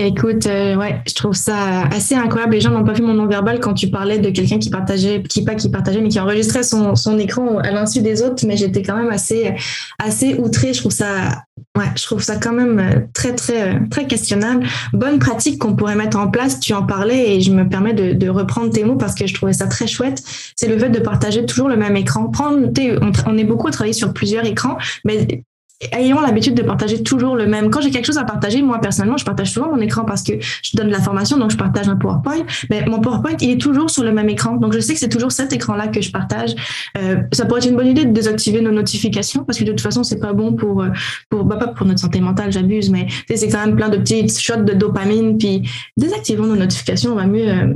Écoute, 0.02 0.48
euh, 0.48 0.78
ouais, 0.78 1.02
je 1.06 1.14
trouve 1.14 1.34
ça 1.34 1.84
assez 1.92 2.16
incroyable. 2.16 2.54
Les 2.54 2.62
gens 2.62 2.72
n'ont 2.72 2.86
pas 2.86 2.94
vu 2.94 3.02
mon 3.04 3.14
nom 3.14 3.28
verbal 3.28 3.60
quand 3.60 3.74
tu 3.74 3.90
parlais 3.90 4.18
de 4.18 4.30
quelqu'un 4.30 4.58
qui 4.58 4.70
partageait, 4.70 5.22
qui 5.24 5.44
pas 5.44 5.56
qui 5.56 5.70
partageait, 5.70 6.00
mais 6.00 6.08
qui 6.08 6.22
enregistrait 6.22 6.64
son, 6.64 6.96
écran 7.20 7.58
à 7.58 7.72
l'insu 7.72 8.02
des 8.02 8.22
autres. 8.22 8.46
Mais 8.48 8.56
j'étais 8.56 8.82
quand 8.82 8.96
même 8.96 9.10
assez, 9.10 9.54
assez 10.02 10.36
outrée. 10.36 10.74
Je 10.74 10.80
trouve 10.80 10.94
ça, 10.94 11.44
ouais, 11.78 11.88
je 11.98 12.04
trouve 12.06 12.24
ça 12.24 12.38
quand 12.38 12.54
même 12.54 13.10
très, 13.14 13.36
très, 13.36 13.78
très 13.90 14.08
questionnable. 14.08 14.66
Bonne 14.94 15.20
pratique 15.20 15.60
qu'on 15.60 15.76
pourrait 15.76 15.98
mettre 15.98 16.18
en 16.18 16.30
place. 16.30 16.62
Tu 16.62 16.74
en 16.74 16.84
parlais 16.84 17.36
et 17.36 17.42
je 17.42 17.52
me 17.52 17.68
permets 17.68 17.94
de, 17.94 18.14
de 18.14 18.30
reprendre 18.30 18.70
tes 18.70 18.86
mots 18.86 18.96
parce 18.96 19.16
que 19.16 19.28
je 19.28 19.34
trouvais 19.34 19.52
ça 19.52 19.68
très 19.68 19.88
chouette. 19.88 20.24
C'est 20.56 20.70
le 20.70 20.80
fait 20.80 20.92
de 20.92 21.00
partager 21.00 21.46
toujours 21.46 21.68
le 21.68 21.76
même 21.76 21.98
écran. 21.98 22.30
Prendre, 22.30 22.70
on, 23.02 23.12
on 23.26 23.38
est 23.38 23.44
beaucoup 23.44 23.68
à 23.68 23.72
travailler 23.72 23.92
sur 23.92 24.14
plusieurs 24.14 24.46
écrans, 24.46 24.78
mais 25.04 25.44
ayons 25.92 26.20
l'habitude 26.20 26.56
de 26.56 26.62
partager 26.64 27.02
toujours 27.04 27.36
le 27.36 27.48
même. 27.48 27.70
Quand 27.70 27.82
j'ai 27.82 27.92
quelque 27.92 28.06
chose 28.06 28.18
à 28.18 28.26
partager, 28.26 28.62
moi 28.62 28.80
personnellement, 28.80 29.18
je 29.18 29.26
partage 29.26 29.52
souvent 29.52 29.70
mon 29.72 29.82
écran 29.82 30.04
parce 30.04 30.24
que 30.24 30.34
je 30.40 30.76
donne 30.76 30.88
de 30.88 30.92
la 30.92 31.02
formation, 31.02 31.38
donc 31.38 31.52
je 31.52 31.58
partage 31.58 31.88
un 31.88 31.96
PowerPoint. 31.96 32.46
Mais 32.70 32.86
mon 32.86 33.00
PowerPoint, 33.00 33.36
il 33.40 33.52
est 33.52 33.62
toujours 33.62 33.90
sur 33.90 34.04
le 34.04 34.12
même 34.12 34.30
écran. 34.30 34.58
Donc 34.58 34.74
je 34.74 34.80
sais 34.80 34.94
que 34.94 35.00
c'est 35.00 35.10
toujours 35.10 35.32
cet 35.32 35.54
écran-là 35.54 35.88
que 35.88 36.02
je 36.02 36.12
partage. 36.12 36.56
Euh, 36.98 37.22
ça 37.32 37.46
pourrait 37.46 37.62
être 37.62 37.70
une 37.70 37.78
bonne 37.78 37.88
idée 37.88 38.06
de 38.06 38.12
désactiver 38.12 38.62
nos 38.62 38.72
notifications 38.72 39.44
parce 39.44 39.58
que 39.58 39.64
de 39.64 39.72
toute 39.72 39.82
façon, 39.82 40.04
c'est 40.04 40.20
pas 40.20 40.34
bon 40.34 40.54
pour 40.54 40.82
euh, 40.82 40.90
pour 41.30 41.46
bah, 41.46 41.56
pas 41.56 41.68
pour 41.68 41.86
notre 41.86 42.00
santé 42.00 42.20
mentale, 42.20 42.52
j'abuse, 42.52 42.90
mais 42.90 43.08
c'est 43.34 43.50
quand 43.50 43.66
même 43.66 43.76
plein 43.76 43.90
de 43.90 43.98
petites 43.98 44.38
shots 44.38 44.64
de 44.64 44.74
dopamine. 44.74 45.38
Puis 45.38 45.70
désactivons 45.98 46.46
nos 46.46 46.56
notifications, 46.56 47.14
on 47.14 47.16
va 47.16 47.26
mieux 47.26 47.48
euh, 47.48 47.74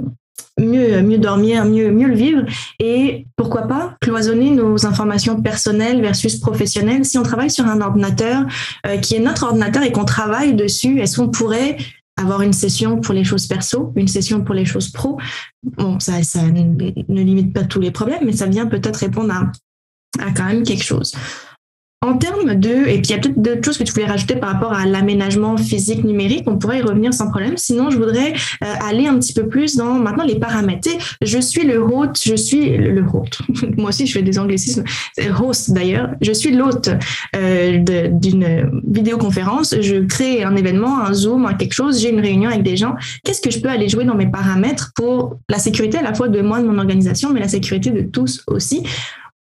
mieux, 0.59 1.01
mieux 1.01 1.17
dormir, 1.17 1.65
mieux, 1.65 1.91
mieux 1.91 2.07
le 2.07 2.15
vivre. 2.15 2.43
Et 2.79 3.25
pourquoi 3.35 3.63
pas 3.63 3.95
cloisonner 4.01 4.51
nos 4.51 4.85
informations 4.85 5.41
personnelles 5.41 6.01
versus 6.01 6.37
professionnelles. 6.37 7.05
Si 7.05 7.17
on 7.17 7.23
travaille 7.23 7.49
sur 7.49 7.65
un 7.65 7.81
ordinateur 7.81 8.45
euh, 8.85 8.97
qui 8.97 9.15
est 9.15 9.19
notre 9.19 9.43
ordinateur 9.43 9.83
et 9.83 9.91
qu'on 9.91 10.05
travaille 10.05 10.53
dessus, 10.53 10.99
est-ce 10.99 11.17
qu'on 11.17 11.29
pourrait 11.29 11.77
avoir 12.17 12.41
une 12.41 12.53
session 12.53 13.01
pour 13.01 13.13
les 13.13 13.23
choses 13.23 13.47
perso, 13.47 13.91
une 13.95 14.07
session 14.07 14.43
pour 14.43 14.53
les 14.53 14.65
choses 14.65 14.89
pro? 14.89 15.19
Bon, 15.63 15.99
ça, 15.99 16.21
ça 16.23 16.43
ne 16.43 17.21
limite 17.21 17.53
pas 17.53 17.63
tous 17.63 17.79
les 17.79 17.91
problèmes, 17.91 18.23
mais 18.25 18.33
ça 18.33 18.45
vient 18.45 18.67
peut-être 18.67 18.97
répondre 18.97 19.33
à, 19.33 20.23
à 20.23 20.31
quand 20.31 20.45
même 20.45 20.63
quelque 20.63 20.83
chose. 20.83 21.13
En 22.03 22.17
termes 22.17 22.55
de, 22.55 22.69
et 22.89 23.01
puis 23.01 23.07
il 23.07 23.11
y 23.11 23.13
a 23.13 23.17
peut-être 23.17 23.41
d'autres 23.41 23.63
choses 23.63 23.77
que 23.77 23.83
tu 23.83 23.93
voulais 23.93 24.07
rajouter 24.07 24.35
par 24.35 24.51
rapport 24.51 24.73
à 24.73 24.85
l'aménagement 24.85 25.55
physique 25.55 26.03
numérique, 26.03 26.43
on 26.47 26.57
pourrait 26.57 26.79
y 26.79 26.81
revenir 26.81 27.13
sans 27.13 27.29
problème. 27.29 27.55
Sinon, 27.55 27.91
je 27.91 27.97
voudrais 27.97 28.33
euh, 28.61 28.73
aller 28.85 29.07
un 29.07 29.17
petit 29.19 29.31
peu 29.31 29.47
plus 29.47 29.77
dans 29.77 29.93
maintenant 29.93 30.25
les 30.25 30.37
paramètres. 30.37 30.89
je 31.21 31.39
suis 31.39 31.65
le 31.65 31.81
hôte, 31.81 32.19
je 32.21 32.35
suis 32.35 32.77
le, 32.77 33.05
hôte. 33.13 33.39
Moi 33.77 33.89
aussi, 33.89 34.05
je 34.05 34.11
fais 34.11 34.21
des 34.21 34.37
anglicismes. 34.37 34.83
Host 35.39 35.71
d'ailleurs. 35.71 36.09
Je 36.21 36.33
suis 36.33 36.53
l'hôte 36.53 36.89
euh, 37.37 38.09
d'une 38.11 38.81
vidéoconférence. 38.85 39.73
Je 39.79 40.05
crée 40.05 40.43
un 40.43 40.57
événement, 40.57 40.99
un 40.99 41.13
Zoom, 41.13 41.55
quelque 41.57 41.73
chose. 41.73 42.01
J'ai 42.01 42.09
une 42.09 42.19
réunion 42.19 42.49
avec 42.49 42.63
des 42.63 42.75
gens. 42.75 42.95
Qu'est-ce 43.23 43.41
que 43.41 43.49
je 43.49 43.59
peux 43.59 43.69
aller 43.69 43.87
jouer 43.87 44.03
dans 44.03 44.15
mes 44.15 44.27
paramètres 44.27 44.91
pour 44.93 45.37
la 45.47 45.57
sécurité 45.57 45.99
à 45.99 46.01
la 46.01 46.13
fois 46.13 46.27
de 46.27 46.41
moi, 46.41 46.61
de 46.61 46.67
mon 46.67 46.79
organisation, 46.79 47.29
mais 47.29 47.39
la 47.39 47.47
sécurité 47.47 47.91
de 47.91 48.01
tous 48.01 48.43
aussi? 48.47 48.83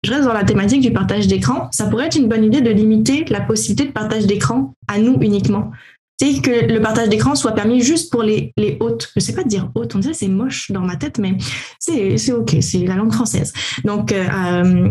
Je 0.03 0.11
reste 0.11 0.25
dans 0.25 0.33
la 0.33 0.43
thématique 0.43 0.81
du 0.81 0.91
partage 0.91 1.27
d'écran. 1.27 1.69
Ça 1.71 1.85
pourrait 1.85 2.07
être 2.07 2.15
une 2.15 2.27
bonne 2.27 2.43
idée 2.43 2.61
de 2.61 2.71
limiter 2.71 3.25
la 3.29 3.41
possibilité 3.41 3.85
de 3.85 3.91
partage 3.91 4.25
d'écran 4.25 4.73
à 4.87 4.97
nous 4.97 5.17
uniquement. 5.21 5.71
C'est 6.19 6.41
que 6.41 6.71
le 6.71 6.79
partage 6.81 7.09
d'écran 7.09 7.35
soit 7.35 7.53
permis 7.53 7.81
juste 7.81 8.11
pour 8.11 8.21
les, 8.21 8.53
les 8.57 8.77
hôtes. 8.79 9.11
Je 9.15 9.21
sais 9.21 9.33
pas 9.33 9.43
dire 9.43 9.71
hôtes, 9.73 9.95
on 9.95 9.99
dirait 9.99 10.13
c'est 10.13 10.27
moche 10.27 10.71
dans 10.71 10.81
ma 10.81 10.95
tête, 10.95 11.17
mais 11.17 11.37
c'est 11.79 12.31
OK, 12.31 12.57
c'est 12.61 12.85
la 12.85 12.95
langue 12.95 13.13
française. 13.13 13.53
Donc, 13.83 14.11
euh 14.11 14.89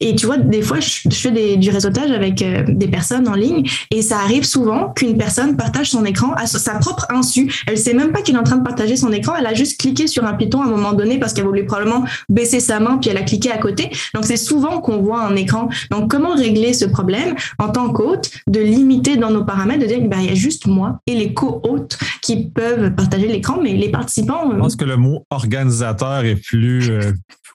et 0.00 0.14
tu 0.14 0.26
vois, 0.26 0.38
des 0.38 0.62
fois, 0.62 0.78
je, 0.80 1.08
fais 1.10 1.56
du 1.56 1.70
réseautage 1.70 2.10
avec 2.10 2.42
euh, 2.42 2.64
des 2.68 2.88
personnes 2.88 3.28
en 3.28 3.34
ligne 3.34 3.68
et 3.90 4.02
ça 4.02 4.18
arrive 4.18 4.44
souvent 4.44 4.92
qu'une 4.92 5.16
personne 5.16 5.56
partage 5.56 5.90
son 5.90 6.04
écran 6.04 6.32
à 6.34 6.46
sa 6.46 6.78
propre 6.78 7.06
insu. 7.10 7.52
Elle 7.66 7.78
sait 7.78 7.94
même 7.94 8.12
pas 8.12 8.22
qu'elle 8.22 8.36
est 8.36 8.38
en 8.38 8.44
train 8.44 8.56
de 8.56 8.64
partager 8.64 8.96
son 8.96 9.12
écran. 9.12 9.34
Elle 9.38 9.46
a 9.46 9.54
juste 9.54 9.80
cliqué 9.80 10.06
sur 10.06 10.24
un 10.24 10.34
piton 10.34 10.62
à 10.62 10.66
un 10.66 10.68
moment 10.68 10.92
donné 10.92 11.18
parce 11.18 11.32
qu'elle 11.32 11.46
voulait 11.46 11.64
probablement 11.64 12.04
baisser 12.28 12.60
sa 12.60 12.80
main 12.80 12.98
puis 12.98 13.10
elle 13.10 13.16
a 13.16 13.22
cliqué 13.22 13.50
à 13.50 13.58
côté. 13.58 13.90
Donc, 14.14 14.24
c'est 14.24 14.36
souvent 14.36 14.80
qu'on 14.80 14.98
voit 14.98 15.22
un 15.22 15.36
écran. 15.36 15.68
Donc, 15.90 16.10
comment 16.10 16.34
régler 16.34 16.72
ce 16.72 16.84
problème 16.84 17.34
en 17.58 17.68
tant 17.68 17.90
qu'hôte 17.90 18.30
de 18.46 18.60
limiter 18.60 19.16
dans 19.16 19.30
nos 19.30 19.44
paramètres, 19.44 19.80
de 19.80 19.86
dire, 19.86 20.00
bah, 20.08 20.16
il 20.20 20.26
y 20.26 20.30
a 20.30 20.34
juste 20.34 20.66
moi 20.66 21.00
et 21.06 21.14
les 21.14 21.34
co-hôtes 21.34 21.98
qui 22.22 22.50
peuvent 22.50 22.94
partager 22.94 23.28
l'écran, 23.28 23.58
mais 23.62 23.72
les 23.74 23.90
participants. 23.90 24.50
Je 24.50 24.56
pense 24.56 24.76
que 24.76 24.84
le 24.84 24.96
mot 24.96 25.24
organisateur 25.30 26.24
est 26.24 26.36
plus, 26.36 26.90
euh, 26.90 27.12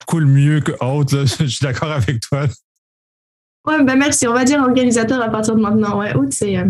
cool 0.09 0.25
mieux 0.25 0.59
que 0.59 0.71
hôte. 0.81 1.11
Je 1.39 1.45
suis 1.45 1.63
d'accord 1.63 1.91
avec 1.91 2.08
toi. 2.17 2.45
Ouais, 3.67 3.83
ben 3.83 3.95
merci. 3.97 4.27
On 4.27 4.33
va 4.33 4.45
dire 4.45 4.59
organisateur 4.59 5.21
à 5.21 5.29
partir 5.29 5.55
de 5.55 5.61
maintenant. 5.61 5.99
Ouais, 5.99 6.15
hôte, 6.15 6.33
c'est. 6.33 6.57
Euh, 6.57 6.65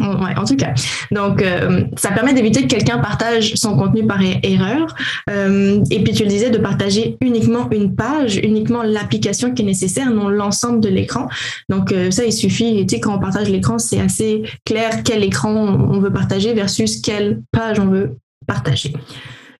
ouais, 0.00 0.36
en 0.36 0.44
tout 0.44 0.56
cas. 0.56 0.74
Donc, 1.10 1.42
euh, 1.42 1.84
ça 1.96 2.10
permet 2.10 2.34
d'éviter 2.34 2.62
que 2.62 2.66
quelqu'un 2.66 2.98
partage 2.98 3.54
son 3.54 3.76
contenu 3.76 4.06
par 4.06 4.20
erreur. 4.42 4.94
Euh, 5.30 5.82
et 5.90 6.02
puis, 6.02 6.12
tu 6.12 6.24
le 6.24 6.28
disais, 6.28 6.50
de 6.50 6.58
partager 6.58 7.16
uniquement 7.20 7.70
une 7.70 7.94
page, 7.94 8.36
uniquement 8.36 8.82
l'application 8.82 9.54
qui 9.54 9.62
est 9.62 9.66
nécessaire, 9.66 10.10
non 10.10 10.28
l'ensemble 10.28 10.80
de 10.80 10.88
l'écran. 10.88 11.28
Donc, 11.68 11.94
ça, 12.10 12.24
il 12.24 12.32
suffit. 12.32 12.84
Tu 12.86 12.96
sais, 12.96 13.00
quand 13.00 13.14
on 13.14 13.20
partage 13.20 13.48
l'écran, 13.48 13.78
c'est 13.78 14.00
assez 14.00 14.42
clair 14.66 15.02
quel 15.04 15.24
écran 15.24 15.52
on 15.54 16.00
veut 16.00 16.12
partager 16.12 16.52
versus 16.52 17.00
quelle 17.00 17.40
page 17.52 17.78
on 17.78 17.86
veut 17.86 18.16
partager. 18.46 18.92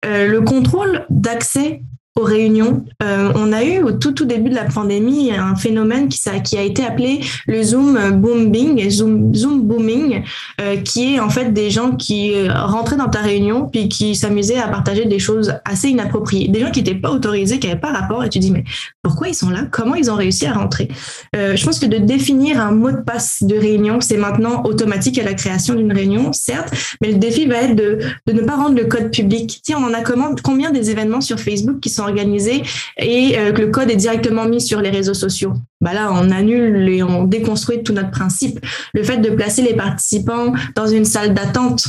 le 0.04 0.40
contrôle 0.40 1.06
d'accès 1.08 1.82
aux 2.18 2.24
réunions. 2.24 2.84
Euh, 3.02 3.32
on 3.36 3.52
a 3.52 3.62
eu 3.62 3.82
au 3.82 3.92
tout 3.92 4.12
tout 4.12 4.24
début 4.24 4.50
de 4.50 4.54
la 4.54 4.64
pandémie 4.64 5.30
un 5.32 5.54
phénomène 5.54 6.08
qui, 6.08 6.58
a 6.58 6.62
été 6.62 6.84
appelé 6.84 7.20
le 7.46 7.62
Zoom 7.62 8.20
booming, 8.20 8.90
Zoom, 8.90 9.34
Zoom 9.34 9.62
booming, 9.62 10.22
euh, 10.60 10.76
qui 10.78 11.14
est 11.14 11.20
en 11.20 11.30
fait 11.30 11.52
des 11.52 11.70
gens 11.70 11.92
qui 11.92 12.34
euh, 12.34 12.52
rentraient 12.52 12.96
dans 12.96 13.08
ta 13.08 13.20
réunion 13.20 13.68
puis 13.68 13.88
qui 13.88 14.16
s'amusaient 14.16 14.58
à 14.58 14.68
partager 14.68 15.04
des 15.04 15.18
choses 15.20 15.54
assez 15.64 15.88
inappropriées, 15.88 16.48
des 16.48 16.60
gens 16.60 16.70
qui 16.70 16.82
n'étaient 16.82 16.98
pas 16.98 17.10
autorisés, 17.10 17.60
qui 17.60 17.68
n'avaient 17.68 17.80
pas 17.80 17.92
rapport 17.92 18.24
et 18.24 18.28
tu 18.28 18.40
dis 18.40 18.50
mais 18.50 18.64
pourquoi 19.02 19.28
ils 19.28 19.34
sont 19.34 19.50
là? 19.50 19.66
Comment 19.70 19.94
ils 19.94 20.10
ont 20.10 20.16
réussi 20.16 20.46
à 20.46 20.52
rentrer? 20.52 20.88
Je 21.34 21.64
pense 21.64 21.78
que 21.78 21.86
de 21.86 21.98
définir 21.98 22.60
un 22.60 22.72
mot 22.72 22.90
de 22.90 22.96
passe 22.96 23.42
de 23.42 23.56
réunion, 23.56 24.00
c'est 24.00 24.16
maintenant 24.16 24.64
automatique 24.64 25.18
à 25.18 25.24
la 25.24 25.34
création 25.34 25.74
d'une 25.74 25.92
réunion, 25.92 26.32
certes, 26.32 26.74
mais 27.00 27.12
le 27.12 27.18
défi 27.18 27.46
va 27.46 27.56
être 27.62 27.76
de, 27.76 28.00
ne 28.26 28.40
pas 28.40 28.56
rendre 28.56 28.76
le 28.76 28.84
code 28.84 29.10
public. 29.10 29.60
Tiens, 29.62 29.78
on 29.80 29.84
en 29.84 29.94
a 29.94 30.02
combien 30.42 30.70
des 30.70 30.90
événements 30.90 31.20
sur 31.20 31.38
Facebook 31.38 31.80
qui 31.80 31.90
sont 31.90 32.07
et 32.16 33.38
euh, 33.38 33.52
que 33.52 33.60
le 33.60 33.70
code 33.70 33.90
est 33.90 33.96
directement 33.96 34.44
mis 34.44 34.60
sur 34.60 34.80
les 34.80 34.90
réseaux 34.90 35.14
sociaux. 35.14 35.54
Bah 35.80 35.92
là, 35.92 36.10
on 36.12 36.30
annule 36.30 36.88
et 36.88 37.02
on 37.02 37.24
déconstruit 37.24 37.82
tout 37.82 37.92
notre 37.92 38.10
principe. 38.10 38.60
Le 38.94 39.02
fait 39.02 39.18
de 39.18 39.30
placer 39.30 39.62
les 39.62 39.74
participants 39.74 40.52
dans 40.74 40.86
une 40.86 41.04
salle 41.04 41.34
d'attente, 41.34 41.86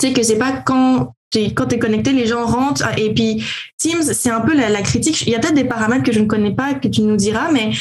tu 0.00 0.08
sais 0.08 0.12
que 0.12 0.22
c'est 0.22 0.38
pas 0.38 0.52
quand 0.52 1.12
quand 1.56 1.66
tu 1.66 1.74
es 1.74 1.78
connecté, 1.80 2.12
les 2.12 2.26
gens 2.26 2.46
rentrent. 2.46 2.86
Et 2.96 3.12
puis, 3.12 3.44
Teams, 3.78 4.02
c'est 4.02 4.30
un 4.30 4.40
peu 4.40 4.56
la, 4.56 4.68
la 4.68 4.82
critique. 4.82 5.22
Il 5.22 5.30
y 5.30 5.34
a 5.34 5.40
peut-être 5.40 5.54
des 5.54 5.64
paramètres 5.64 6.04
que 6.04 6.12
je 6.12 6.20
ne 6.20 6.26
connais 6.26 6.54
pas, 6.54 6.74
que 6.74 6.86
tu 6.86 7.02
nous 7.02 7.16
diras, 7.16 7.50
mais 7.50 7.72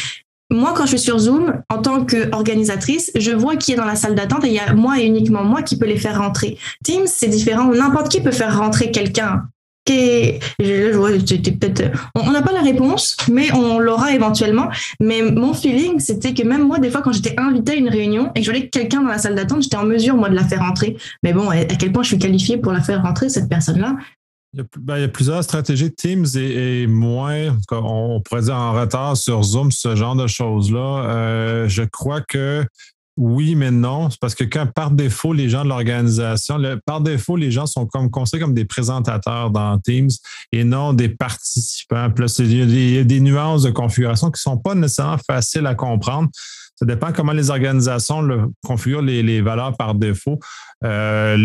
moi, 0.53 0.73
quand 0.75 0.83
je 0.83 0.89
suis 0.89 0.99
sur 0.99 1.17
Zoom, 1.17 1.61
en 1.69 1.79
tant 1.79 2.05
qu'organisatrice, 2.05 3.11
je 3.15 3.31
vois 3.31 3.55
qui 3.55 3.73
est 3.73 3.75
dans 3.75 3.85
la 3.85 3.95
salle 3.95 4.15
d'attente 4.15 4.45
et 4.45 4.47
il 4.47 4.53
y 4.53 4.59
a 4.59 4.73
moi 4.73 4.99
et 4.99 5.05
uniquement 5.05 5.43
moi 5.43 5.61
qui 5.63 5.77
peux 5.77 5.87
les 5.87 5.97
faire 5.97 6.19
rentrer. 6.19 6.57
Teams, 6.83 7.07
c'est 7.07 7.27
différent. 7.27 7.65
N'importe 7.65 8.09
qui 8.09 8.21
peut 8.21 8.31
faire 8.31 8.57
rentrer 8.57 8.91
quelqu'un 8.91 9.43
on 12.15 12.31
n'a 12.31 12.41
pas 12.41 12.51
la 12.51 12.61
réponse, 12.61 13.17
mais 13.31 13.51
on 13.53 13.79
l'aura 13.79 14.13
éventuellement. 14.13 14.69
Mais 14.99 15.21
mon 15.21 15.53
feeling, 15.53 15.99
c'était 15.99 16.33
que 16.33 16.43
même 16.43 16.65
moi, 16.67 16.79
des 16.79 16.89
fois, 16.89 17.01
quand 17.01 17.11
j'étais 17.11 17.35
invitée 17.37 17.73
à 17.73 17.75
une 17.75 17.89
réunion 17.89 18.31
et 18.35 18.39
que 18.39 18.45
je 18.45 18.51
voulais 18.51 18.69
quelqu'un 18.69 19.01
dans 19.01 19.09
la 19.09 19.17
salle 19.17 19.35
d'attente, 19.35 19.63
j'étais 19.63 19.77
en 19.77 19.85
mesure, 19.85 20.15
moi, 20.15 20.29
de 20.29 20.35
la 20.35 20.45
faire 20.45 20.59
rentrer. 20.59 20.97
Mais 21.21 21.33
bon, 21.33 21.49
à 21.49 21.65
quel 21.65 21.91
point 21.91 22.03
je 22.03 22.09
suis 22.09 22.19
qualifiée 22.19 22.57
pour 22.57 22.71
la 22.71 22.81
faire 22.81 23.01
rentrer, 23.01 23.29
cette 23.29 23.49
personne-là? 23.49 23.95
Il 24.53 24.59
y, 24.59 24.61
a, 24.61 24.65
ben, 24.79 25.07
plusieurs 25.07 25.43
stratégies 25.43 25.91
Teams 25.91 26.27
et, 26.35 26.85
moins, 26.85 27.57
on 27.71 28.21
pourrait 28.21 28.51
en 28.51 28.73
retard 28.73 29.17
sur 29.17 29.41
Zoom, 29.41 29.71
ce 29.71 29.95
genre 29.95 30.15
de 30.15 30.27
choses-là. 30.27 31.05
Euh, 31.09 31.67
je 31.67 31.83
crois 31.83 32.21
que 32.21 32.63
oui, 33.15 33.55
mais 33.55 33.69
non. 33.69 34.09
C'est 34.09 34.19
parce 34.19 34.33
que 34.33 34.43
quand 34.43 34.65
par 34.73 34.89
défaut, 34.89 35.33
les 35.33 35.47
gens 35.47 35.63
de 35.63 35.69
l'organisation, 35.69 36.57
par 36.85 37.01
défaut, 37.01 37.35
les 37.35 37.51
gens 37.51 37.67
sont 37.67 37.85
comme 37.85 38.09
considérés 38.09 38.45
comme 38.45 38.55
des 38.55 38.65
présentateurs 38.65 39.51
dans 39.51 39.77
Teams 39.79 40.09
et 40.51 40.63
non 40.63 40.93
des 40.93 41.09
participants. 41.09 42.07
Il 42.39 42.95
y, 42.95 42.97
a 42.97 43.03
des, 43.03 43.19
nuances 43.19 43.63
de 43.63 43.69
configuration 43.69 44.27
qui 44.27 44.39
ne 44.39 44.53
sont 44.53 44.57
pas 44.57 44.73
nécessairement 44.73 45.19
faciles 45.27 45.67
à 45.67 45.75
comprendre. 45.75 46.29
Ça 46.75 46.87
dépend 46.87 47.13
comment 47.13 47.33
les 47.33 47.51
organisations 47.51 48.51
configurent 48.65 49.03
les, 49.03 49.41
valeurs 49.41 49.77
par 49.77 49.93
défaut. 49.93 50.39
Euh, 50.83 51.37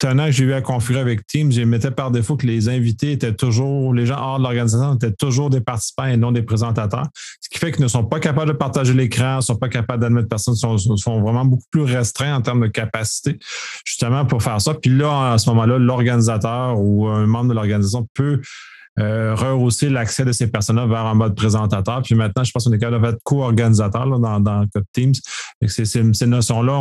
tenant 0.00 0.26
que 0.26 0.32
j'ai 0.32 0.44
eu 0.44 0.52
à 0.54 0.62
configurer 0.62 1.00
avec 1.00 1.26
Teams, 1.26 1.52
j'ai 1.52 1.66
mettais 1.66 1.90
par 1.90 2.10
défaut 2.10 2.36
que 2.36 2.46
les 2.46 2.68
invités 2.68 3.12
étaient 3.12 3.34
toujours, 3.34 3.92
les 3.94 4.06
gens 4.06 4.18
hors 4.18 4.38
de 4.38 4.42
l'organisation 4.42 4.94
étaient 4.94 5.12
toujours 5.12 5.50
des 5.50 5.60
participants 5.60 6.06
et 6.06 6.16
non 6.16 6.32
des 6.32 6.42
présentateurs. 6.42 7.06
Ce 7.40 7.48
qui 7.50 7.58
fait 7.58 7.70
qu'ils 7.70 7.82
ne 7.82 7.88
sont 7.88 8.04
pas 8.04 8.18
capables 8.18 8.50
de 8.50 8.56
partager 8.56 8.94
l'écran, 8.94 9.36
ne 9.36 9.40
sont 9.42 9.56
pas 9.56 9.68
capables 9.68 10.00
d'admettre 10.00 10.28
personne, 10.28 10.56
sont, 10.56 10.78
sont 10.78 11.20
vraiment 11.20 11.44
beaucoup 11.44 11.66
plus 11.70 11.82
restreints 11.82 12.34
en 12.34 12.40
termes 12.40 12.62
de 12.62 12.66
capacité, 12.66 13.38
justement 13.84 14.24
pour 14.24 14.42
faire 14.42 14.60
ça. 14.60 14.72
Puis 14.74 14.90
là, 14.90 15.34
à 15.34 15.38
ce 15.38 15.50
moment-là, 15.50 15.78
l'organisateur 15.78 16.80
ou 16.80 17.06
un 17.06 17.26
membre 17.26 17.50
de 17.50 17.54
l'organisation 17.54 18.08
peut 18.14 18.40
rehausser 18.98 19.88
l'accès 19.88 20.24
de 20.24 20.32
ces 20.32 20.48
personnes-là 20.48 20.86
vers 20.86 21.06
un 21.06 21.14
mode 21.14 21.34
présentateur. 21.34 22.02
Puis 22.02 22.14
maintenant, 22.14 22.44
je 22.44 22.50
pense 22.52 22.64
qu'on 22.64 22.72
est 22.72 22.78
capable 22.78 23.06
d'être 23.06 23.22
co-organisateur 23.22 24.06
dans, 24.18 24.40
dans 24.40 24.66
code 24.68 24.84
Teams. 24.92 25.14
Ces, 25.66 26.26
notions-là 26.26 26.72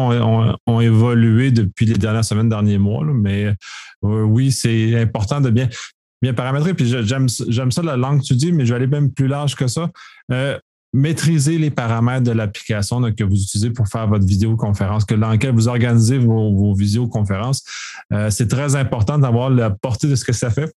ont, 0.68 0.82
évolué 0.82 1.52
depuis 1.52 1.86
les 1.86 1.96
dernières 1.96 2.26
semaines, 2.26 2.50
derniers 2.50 2.78
mois. 2.78 3.06
mais 3.06 3.54
oui, 4.02 4.52
c'est 4.52 5.00
important 5.00 5.42
de 5.42 5.50
bien, 5.50 5.70
paramétrer. 6.34 6.74
Puis 6.74 6.88
j'aime, 6.88 7.30
ça 7.30 7.82
la 7.82 7.98
langue 7.98 8.22
que 8.22 8.26
tu 8.26 8.36
dis, 8.36 8.52
mais 8.52 8.66
je 8.66 8.74
vais 8.74 8.78
aller 8.78 8.88
même 8.88 9.12
plus 9.12 9.28
large 9.28 9.56
que 9.56 9.68
ça. 9.68 9.90
Euh, 10.32 10.58
maîtriser 10.92 11.60
les 11.60 11.70
paramètres 11.70 12.24
de 12.24 12.32
l'application 12.32 13.00
que 13.14 13.24
vous 13.24 13.36
utilisez 13.36 13.70
pour 13.70 13.88
faire 13.88 14.08
votre 14.08 14.26
vidéoconférence, 14.26 15.06
que 15.06 15.14
dans 15.14 15.30
laquelle 15.30 15.54
vous 15.54 15.68
organisez 15.68 16.18
vos, 16.18 16.56
vos 16.56 16.74
visioconférences. 16.74 17.64
Euh, 18.12 18.30
c'est 18.32 18.48
très 18.48 18.76
important 18.76 19.20
d'avoir 19.20 19.52
la 19.52 19.70
portée 19.70 20.08
de 20.08 20.16
ce 20.16 20.26
que 20.26 20.34
ça 20.34 20.50
fait. 20.50 20.74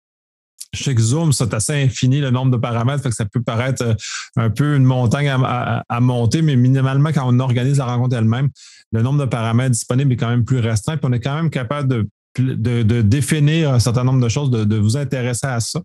Chez 0.74 0.96
Zoom, 0.96 1.32
c'est 1.32 1.52
assez 1.52 1.82
infini 1.82 2.20
le 2.20 2.30
nombre 2.30 2.50
de 2.50 2.56
paramètres, 2.56 3.02
que 3.02 3.14
ça 3.14 3.26
peut 3.26 3.42
paraître 3.42 3.84
euh, 3.84 3.94
un 4.36 4.50
peu 4.50 4.74
une 4.74 4.84
montagne 4.84 5.28
à, 5.28 5.84
à, 5.88 6.00
monter, 6.00 6.40
mais 6.40 6.56
minimalement, 6.56 7.10
quand 7.12 7.24
on 7.26 7.38
organise 7.40 7.78
la 7.78 7.84
rencontre 7.84 8.16
elle-même, 8.16 8.48
le 8.90 9.02
nombre 9.02 9.20
de 9.20 9.28
paramètres 9.28 9.72
disponibles 9.72 10.12
est 10.12 10.16
quand 10.16 10.30
même 10.30 10.44
plus 10.44 10.60
restreint, 10.60 10.96
puis 10.96 11.06
on 11.08 11.12
est 11.12 11.20
quand 11.20 11.34
même 11.34 11.50
capable 11.50 11.88
de 11.88 12.08
de, 12.38 13.02
définir 13.02 13.72
un 13.72 13.78
certain 13.78 14.04
nombre 14.04 14.22
de 14.22 14.28
choses, 14.28 14.50
de, 14.50 14.76
vous 14.76 14.96
intéresser 14.96 15.46
à 15.46 15.60
ça. 15.60 15.80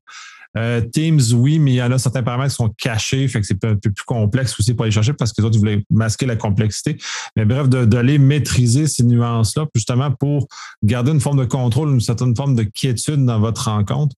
Euh, 0.55 0.81
Teams, 0.81 1.21
oui, 1.33 1.59
mais 1.59 1.71
il 1.71 1.75
y 1.75 1.83
en 1.83 1.91
a 1.91 1.97
certains 1.97 2.23
paramètres 2.23 2.51
qui 2.51 2.55
sont 2.55 2.73
cachés, 2.77 3.27
fait 3.27 3.41
que 3.41 3.47
c'est 3.47 3.63
un 3.65 3.75
peu 3.75 3.91
plus 3.91 4.05
complexe 4.05 4.57
aussi 4.59 4.73
pour 4.73 4.83
aller 4.83 4.91
chercher 4.91 5.13
parce 5.13 5.33
que 5.33 5.41
les 5.41 5.47
autres 5.47 5.59
voulaient 5.59 5.83
masquer 5.89 6.25
la 6.25 6.35
complexité. 6.35 6.97
Mais 7.35 7.45
bref, 7.45 7.67
d'aller 7.69 8.17
maîtriser 8.17 8.87
ces 8.87 9.03
nuances-là, 9.03 9.65
justement 9.75 10.11
pour 10.11 10.47
garder 10.83 11.11
une 11.11 11.21
forme 11.21 11.39
de 11.39 11.45
contrôle, 11.45 11.89
une 11.89 12.01
certaine 12.01 12.35
forme 12.35 12.55
de 12.55 12.63
quiétude 12.63 13.25
dans 13.25 13.39
votre 13.39 13.69
rencontre. 13.69 14.15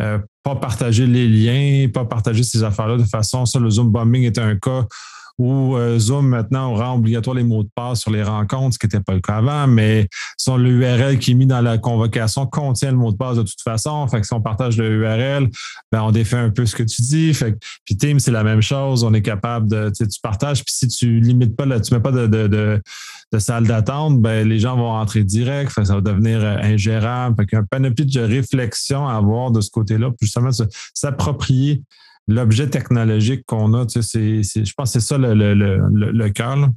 Euh, 0.00 0.18
pas 0.42 0.56
partager 0.56 1.06
les 1.06 1.28
liens, 1.28 1.88
pas 1.88 2.04
partager 2.04 2.42
ces 2.42 2.62
affaires-là 2.62 2.96
de 2.96 3.04
façon, 3.04 3.44
ça, 3.46 3.58
le 3.58 3.70
Zoom 3.70 3.90
bombing 3.90 4.22
est 4.22 4.38
un 4.38 4.56
cas 4.56 4.86
où 5.38 5.76
euh, 5.76 5.98
Zoom 5.98 6.28
maintenant 6.28 6.74
rend 6.74 6.96
obligatoire 6.96 7.36
les 7.36 7.44
mots 7.44 7.62
de 7.62 7.70
passe 7.74 8.00
sur 8.00 8.10
les 8.10 8.24
rencontres, 8.24 8.74
ce 8.74 8.78
qui 8.78 8.86
n'était 8.86 9.00
pas 9.00 9.14
le 9.14 9.20
cas 9.20 9.36
avant, 9.36 9.68
mais 9.68 10.08
sur 10.36 10.58
l'URL 10.58 11.18
qui 11.18 11.30
est 11.30 11.34
mis 11.34 11.46
dans 11.46 11.60
la 11.60 11.78
convocation 11.78 12.46
contient 12.46 12.90
le 12.90 12.96
mot 12.96 13.12
de 13.12 13.16
passe 13.16 13.36
de 13.36 13.42
toute 13.42 13.60
façon. 13.62 14.06
Fait 14.08 14.20
que 14.20 14.26
si 14.26 14.34
on 14.34 14.40
partage 14.40 14.76
le 14.76 14.90
URL, 14.90 15.48
ben 15.92 16.02
on 16.02 16.10
défait 16.10 16.36
un 16.36 16.50
peu 16.50 16.66
ce 16.66 16.74
que 16.74 16.82
tu 16.82 17.02
dis. 17.02 17.32
Fait 17.34 17.52
que, 17.52 17.58
puis 17.84 17.96
Teams, 17.96 18.18
c'est 18.18 18.32
la 18.32 18.42
même 18.42 18.62
chose. 18.62 19.04
On 19.04 19.14
est 19.14 19.22
capable 19.22 19.70
de, 19.70 19.92
tu, 19.96 20.06
partages, 20.20 20.64
puis 20.64 20.74
si 20.74 20.88
tu 20.88 21.20
limites 21.20 21.56
pas, 21.56 21.66
là, 21.66 21.78
tu 21.78 21.94
mets 21.94 22.00
pas 22.00 22.10
de, 22.10 22.82
salle 23.38 23.66
d'attente, 23.66 24.20
ben 24.20 24.48
les 24.48 24.58
gens 24.58 24.76
vont 24.76 24.90
rentrer 24.90 25.22
direct. 25.22 25.70
Fait 25.70 25.82
que 25.82 25.86
ça 25.86 25.94
va 25.94 26.00
devenir 26.00 26.40
euh, 26.42 26.56
ingérable. 26.62 27.36
Fait 27.38 27.46
qu'il 27.46 27.56
y 27.56 27.60
a 27.60 27.62
un 27.62 27.66
panoplie 27.66 28.06
de 28.06 28.20
réflexion 28.20 29.06
à 29.06 29.14
avoir 29.14 29.52
de 29.52 29.60
ce 29.60 29.70
côté-là, 29.70 30.10
puis 30.10 30.26
justement 30.26 30.50
s'approprier 30.94 31.82
l'objet 32.28 32.68
technologique 32.68 33.42
qu'on 33.46 33.74
a. 33.74 33.86
Tu 33.86 34.02
sais, 34.02 34.42
je 34.42 34.72
pense 34.76 34.92
que 34.92 35.00
c'est 35.00 35.06
ça 35.06 35.18
le, 35.18 35.34
le, 35.34 35.54
le, 35.54 36.12
le 36.12 36.30
cœur. 36.30 36.68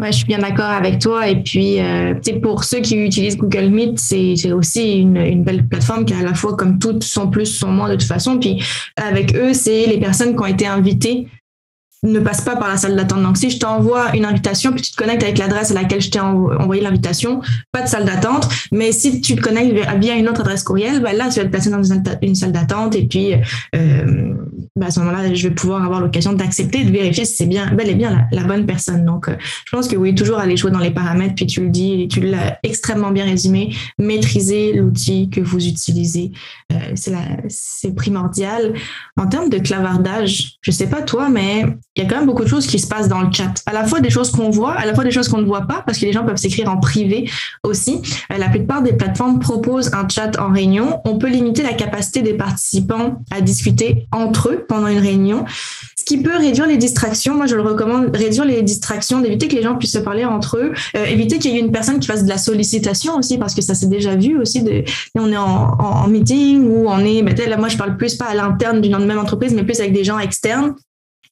Ouais, 0.00 0.12
je 0.12 0.16
suis 0.16 0.26
bien 0.26 0.38
d'accord 0.38 0.70
avec 0.70 0.98
toi. 0.98 1.28
Et 1.28 1.42
puis, 1.42 1.78
euh, 1.78 2.14
pour 2.42 2.64
ceux 2.64 2.80
qui 2.80 2.96
utilisent 2.96 3.36
Google 3.36 3.68
Meet, 3.68 3.98
c'est 3.98 4.50
aussi 4.50 4.94
une, 4.94 5.18
une, 5.18 5.44
belle 5.44 5.68
plateforme 5.68 6.06
qui, 6.06 6.14
à 6.14 6.22
la 6.22 6.32
fois, 6.32 6.56
comme 6.56 6.78
toutes, 6.78 7.04
sont 7.04 7.28
plus, 7.28 7.44
sont 7.44 7.70
moins 7.70 7.90
de 7.90 7.96
toute 7.96 8.08
façon. 8.08 8.38
Puis, 8.38 8.62
avec 8.96 9.36
eux, 9.36 9.52
c'est 9.52 9.86
les 9.86 10.00
personnes 10.00 10.34
qui 10.34 10.42
ont 10.42 10.46
été 10.46 10.66
invitées 10.66 11.28
ne 12.02 12.20
passe 12.20 12.40
pas 12.40 12.56
par 12.56 12.68
la 12.68 12.76
salle 12.76 12.96
d'attente. 12.96 13.22
Donc, 13.22 13.36
si 13.36 13.50
je 13.50 13.58
t'envoie 13.58 14.16
une 14.16 14.24
invitation, 14.24 14.72
puis 14.72 14.82
tu 14.82 14.92
te 14.92 14.96
connectes 14.96 15.22
avec 15.22 15.38
l'adresse 15.38 15.70
à 15.70 15.74
laquelle 15.74 16.00
je 16.00 16.10
t'ai 16.10 16.20
envoyé 16.20 16.82
l'invitation, 16.82 17.40
pas 17.72 17.82
de 17.82 17.88
salle 17.88 18.04
d'attente. 18.04 18.48
Mais 18.72 18.92
si 18.92 19.20
tu 19.20 19.36
te 19.36 19.40
connectes 19.40 19.74
via 19.98 20.14
une 20.16 20.28
autre 20.28 20.40
adresse 20.40 20.62
courriel, 20.62 21.00
ben 21.00 21.16
là, 21.16 21.28
tu 21.28 21.40
vas 21.40 21.44
te 21.44 21.50
placer 21.50 21.70
dans 21.70 21.82
une 21.82 22.34
salle 22.34 22.52
d'attente 22.52 22.94
et 22.96 23.06
puis 23.06 23.34
euh, 23.74 24.34
ben 24.76 24.86
à 24.86 24.90
ce 24.90 25.00
moment-là, 25.00 25.34
je 25.34 25.48
vais 25.48 25.54
pouvoir 25.54 25.84
avoir 25.84 26.00
l'occasion 26.00 26.32
d'accepter, 26.32 26.84
de 26.84 26.90
vérifier 26.90 27.24
si 27.24 27.36
c'est 27.36 27.46
bien, 27.46 27.72
bel 27.74 27.88
et 27.88 27.94
bien 27.94 28.26
la, 28.32 28.44
bonne 28.44 28.66
personne. 28.66 29.04
Donc, 29.04 29.28
euh, 29.28 29.36
je 29.66 29.76
pense 29.76 29.88
que 29.88 29.96
oui, 29.96 30.14
toujours 30.14 30.38
aller 30.38 30.56
jouer 30.56 30.70
dans 30.70 30.78
les 30.78 30.90
paramètres, 30.90 31.34
puis 31.34 31.46
tu 31.46 31.60
le 31.60 31.68
dis, 31.68 32.08
tu 32.10 32.20
l'as 32.20 32.58
extrêmement 32.62 33.10
bien 33.10 33.24
résumé, 33.24 33.74
maîtriser 33.98 34.72
l'outil 34.72 35.28
que 35.28 35.40
vous 35.40 35.66
utilisez, 35.66 36.32
euh, 36.72 36.76
c'est 37.48 37.94
primordial. 37.94 38.74
En 39.16 39.26
termes 39.26 39.50
de 39.50 39.58
clavardage, 39.58 40.58
je 40.62 40.70
sais 40.70 40.88
pas 40.88 41.02
toi, 41.02 41.28
mais 41.28 41.64
il 42.00 42.04
y 42.04 42.06
a 42.06 42.08
quand 42.08 42.16
même 42.16 42.26
beaucoup 42.26 42.44
de 42.44 42.48
choses 42.48 42.66
qui 42.66 42.78
se 42.78 42.86
passent 42.86 43.08
dans 43.08 43.20
le 43.20 43.30
chat. 43.30 43.52
À 43.66 43.74
la 43.74 43.84
fois 43.84 44.00
des 44.00 44.08
choses 44.08 44.30
qu'on 44.30 44.48
voit, 44.48 44.72
à 44.72 44.86
la 44.86 44.94
fois 44.94 45.04
des 45.04 45.10
choses 45.10 45.28
qu'on 45.28 45.42
ne 45.42 45.46
voit 45.46 45.66
pas, 45.66 45.82
parce 45.84 45.98
que 45.98 46.06
les 46.06 46.12
gens 46.12 46.24
peuvent 46.24 46.38
s'écrire 46.38 46.70
en 46.70 46.78
privé 46.78 47.28
aussi. 47.62 48.00
Euh, 48.32 48.38
la 48.38 48.48
plupart 48.48 48.80
des 48.80 48.94
plateformes 48.94 49.38
proposent 49.38 49.92
un 49.92 50.08
chat 50.08 50.38
en 50.40 50.50
réunion. 50.50 51.00
On 51.04 51.18
peut 51.18 51.28
limiter 51.28 51.62
la 51.62 51.74
capacité 51.74 52.22
des 52.22 52.32
participants 52.32 53.22
à 53.30 53.42
discuter 53.42 54.06
entre 54.12 54.48
eux 54.48 54.64
pendant 54.66 54.86
une 54.86 54.98
réunion, 54.98 55.44
ce 55.98 56.04
qui 56.06 56.22
peut 56.22 56.36
réduire 56.36 56.66
les 56.66 56.78
distractions. 56.78 57.34
Moi, 57.34 57.44
je 57.44 57.54
le 57.54 57.62
recommande, 57.62 58.16
réduire 58.16 58.46
les 58.46 58.62
distractions, 58.62 59.20
d'éviter 59.20 59.48
que 59.48 59.56
les 59.56 59.62
gens 59.62 59.76
puissent 59.76 59.92
se 59.92 59.98
parler 59.98 60.24
entre 60.24 60.56
eux, 60.56 60.72
euh, 60.96 61.04
éviter 61.04 61.38
qu'il 61.38 61.52
y 61.52 61.58
ait 61.58 61.60
une 61.60 61.72
personne 61.72 62.00
qui 62.00 62.06
fasse 62.06 62.24
de 62.24 62.30
la 62.30 62.38
sollicitation 62.38 63.16
aussi, 63.16 63.36
parce 63.36 63.54
que 63.54 63.60
ça 63.60 63.74
s'est 63.74 63.88
déjà 63.88 64.16
vu 64.16 64.38
aussi. 64.38 64.64
On 65.14 65.30
est 65.30 65.36
en, 65.36 66.08
meeting 66.08 66.64
ou 66.66 66.88
on 66.88 66.98
est, 67.00 67.22
ben, 67.22 67.36
là, 67.48 67.58
moi, 67.58 67.68
je 67.68 67.76
parle 67.76 67.98
plus 67.98 68.14
pas 68.14 68.26
à 68.26 68.34
l'interne 68.34 68.80
d'une 68.80 68.96
même 69.04 69.18
entreprise, 69.18 69.52
mais 69.52 69.64
plus 69.64 69.78
avec 69.80 69.92
des 69.92 70.04
gens 70.04 70.18
externes 70.18 70.74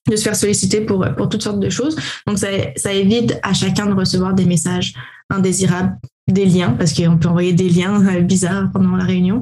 de 0.09 0.15
se 0.15 0.23
faire 0.23 0.35
solliciter 0.35 0.81
pour, 0.81 1.05
pour 1.17 1.29
toutes 1.29 1.43
sortes 1.43 1.59
de 1.59 1.69
choses. 1.69 1.95
Donc, 2.27 2.37
ça, 2.37 2.47
ça 2.75 2.93
évite 2.93 3.39
à 3.43 3.53
chacun 3.53 3.85
de 3.85 3.93
recevoir 3.93 4.33
des 4.33 4.45
messages 4.45 4.93
indésirables, 5.29 5.97
des 6.27 6.45
liens, 6.45 6.71
parce 6.71 6.93
qu'on 6.93 7.17
peut 7.17 7.27
envoyer 7.27 7.53
des 7.53 7.69
liens 7.69 8.05
euh, 8.07 8.21
bizarres 8.21 8.69
pendant 8.71 8.95
la 8.95 9.03
réunion. 9.03 9.41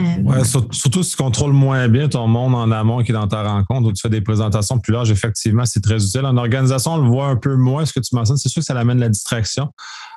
Euh, 0.00 0.22
ouais, 0.22 0.44
surtout 0.44 1.02
si 1.02 1.10
tu 1.10 1.16
contrôles 1.16 1.52
moins 1.52 1.88
bien 1.88 2.08
ton 2.08 2.26
monde 2.26 2.54
en 2.54 2.70
amont 2.70 3.02
qui 3.02 3.10
est 3.10 3.14
dans 3.14 3.26
ta 3.26 3.42
rencontre, 3.42 3.88
où 3.88 3.92
tu 3.92 4.00
fais 4.00 4.08
des 4.08 4.20
présentations 4.20 4.78
plus 4.78 4.92
larges, 4.92 5.10
effectivement, 5.10 5.64
c'est 5.64 5.80
très 5.80 6.02
utile. 6.02 6.24
En 6.24 6.36
organisation, 6.36 6.94
on 6.94 6.98
le 6.98 7.08
voit 7.08 7.26
un 7.26 7.36
peu 7.36 7.56
moins, 7.56 7.84
ce 7.84 7.92
que 7.92 8.00
tu 8.00 8.14
mentionnes. 8.14 8.36
C'est 8.36 8.48
sûr 8.48 8.60
que 8.60 8.66
ça 8.66 8.78
amène 8.78 8.98
la 8.98 9.08
distraction. 9.08 9.68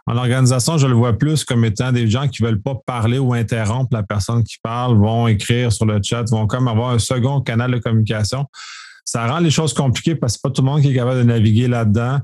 En 0.06 0.18
organisation, 0.18 0.78
je 0.78 0.88
le 0.88 0.94
vois 0.94 1.14
plus 1.14 1.44
comme 1.44 1.66
étant 1.66 1.92
des 1.92 2.10
gens 2.10 2.28
qui 2.28 2.44
veulent 2.44 2.62
pas 2.62 2.76
parler 2.86 3.20
ou 3.20 3.34
interrompre 3.34 3.94
la 3.94 4.04
personne 4.04 4.44
qui 4.44 4.58
parle, 4.62 4.98
vont 4.98 5.28
écrire 5.28 5.72
sur 5.72 5.86
le 5.86 6.00
chat, 6.04 6.24
vont 6.30 6.46
comme 6.48 6.68
avoir 6.68 6.92
un 6.92 7.00
second 7.00 7.42
canal 7.42 7.72
de 7.72 7.78
communication 7.78 8.46
ça 9.06 9.28
rend 9.28 9.40
les 9.40 9.52
choses 9.52 9.74
compliquées 9.74 10.16
parce 10.16 10.38
que 10.38 10.42
pas 10.42 10.50
tout 10.50 10.62
le 10.62 10.68
monde 10.68 10.82
qui 10.82 10.90
est 10.90 10.96
capable 10.96 11.20
de 11.20 11.24
naviguer 11.24 11.68
là-dedans. 11.68 12.20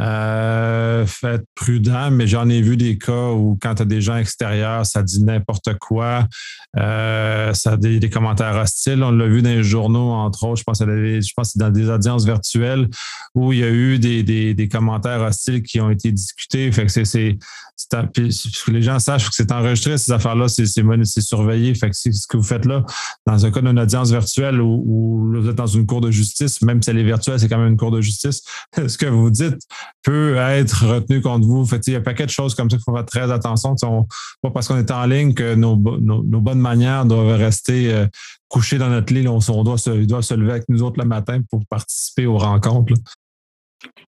Euh, 0.00 1.06
faites 1.06 1.44
prudent, 1.54 2.10
mais 2.10 2.26
j'en 2.26 2.48
ai 2.48 2.60
vu 2.60 2.76
des 2.76 2.98
cas 2.98 3.30
où 3.30 3.56
quand 3.62 3.76
tu 3.76 3.82
as 3.82 3.84
des 3.84 4.00
gens 4.00 4.16
extérieurs, 4.16 4.84
ça 4.84 5.04
dit 5.04 5.22
n'importe 5.22 5.74
quoi, 5.78 6.26
euh, 6.76 7.54
ça 7.54 7.72
a 7.72 7.76
des, 7.76 8.10
commentaires 8.10 8.56
hostiles. 8.56 9.02
On 9.04 9.12
l'a 9.12 9.26
vu 9.26 9.40
dans 9.40 9.50
les 9.50 9.62
journaux, 9.62 10.10
entre 10.10 10.44
autres, 10.44 10.58
je 10.58 10.64
pense, 10.64 10.80
je 10.80 11.32
pense 11.36 11.48
que 11.48 11.52
c'est 11.52 11.58
dans 11.60 11.70
des 11.70 11.88
audiences 11.88 12.24
virtuelles 12.24 12.88
où 13.36 13.52
il 13.52 13.60
y 13.60 13.64
a 13.64 13.70
eu 13.70 13.98
des, 14.00 14.24
des, 14.24 14.54
des 14.54 14.68
commentaires 14.68 15.20
hostiles 15.20 15.62
qui 15.62 15.80
ont 15.80 15.90
été 15.90 16.10
discutés. 16.10 16.72
Fait 16.72 16.86
que 16.86 17.04
c'est 17.04 17.38
que 17.92 18.70
les 18.70 18.82
gens 18.82 18.98
sachent 18.98 19.28
que 19.28 19.34
c'est 19.34 19.50
enregistré, 19.52 19.98
ces 19.98 20.12
affaires-là, 20.12 20.48
c'est 20.48 20.66
surveillé. 21.20 21.74
Fait 21.74 21.90
que 21.90 21.96
ce 21.96 22.26
que 22.26 22.36
vous 22.36 22.42
faites 22.42 22.64
là, 22.64 22.84
dans 23.26 23.44
un 23.44 23.50
cas 23.50 23.60
d'une 23.60 23.78
audience 23.78 24.10
virtuelle 24.10 24.60
où, 24.60 25.32
vous 25.34 25.48
êtes 25.48 25.56
dans 25.56 25.66
une 25.66 25.86
cour 25.86 26.00
de 26.00 26.10
justice, 26.10 26.62
même 26.62 26.82
si 26.82 26.90
elle 26.90 26.98
est 26.98 27.04
virtuelle, 27.04 27.38
c'est 27.38 27.48
quand 27.48 27.58
même 27.58 27.72
une 27.72 27.76
cour 27.76 27.90
de 27.90 28.00
justice, 28.00 28.42
ce 28.88 28.96
que 28.96 29.06
vous 29.06 29.30
dites 29.30 29.58
peut 30.02 30.36
être 30.36 30.86
retenu 30.86 31.20
contre 31.20 31.46
vous. 31.46 31.64
Fait 31.64 31.80
il 31.86 31.92
y 31.92 31.96
a 31.96 31.98
un 31.98 32.02
paquet 32.02 32.26
de 32.26 32.30
choses 32.30 32.54
comme 32.54 32.70
ça 32.70 32.76
qu'il 32.76 32.84
faut 32.84 32.94
faire 32.94 33.06
très 33.06 33.30
attention. 33.30 33.74
pas 34.42 34.50
parce 34.50 34.68
qu'on 34.68 34.78
est 34.78 34.90
en 34.90 35.06
ligne 35.06 35.34
que 35.34 35.54
nos, 35.54 35.76
bonnes 35.76 36.60
manières 36.60 37.04
doivent 37.04 37.38
rester 37.38 37.92
euh, 37.92 38.06
couchées 38.48 38.78
dans 38.78 38.90
notre 38.90 39.12
lit. 39.12 39.26
On, 39.26 39.64
doit 39.64 39.78
se, 39.78 40.06
se 40.20 40.34
lever 40.34 40.50
avec 40.52 40.64
nous 40.68 40.82
autres 40.82 41.00
le 41.00 41.06
matin 41.06 41.40
pour 41.50 41.64
participer 41.66 42.26
aux 42.26 42.38
rencontres. 42.38 42.94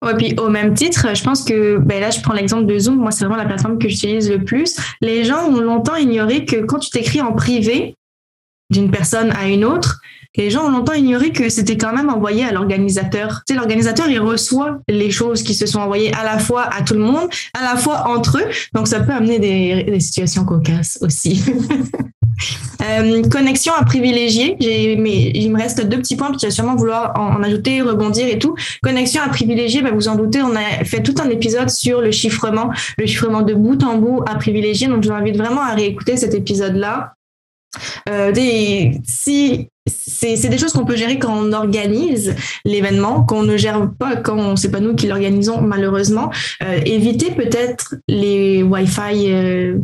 Ouais, 0.04 0.14
puis 0.16 0.34
au 0.38 0.48
même 0.48 0.74
titre, 0.74 1.14
je 1.14 1.24
pense 1.24 1.42
que 1.42 1.78
ben 1.78 2.00
là, 2.00 2.10
je 2.10 2.20
prends 2.20 2.32
l'exemple 2.32 2.66
de 2.66 2.78
Zoom. 2.78 2.96
Moi, 2.96 3.10
c'est 3.10 3.24
vraiment 3.24 3.36
la 3.36 3.46
plateforme 3.46 3.78
que 3.78 3.88
j'utilise 3.88 4.30
le 4.30 4.44
plus. 4.44 4.76
Les 5.00 5.24
gens 5.24 5.48
ont 5.48 5.60
longtemps 5.60 5.96
ignoré 5.96 6.44
que 6.44 6.64
quand 6.64 6.78
tu 6.78 6.90
t'écris 6.90 7.20
en 7.20 7.32
privé 7.32 7.96
d'une 8.70 8.90
personne 8.90 9.32
à 9.32 9.48
une 9.48 9.64
autre, 9.64 10.00
les 10.36 10.50
gens 10.50 10.66
ont 10.66 10.70
longtemps 10.70 10.92
ignoré 10.92 11.32
que 11.32 11.48
c'était 11.48 11.76
quand 11.76 11.92
même 11.92 12.10
envoyé 12.10 12.44
à 12.44 12.52
l'organisateur. 12.52 13.42
Tu 13.46 13.52
sais, 13.52 13.58
l'organisateur, 13.58 14.08
il 14.08 14.20
reçoit 14.20 14.78
les 14.88 15.10
choses 15.10 15.42
qui 15.42 15.54
se 15.54 15.66
sont 15.66 15.80
envoyées 15.80 16.12
à 16.14 16.22
la 16.22 16.38
fois 16.38 16.62
à 16.62 16.82
tout 16.82 16.94
le 16.94 17.00
monde, 17.00 17.28
à 17.54 17.62
la 17.62 17.76
fois 17.76 18.08
entre 18.08 18.38
eux. 18.38 18.46
Donc, 18.74 18.86
ça 18.88 19.00
peut 19.00 19.12
amener 19.12 19.38
des, 19.38 19.84
des 19.84 20.00
situations 20.00 20.44
cocasses 20.44 20.98
aussi. 21.02 21.42
Euh, 22.80 23.22
connexion 23.28 23.72
à 23.76 23.84
privilégier. 23.84 24.56
Mais 24.96 25.30
il 25.34 25.50
me 25.50 25.58
reste 25.58 25.84
deux 25.84 25.98
petits 25.98 26.14
points, 26.14 26.28
puis 26.28 26.36
tu 26.36 26.46
vas 26.46 26.52
sûrement 26.52 26.76
vouloir 26.76 27.12
en, 27.18 27.42
ajouter, 27.42 27.82
rebondir 27.82 28.28
et 28.28 28.38
tout. 28.38 28.54
Connexion 28.82 29.20
à 29.20 29.28
privilégier, 29.28 29.82
bah, 29.82 29.90
vous 29.92 30.06
en 30.06 30.14
doutez, 30.14 30.42
on 30.42 30.54
a 30.54 30.84
fait 30.84 31.02
tout 31.02 31.14
un 31.20 31.28
épisode 31.28 31.70
sur 31.70 32.00
le 32.00 32.12
chiffrement, 32.12 32.70
le 32.96 33.06
chiffrement 33.06 33.42
de 33.42 33.54
bout 33.54 33.82
en 33.82 33.98
bout 33.98 34.22
à 34.26 34.36
privilégier. 34.36 34.86
Donc, 34.86 35.02
je 35.02 35.08
vous 35.08 35.14
invite 35.14 35.36
vraiment 35.36 35.62
à 35.62 35.74
réécouter 35.74 36.16
cet 36.16 36.34
épisode-là 36.34 37.14
Euh, 38.08 38.32
si 39.04 39.68
c'est 39.88 40.48
des 40.48 40.58
choses 40.58 40.72
qu'on 40.72 40.84
peut 40.84 40.96
gérer 40.96 41.18
quand 41.18 41.34
on 41.34 41.52
organise 41.52 42.34
l'événement, 42.64 43.24
qu'on 43.24 43.42
ne 43.42 43.56
gère 43.56 43.90
pas 43.98 44.16
quand 44.16 44.56
c'est 44.56 44.70
pas 44.70 44.80
nous 44.80 44.94
qui 44.94 45.06
l'organisons 45.06 45.60
malheureusement. 45.60 46.30
Euh, 46.62 46.80
éviter 46.84 47.30
peut-être 47.30 47.94
les 48.08 48.62
Wi-Fi 48.62 49.32
euh, 49.32 49.78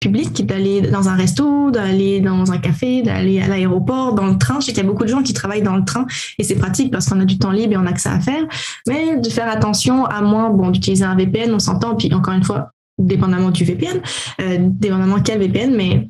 publics, 0.00 0.46
d'aller 0.46 0.80
dans 0.82 1.08
un 1.08 1.14
resto, 1.14 1.70
d'aller 1.70 2.20
dans 2.20 2.52
un 2.52 2.58
café, 2.58 3.02
d'aller 3.02 3.40
à 3.40 3.48
l'aéroport, 3.48 4.14
dans 4.14 4.26
le 4.26 4.38
train. 4.38 4.60
Je 4.60 4.66
sais 4.66 4.72
qu'il 4.72 4.82
y 4.82 4.86
a 4.86 4.88
beaucoup 4.88 5.04
de 5.04 5.10
gens 5.10 5.22
qui 5.22 5.32
travaillent 5.32 5.62
dans 5.62 5.76
le 5.76 5.84
train 5.84 6.06
et 6.38 6.44
c'est 6.44 6.56
pratique 6.56 6.90
parce 6.90 7.06
qu'on 7.08 7.20
a 7.20 7.24
du 7.24 7.38
temps 7.38 7.52
libre 7.52 7.74
et 7.74 7.76
on 7.76 7.86
a 7.86 7.92
que 7.92 8.00
ça 8.00 8.12
à 8.12 8.20
faire. 8.20 8.46
Mais 8.86 9.18
de 9.18 9.28
faire 9.28 9.48
attention 9.48 10.04
à 10.06 10.22
moins 10.22 10.50
bon 10.50 10.70
d'utiliser 10.70 11.04
un 11.04 11.16
VPN, 11.16 11.52
on 11.54 11.58
s'entend. 11.58 11.96
Puis 11.96 12.12
encore 12.14 12.34
une 12.34 12.44
fois, 12.44 12.70
dépendamment 12.98 13.50
du 13.50 13.64
VPN, 13.64 14.00
euh, 14.40 14.58
dépendamment 14.60 15.20
quel 15.20 15.38
VPN, 15.38 15.74
mais 15.74 16.08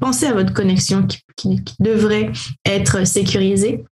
pensez 0.00 0.26
à 0.26 0.32
votre 0.32 0.52
connexion 0.52 1.06
qui, 1.36 1.62
devrait 1.78 2.30
être 2.64 3.06
sécurisée. 3.06 3.84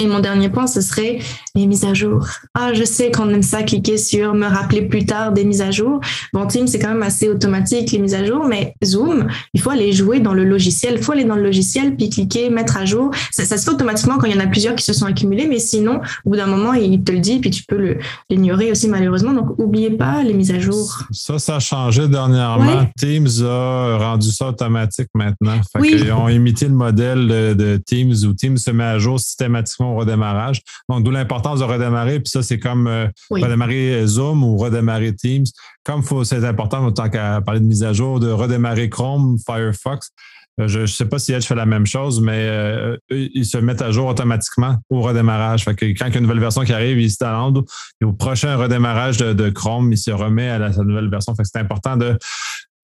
Et 0.00 0.08
mon 0.08 0.18
dernier 0.18 0.48
point, 0.48 0.66
ce 0.66 0.80
serait 0.80 1.20
les 1.54 1.68
mises 1.68 1.84
à 1.84 1.94
jour. 1.94 2.26
Ah, 2.54 2.74
je 2.74 2.82
sais 2.82 3.12
qu'on 3.12 3.30
aime 3.30 3.44
ça, 3.44 3.62
cliquer 3.62 3.98
sur 3.98 4.34
me 4.34 4.46
rappeler 4.46 4.82
plus 4.82 5.06
tard 5.06 5.30
des 5.30 5.44
mises 5.44 5.62
à 5.62 5.70
jour. 5.70 6.00
Bon, 6.32 6.44
Teams, 6.44 6.66
c'est 6.66 6.80
quand 6.80 6.88
même 6.88 7.04
assez 7.04 7.28
automatique, 7.28 7.92
les 7.92 8.00
mises 8.00 8.14
à 8.14 8.24
jour, 8.24 8.44
mais 8.48 8.74
Zoom, 8.84 9.28
il 9.54 9.60
faut 9.60 9.70
aller 9.70 9.92
jouer 9.92 10.18
dans 10.18 10.34
le 10.34 10.44
logiciel. 10.44 10.94
Il 10.96 11.04
faut 11.04 11.12
aller 11.12 11.24
dans 11.24 11.36
le 11.36 11.42
logiciel, 11.44 11.94
puis 11.94 12.10
cliquer, 12.10 12.50
mettre 12.50 12.76
à 12.78 12.84
jour. 12.84 13.12
Ça, 13.30 13.44
se 13.44 13.54
fait 13.54 13.70
automatiquement 13.70 14.18
quand 14.18 14.26
il 14.26 14.34
y 14.34 14.36
en 14.36 14.42
a 14.42 14.48
plusieurs 14.48 14.74
qui 14.74 14.84
se 14.84 14.92
sont 14.92 15.06
accumulés, 15.06 15.46
mais 15.46 15.60
sinon, 15.60 16.00
au 16.24 16.30
bout 16.30 16.36
d'un 16.36 16.46
moment, 16.46 16.72
il 16.72 17.04
te 17.04 17.12
le 17.12 17.20
dit, 17.20 17.38
puis 17.38 17.50
tu 17.50 17.62
peux 17.62 17.96
l'ignorer 18.28 18.72
aussi, 18.72 18.88
malheureusement. 18.88 19.34
Donc, 19.34 19.56
n'oubliez 19.56 19.90
pas 19.90 20.24
les 20.24 20.34
mises 20.34 20.50
à 20.50 20.58
jour. 20.58 21.04
Ça, 21.12 21.38
ça 21.38 21.56
a 21.56 21.60
changé 21.60 22.08
dernièrement. 22.08 22.90
Teams 22.98 23.28
a 23.44 23.98
rendu 23.98 24.32
ça 24.32 24.48
automatique 24.48 25.10
maintenant. 25.14 25.60
Ils 25.84 26.10
ont 26.10 26.28
imité 26.28 26.66
le 26.66 26.74
modèle 26.74 27.28
de 27.28 27.76
Teams 27.76 28.14
où 28.24 28.34
Teams 28.34 28.58
se 28.58 28.72
met 28.72 28.82
à 28.82 28.98
jour 28.98 29.20
systématiquement 29.20 29.75
au 29.84 29.96
redémarrage. 29.96 30.62
Donc, 30.88 31.04
d'où 31.04 31.10
l'importance 31.10 31.60
de 31.60 31.64
redémarrer. 31.64 32.20
Puis 32.20 32.30
ça, 32.30 32.42
c'est 32.42 32.58
comme 32.58 32.86
euh, 32.86 33.06
redémarrer 33.30 34.06
Zoom 34.06 34.42
ou 34.44 34.56
redémarrer 34.56 35.14
Teams. 35.14 35.46
Comme 35.84 36.02
c'est 36.24 36.44
important, 36.44 36.84
autant 36.84 37.08
qu'à 37.08 37.40
parler 37.40 37.60
de 37.60 37.66
mise 37.66 37.82
à 37.82 37.92
jour, 37.92 38.20
de 38.20 38.30
redémarrer 38.30 38.88
Chrome, 38.88 39.36
Firefox. 39.44 40.10
Euh, 40.60 40.68
je 40.68 40.80
ne 40.80 40.86
sais 40.86 41.04
pas 41.04 41.18
si 41.18 41.32
Edge 41.32 41.44
fait 41.44 41.54
la 41.54 41.66
même 41.66 41.86
chose, 41.86 42.20
mais 42.20 42.46
euh, 42.48 42.96
ils 43.10 43.44
se 43.44 43.58
mettent 43.58 43.82
à 43.82 43.90
jour 43.90 44.06
automatiquement 44.06 44.76
au 44.88 45.02
redémarrage. 45.02 45.64
Fait 45.64 45.74
que 45.74 45.84
quand 45.86 46.06
il 46.06 46.12
y 46.12 46.14
a 46.14 46.18
une 46.18 46.22
nouvelle 46.22 46.40
version 46.40 46.62
qui 46.62 46.72
arrive, 46.72 46.98
ils 46.98 47.10
se 47.10 47.24
et 47.24 48.04
au 48.04 48.12
prochain 48.12 48.56
redémarrage 48.56 49.18
de, 49.18 49.50
Chrome, 49.50 49.92
il 49.92 49.98
se 49.98 50.10
remet 50.10 50.48
à 50.48 50.58
la, 50.58 50.72
sa 50.72 50.82
nouvelle 50.82 51.10
version. 51.10 51.34
Fait 51.34 51.42
que 51.42 51.48
c'est 51.52 51.58
important 51.60 51.96
de 51.96 52.18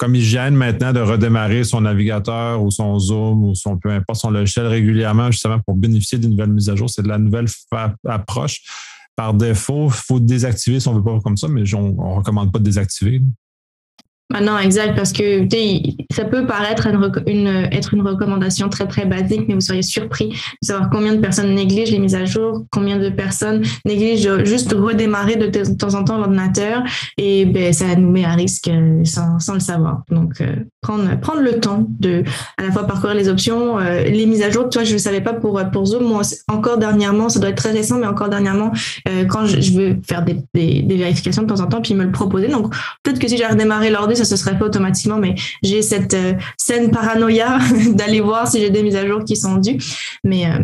comme 0.02 0.16
hygiène 0.16 0.56
maintenant 0.56 0.92
de 0.92 0.98
redémarrer 0.98 1.62
son 1.62 1.82
navigateur 1.82 2.60
ou 2.60 2.72
son 2.72 2.98
Zoom 2.98 3.44
ou 3.44 3.54
son 3.54 3.78
peu 3.78 3.88
importe 3.88 4.18
son 4.18 4.30
logiciel 4.30 4.66
régulièrement 4.66 5.30
justement 5.30 5.60
pour 5.60 5.76
bénéficier 5.76 6.18
d'une 6.18 6.30
nouvelle 6.30 6.50
mise 6.50 6.68
à 6.68 6.74
jour. 6.74 6.90
C'est 6.90 7.02
de 7.02 7.08
la 7.08 7.18
nouvelle 7.18 7.46
approche. 8.08 8.62
Par 9.14 9.32
défaut, 9.32 9.86
il 9.86 9.92
faut 9.92 10.18
désactiver 10.18 10.80
si 10.80 10.88
on 10.88 10.94
ne 10.94 10.98
veut 10.98 11.04
pas 11.04 11.20
comme 11.20 11.36
ça, 11.36 11.46
mais 11.46 11.72
on 11.74 11.92
ne 11.92 12.16
recommande 12.16 12.50
pas 12.50 12.58
de 12.58 12.64
désactiver. 12.64 13.22
Ah 14.34 14.40
non, 14.40 14.58
exact, 14.58 14.96
parce 14.96 15.12
que 15.12 15.46
ça 16.10 16.24
peut 16.24 16.46
paraître 16.46 16.88
une, 17.26 17.68
être 17.70 17.94
une 17.94 18.02
recommandation 18.02 18.68
très 18.68 18.86
très 18.86 19.04
basique, 19.04 19.42
mais 19.46 19.54
vous 19.54 19.60
seriez 19.60 19.82
surpris 19.82 20.28
de 20.28 20.66
savoir 20.66 20.90
combien 20.90 21.14
de 21.14 21.20
personnes 21.20 21.54
négligent 21.54 21.90
les 21.90 21.98
mises 21.98 22.14
à 22.14 22.24
jour, 22.24 22.64
combien 22.70 22.98
de 22.98 23.10
personnes 23.10 23.62
négligent 23.84 24.44
juste 24.44 24.72
redémarrer 24.72 25.36
de, 25.36 25.46
temps 25.74 25.94
en 25.94 26.04
temps 26.04 26.16
l'ordinateur, 26.16 26.82
et 27.18 27.44
ben, 27.44 27.72
ça 27.72 27.94
nous 27.96 28.10
met 28.10 28.24
à 28.24 28.32
risque 28.32 28.68
euh, 28.68 29.04
sans, 29.04 29.54
le 29.54 29.60
savoir. 29.60 30.02
Donc, 30.10 30.40
euh, 30.40 30.56
prendre, 30.82 31.18
prendre 31.20 31.40
le 31.40 31.58
temps 31.60 31.86
de 31.88 32.24
à 32.58 32.64
la 32.64 32.72
fois 32.72 32.86
parcourir 32.86 33.14
les 33.14 33.28
options, 33.28 33.78
euh, 33.78 34.04
les 34.04 34.26
mises 34.26 34.42
à 34.42 34.50
jour. 34.50 34.68
Toi, 34.68 34.84
je 34.84 34.92
ne 34.92 34.98
savais 34.98 35.20
pas 35.20 35.32
pour, 35.32 35.60
pour 35.72 35.86
Zoom, 35.86 36.04
moi 36.04 36.22
encore 36.48 36.76
dernièrement, 36.76 37.28
ça 37.28 37.38
doit 37.40 37.50
être 37.50 37.56
très 37.56 37.72
récent, 37.72 37.98
mais 37.98 38.06
encore 38.06 38.28
dernièrement, 38.28 38.72
quand 39.28 39.46
je, 39.46 39.72
veux 39.72 39.96
faire 40.06 40.24
des, 40.24 40.36
des, 40.54 40.96
vérifications 40.96 41.42
de 41.42 41.46
temps 41.46 41.60
en 41.60 41.66
temps, 41.66 41.80
puis 41.80 41.94
me 41.94 42.04
le 42.04 42.12
proposer. 42.12 42.48
Donc, 42.48 42.74
peut-être 43.02 43.18
que 43.18 43.28
si 43.28 43.36
j'ai 43.36 43.46
redémarré 43.46 43.90
l'ordi, 43.90 44.16
ça 44.16 44.24
se 44.24 44.36
serait 44.36 44.56
fait 44.56 44.64
automatiquement, 44.64 45.18
mais 45.18 45.34
j'ai 45.62 45.82
cette 45.82 46.14
euh, 46.14 46.34
scène 46.56 46.90
paranoïa 46.90 47.58
d'aller 47.94 48.20
voir 48.20 48.48
si 48.48 48.60
j'ai 48.60 48.70
des 48.70 48.82
mises 48.82 48.96
à 48.96 49.06
jour 49.06 49.24
qui 49.24 49.36
sont 49.36 49.56
dues. 49.56 49.78
Mais 50.24 50.46
euh, 50.46 50.58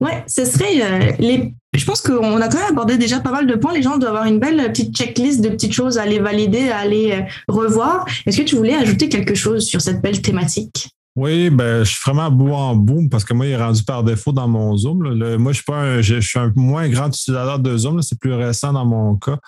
ouais, 0.00 0.24
ce 0.26 0.44
serait 0.44 0.82
euh, 0.82 1.12
les. 1.18 1.54
Je 1.74 1.84
pense 1.84 2.00
qu'on 2.00 2.40
a 2.40 2.48
quand 2.48 2.58
même 2.58 2.70
abordé 2.70 2.96
déjà 2.96 3.20
pas 3.20 3.32
mal 3.32 3.46
de 3.46 3.54
points. 3.56 3.72
Les 3.72 3.82
gens 3.82 3.98
doivent 3.98 4.14
avoir 4.14 4.26
une 4.26 4.38
belle 4.38 4.72
petite 4.72 4.96
checklist 4.96 5.40
de 5.40 5.48
petites 5.48 5.72
choses 5.72 5.98
à 5.98 6.02
aller 6.02 6.20
valider, 6.20 6.70
à 6.70 6.78
aller 6.78 7.24
revoir. 7.48 8.06
Est-ce 8.26 8.38
que 8.38 8.42
tu 8.42 8.56
voulais 8.56 8.74
ajouter 8.74 9.08
quelque 9.08 9.34
chose 9.34 9.66
sur 9.66 9.80
cette 9.80 10.00
belle 10.00 10.22
thématique? 10.22 10.88
Oui, 11.16 11.48
ben, 11.50 11.84
je 11.84 11.90
suis 11.90 12.00
vraiment 12.04 12.28
bout 12.28 12.52
en 12.52 12.74
bout 12.74 13.08
parce 13.08 13.24
que 13.24 13.34
moi, 13.34 13.46
il 13.46 13.52
est 13.52 13.56
rendu 13.56 13.84
par 13.84 14.02
défaut 14.02 14.32
dans 14.32 14.48
mon 14.48 14.76
Zoom. 14.76 15.14
moi, 15.38 15.52
je 15.52 15.56
suis 15.56 15.64
pas 15.64 15.76
un, 15.76 16.00
je, 16.00 16.18
suis 16.18 16.38
un 16.38 16.52
moins 16.56 16.88
grand 16.88 17.06
utilisateur 17.06 17.60
de 17.60 17.76
Zoom. 17.76 18.02
C'est 18.02 18.18
plus 18.18 18.34
récent 18.34 18.72
dans 18.72 18.84
mon 18.84 19.16
cas. 19.16 19.38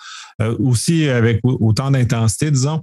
aussi 0.59 1.09
avec 1.09 1.41
autant 1.43 1.91
d'intensité, 1.91 2.51
disons. 2.51 2.81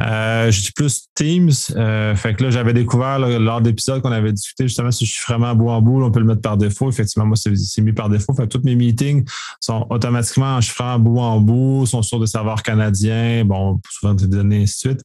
Euh, 0.00 0.50
je 0.50 0.60
dis 0.60 0.72
plus 0.72 1.08
Teams. 1.14 1.50
Euh, 1.74 2.14
fait 2.14 2.34
que 2.34 2.44
là, 2.44 2.50
j'avais 2.50 2.72
découvert 2.72 3.18
lors 3.18 3.60
d'épisodes 3.60 4.00
qu'on 4.00 4.12
avait 4.12 4.32
discuté 4.32 4.68
justement 4.68 4.92
si 4.92 5.04
je 5.04 5.12
suis 5.12 5.24
vraiment 5.26 5.54
bout 5.56 5.70
en 5.70 5.82
bout, 5.82 6.02
on 6.02 6.10
peut 6.10 6.20
le 6.20 6.26
mettre 6.26 6.42
par 6.42 6.56
défaut. 6.56 6.88
Effectivement, 6.88 7.26
moi, 7.26 7.36
c'est 7.36 7.82
mis 7.82 7.92
par 7.92 8.08
défaut. 8.08 8.32
Fait 8.34 8.44
que 8.44 8.56
tous 8.56 8.64
mes 8.64 8.76
meetings 8.76 9.24
sont 9.60 9.86
automatiquement 9.90 10.56
en 10.56 10.60
chiffrant 10.60 10.98
bout 10.98 11.18
en 11.18 11.40
bout, 11.40 11.86
sont 11.86 12.02
sur 12.02 12.20
des 12.20 12.26
serveurs 12.26 12.62
canadiens, 12.62 13.44
bon, 13.44 13.80
souvent 13.90 14.14
des 14.14 14.28
données, 14.28 14.62
ainsi 14.62 14.86
de 14.86 14.92
suite. 14.92 15.02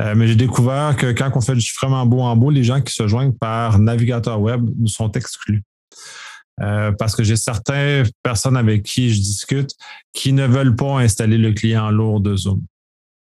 Euh, 0.00 0.14
mais 0.14 0.28
j'ai 0.28 0.36
découvert 0.36 0.96
que 0.96 1.12
quand 1.12 1.30
on 1.34 1.40
fait 1.40 1.54
du 1.54 1.60
chiffrement 1.60 2.06
bout 2.06 2.20
en 2.20 2.36
bout, 2.36 2.50
les 2.50 2.64
gens 2.64 2.80
qui 2.80 2.92
se 2.92 3.08
joignent 3.08 3.32
par 3.32 3.78
navigateur 3.78 4.40
web 4.40 4.64
nous 4.78 4.88
sont 4.88 5.10
exclus. 5.12 5.62
Euh, 6.60 6.92
parce 6.98 7.14
que 7.14 7.22
j'ai 7.22 7.36
certaines 7.36 8.08
personnes 8.22 8.56
avec 8.56 8.82
qui 8.82 9.10
je 9.10 9.20
discute 9.20 9.70
qui 10.12 10.32
ne 10.32 10.44
veulent 10.46 10.74
pas 10.74 10.98
installer 10.98 11.38
le 11.38 11.52
client 11.52 11.90
lourd 11.90 12.20
de 12.20 12.34
Zoom 12.34 12.62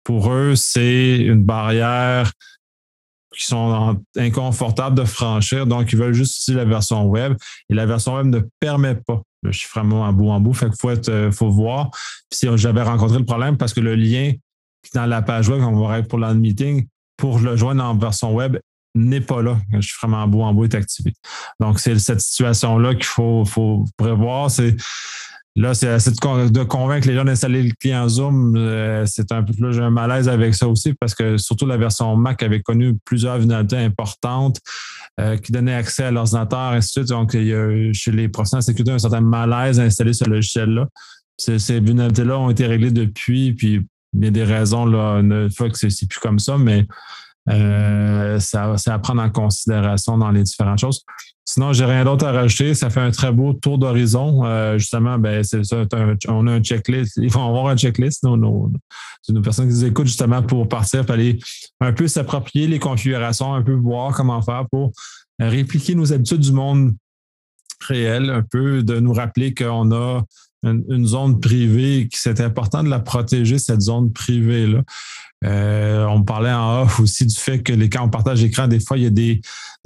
pour 0.05 0.31
eux, 0.31 0.55
c'est 0.55 1.17
une 1.17 1.43
barrière 1.43 2.31
qui 3.35 3.45
sont 3.45 4.01
inconfortables 4.15 4.95
de 4.95 5.03
franchir. 5.03 5.67
Donc, 5.67 5.91
ils 5.91 5.97
veulent 5.97 6.13
juste 6.13 6.37
utiliser 6.37 6.63
la 6.63 6.69
version 6.69 7.05
web. 7.05 7.35
Et 7.69 7.73
la 7.73 7.85
version 7.85 8.15
web 8.15 8.27
ne 8.27 8.39
permet 8.61 8.95
pas 8.95 9.21
le 9.41 9.51
chiffrement 9.51 10.03
en 10.03 10.13
bout 10.13 10.29
en 10.29 10.39
bout. 10.39 10.53
Fait 10.53 10.67
qu'il 10.67 10.79
faut, 10.79 10.91
être, 10.91 11.09
euh, 11.09 11.31
faut 11.31 11.49
voir. 11.49 11.89
si 12.31 12.47
j'avais 12.55 12.83
rencontré 12.83 13.17
le 13.17 13.25
problème 13.25 13.57
parce 13.57 13.73
que 13.73 13.81
le 13.81 13.95
lien 13.95 14.31
dans 14.93 15.05
la 15.05 15.21
page 15.21 15.49
web, 15.49 15.59
quand 15.59 15.73
on 15.73 15.87
va 15.87 16.01
pour 16.03 16.19
le 16.19 16.81
pour 17.17 17.39
le 17.39 17.55
joindre 17.55 17.83
en 17.83 17.95
version 17.95 18.33
web, 18.33 18.57
n'est 18.93 19.21
pas 19.21 19.41
là. 19.41 19.57
Le 19.71 19.81
chiffrement 19.81 20.23
en 20.23 20.27
bout 20.27 20.41
en 20.41 20.53
bout 20.53 20.65
est 20.65 20.75
activé. 20.75 21.13
Donc, 21.59 21.79
c'est 21.79 21.97
cette 21.99 22.21
situation-là 22.21 22.95
qu'il 22.95 23.05
faut, 23.05 23.45
faut 23.45 23.85
prévoir. 23.97 24.51
C'est 24.51 24.75
Là, 25.57 25.73
c'est 25.73 25.87
de, 25.87 26.63
convaincre 26.63 27.07
les 27.07 27.15
gens 27.15 27.23
d'installer 27.23 27.63
le 27.63 27.71
client 27.79 28.09
Zoom. 28.09 28.57
Euh, 28.57 29.05
c'est 29.05 29.31
un 29.31 29.41
peu 29.41 29.53
j'ai 29.71 29.81
un 29.81 29.89
malaise 29.89 30.27
avec 30.27 30.53
ça 30.53 30.67
aussi 30.67 30.93
parce 30.93 31.15
que 31.15 31.37
surtout 31.37 31.65
la 31.65 31.77
version 31.77 32.17
Mac 32.17 32.43
avait 32.43 32.61
connu 32.61 32.97
plusieurs 33.05 33.37
vulnérabilités 33.39 33.77
importantes 33.77 34.59
euh, 35.21 35.37
qui 35.37 35.53
donnaient 35.53 35.73
accès 35.73 36.03
à 36.03 36.11
l'ordinateur, 36.11 36.73
ainsi 36.73 36.87
de 36.99 37.05
suite. 37.05 37.07
Donc, 37.07 37.35
il 37.35 37.45
y 37.45 37.53
a, 37.53 37.93
chez 37.93 38.11
les 38.11 38.27
professionnels 38.27 38.63
de 38.63 38.65
sécurité 38.65 38.91
un 38.91 38.99
certain 38.99 39.21
malaise 39.21 39.79
à 39.79 39.83
installer 39.83 40.11
ce 40.11 40.25
logiciel-là. 40.25 40.87
Ces, 41.37 41.57
ces 41.57 41.79
vulnérabilités-là 41.79 42.37
ont 42.37 42.49
été 42.49 42.67
réglées 42.67 42.91
depuis, 42.91 43.53
puis 43.53 43.87
il 44.15 44.23
y 44.23 44.27
a 44.27 44.31
des 44.31 44.43
raisons 44.43 44.85
là, 44.85 45.19
une 45.19 45.49
fois 45.49 45.69
que 45.69 45.77
c'est 45.77 46.07
plus 46.07 46.19
comme 46.19 46.39
ça, 46.39 46.57
mais 46.57 46.85
euh, 47.49 48.39
c'est 48.39 48.57
à 48.57 48.99
prendre 48.99 49.21
en 49.21 49.29
considération 49.29 50.17
dans 50.17 50.31
les 50.31 50.43
différentes 50.43 50.79
choses. 50.79 51.03
Sinon, 51.47 51.73
j'ai 51.73 51.85
rien 51.85 52.03
d'autre 52.03 52.25
à 52.25 52.31
rajouter. 52.31 52.73
Ça 52.73 52.89
fait 52.89 53.01
un 53.01 53.11
très 53.11 53.31
beau 53.31 53.53
tour 53.53 53.77
d'horizon. 53.77 54.43
Euh, 54.45 54.79
justement, 54.79 55.19
ben, 55.19 55.43
c'est 55.43 55.61
on 56.27 56.47
a 56.47 56.53
un 56.53 56.61
checklist. 56.61 57.17
Il 57.17 57.31
faut 57.31 57.39
avoir 57.39 57.67
un 57.67 57.77
checklist. 57.77 58.23
Nos, 58.23 58.35
nos, 58.35 58.71
nos 59.29 59.41
personnes 59.41 59.67
qui 59.67 59.75
nous 59.75 59.85
écoutent 59.85 60.07
justement 60.07 60.41
pour 60.41 60.67
partir, 60.67 61.05
pour 61.05 61.13
aller 61.13 61.37
un 61.81 61.93
peu 61.93 62.07
s'approprier 62.07 62.65
les 62.65 62.79
configurations, 62.79 63.53
un 63.53 63.61
peu 63.61 63.73
voir 63.73 64.15
comment 64.15 64.41
faire 64.41 64.65
pour 64.71 64.91
répliquer 65.39 65.93
nos 65.93 66.11
habitudes 66.13 66.39
du 66.39 66.51
monde 66.51 66.95
réel, 67.87 68.31
un 68.31 68.41
peu 68.41 68.81
de 68.81 68.99
nous 68.99 69.13
rappeler 69.13 69.53
qu'on 69.53 69.91
a 69.91 70.23
une, 70.65 71.05
zone 71.05 71.39
privée, 71.39 72.09
c'est 72.13 72.41
important 72.41 72.83
de 72.83 72.89
la 72.89 72.99
protéger, 72.99 73.59
cette 73.59 73.81
zone 73.81 74.11
privée-là. 74.11 74.81
Euh, 75.43 76.05
on 76.05 76.23
parlait 76.23 76.51
en 76.51 76.83
off 76.83 76.99
aussi 76.99 77.25
du 77.25 77.35
fait 77.35 77.61
que 77.61 77.73
les, 77.73 77.89
quand 77.89 78.03
on 78.03 78.09
partage 78.09 78.41
l'écran, 78.41 78.67
des 78.67 78.79
fois, 78.79 78.97
il 78.97 79.03
y 79.03 79.07
a 79.07 79.09
des, 79.11 79.41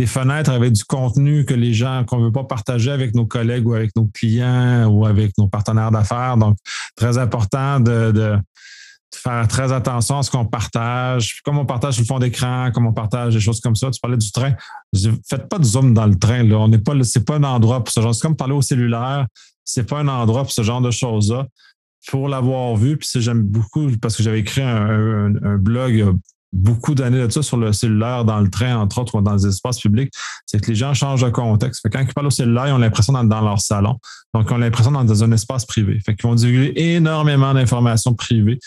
fenêtres 0.05 0.51
avec 0.51 0.71
du 0.71 0.85
contenu 0.85 1.43
que 1.43 1.53
les 1.53 1.73
gens, 1.73 2.05
qu'on 2.05 2.19
ne 2.19 2.25
veut 2.25 2.31
pas 2.31 2.45
partager 2.45 2.91
avec 2.91 3.13
nos 3.15 3.25
collègues 3.25 3.67
ou 3.67 3.73
avec 3.73 3.93
nos 3.97 4.05
clients 4.05 4.87
ou 4.87 5.05
avec 5.05 5.37
nos 5.37 5.49
partenaires 5.49 5.91
d'affaires. 5.91 6.37
Donc, 6.37 6.57
très 6.95 7.17
important 7.17 7.81
de, 7.81 8.37
faire 9.15 9.47
très 9.47 9.71
attention 9.71 10.19
à 10.19 10.23
ce 10.23 10.31
qu'on 10.31 10.45
partage. 10.45 11.41
Comme 11.43 11.57
on 11.57 11.65
partage 11.65 11.99
le 11.99 12.05
fond 12.05 12.19
d'écran, 12.19 12.71
comme 12.73 12.87
on 12.87 12.93
partage 12.93 13.33
des 13.33 13.39
choses 13.39 13.59
comme 13.59 13.75
ça. 13.75 13.89
Tu 13.91 13.99
parlais 13.99 14.17
du 14.17 14.31
train. 14.31 14.53
Faites 15.27 15.47
pas 15.49 15.59
de 15.59 15.63
zoom 15.63 15.93
dans 15.93 16.05
le 16.05 16.17
train. 16.17 16.43
Là. 16.43 16.57
On 16.57 16.67
n'est 16.67 16.77
pas, 16.79 16.93
c'est 17.03 17.25
pas 17.25 17.35
un 17.35 17.43
endroit 17.43 17.83
pour 17.83 17.91
ce 17.93 18.01
genre. 18.01 18.13
C'est 18.13 18.21
comme 18.21 18.35
parler 18.35 18.53
au 18.53 18.61
cellulaire. 18.61 19.25
C'est 19.63 19.87
pas 19.87 19.99
un 19.99 20.07
endroit 20.07 20.43
pour 20.43 20.51
ce 20.51 20.63
genre 20.63 20.81
de 20.81 20.91
choses-là 20.91 21.47
pour 22.07 22.29
l'avoir 22.29 22.75
vu, 22.75 22.97
puis 22.97 23.09
j'aime 23.15 23.43
beaucoup 23.43 23.89
parce 24.01 24.15
que 24.15 24.23
j'avais 24.23 24.39
écrit 24.39 24.61
un, 24.61 25.57
blog 25.57 26.15
beaucoup 26.51 26.95
d'années 26.95 27.27
de 27.27 27.29
ça 27.31 27.43
sur 27.43 27.57
le 27.57 27.71
cellulaire, 27.73 28.25
dans 28.25 28.39
le 28.39 28.49
train, 28.49 28.75
entre 28.77 28.99
autres, 28.99 29.15
ou 29.15 29.21
dans 29.21 29.35
les 29.35 29.45
espaces 29.45 29.79
publics, 29.79 30.11
c'est 30.47 30.59
que 30.59 30.67
les 30.67 30.75
gens 30.75 30.95
changent 30.95 31.21
de 31.21 31.29
contexte. 31.29 31.87
quand 31.91 31.99
ils 31.99 32.11
parlent 32.11 32.27
au 32.27 32.31
cellulaire, 32.31 32.69
ils 32.69 32.71
ont 32.71 32.79
l'impression 32.79 33.13
d'être 33.13 33.29
dans 33.29 33.41
leur 33.41 33.61
salon. 33.61 33.99
Donc, 34.33 34.47
ils 34.49 34.53
ont 34.53 34.57
l'impression 34.57 34.91
d'être 34.91 35.05
dans 35.05 35.23
un 35.23 35.31
espace 35.31 35.65
privé. 35.65 35.99
Fait 36.03 36.15
qu'ils 36.15 36.27
vont 36.27 36.33
divulguer 36.33 36.73
énormément 36.75 37.53
d'informations 37.53 38.15
privées 38.15 38.57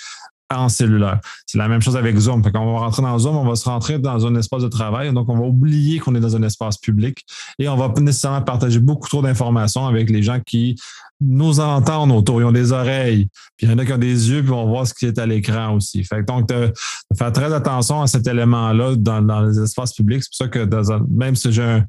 en 0.59 0.69
cellulaire. 0.69 1.21
C'est 1.47 1.59
la 1.59 1.69
même 1.69 1.83
chose 1.83 1.97
avec 1.97 2.17
Zoom. 2.17 2.43
Fait 2.43 2.53
qu'on 2.53 2.73
va 2.73 2.81
rentrer 2.81 3.03
dans 3.03 3.19
Zoom, 3.19 3.37
on 3.37 3.45
va 3.45 3.55
se 3.55 3.65
rentrer 3.69 3.99
dans 3.99 4.27
un 4.27 4.35
espace 4.37 4.63
de 4.63 4.69
travail. 4.69 5.13
Donc, 5.13 5.29
on 5.29 5.37
va 5.37 5.45
oublier 5.45 5.99
qu'on 5.99 6.15
est 6.15 6.21
dans 6.21 6.37
un 6.37 6.43
espace 6.43 6.79
public 6.79 7.25
et 7.59 7.69
on 7.69 7.77
va 7.77 7.93
nécessairement 8.01 8.43
partager 8.43 8.79
beaucoup 8.79 9.09
trop 9.09 9.23
d'informations 9.23 9.87
avec 9.87 10.11
les 10.11 10.23
gens 10.23 10.41
qui 10.45 10.77
nous 11.21 11.61
entendent 11.61 12.13
autour. 12.13 12.41
Ils 12.41 12.45
ont 12.45 12.53
des 12.53 12.73
oreilles, 12.73 13.29
puis 13.57 13.67
il 13.67 13.71
y 13.71 13.75
en 13.75 13.79
a 13.79 13.85
qui 13.85 13.93
ont 13.93 13.99
des 13.99 14.31
yeux, 14.31 14.43
puis 14.43 14.53
on 14.53 14.65
va 14.65 14.71
voir 14.71 14.87
ce 14.87 14.95
qui 14.95 15.07
est 15.07 15.19
à 15.19 15.27
l'écran 15.27 15.77
aussi. 15.77 16.07
Donc, 16.27 16.49
de, 16.49 16.73
faire 17.17 17.33
très 17.33 17.53
attention 17.53 18.03
à 18.03 18.07
cet 18.07 18.27
élément-là 18.27 18.97
dans, 18.97 19.41
les 19.43 19.61
espaces 19.61 19.93
publics. 19.93 20.23
C'est 20.25 20.31
pour 20.31 20.37
ça 20.37 20.49
que 20.49 21.09
même 21.11 21.37
si 21.37 21.53
j'ai 21.53 21.63
un, 21.63 21.85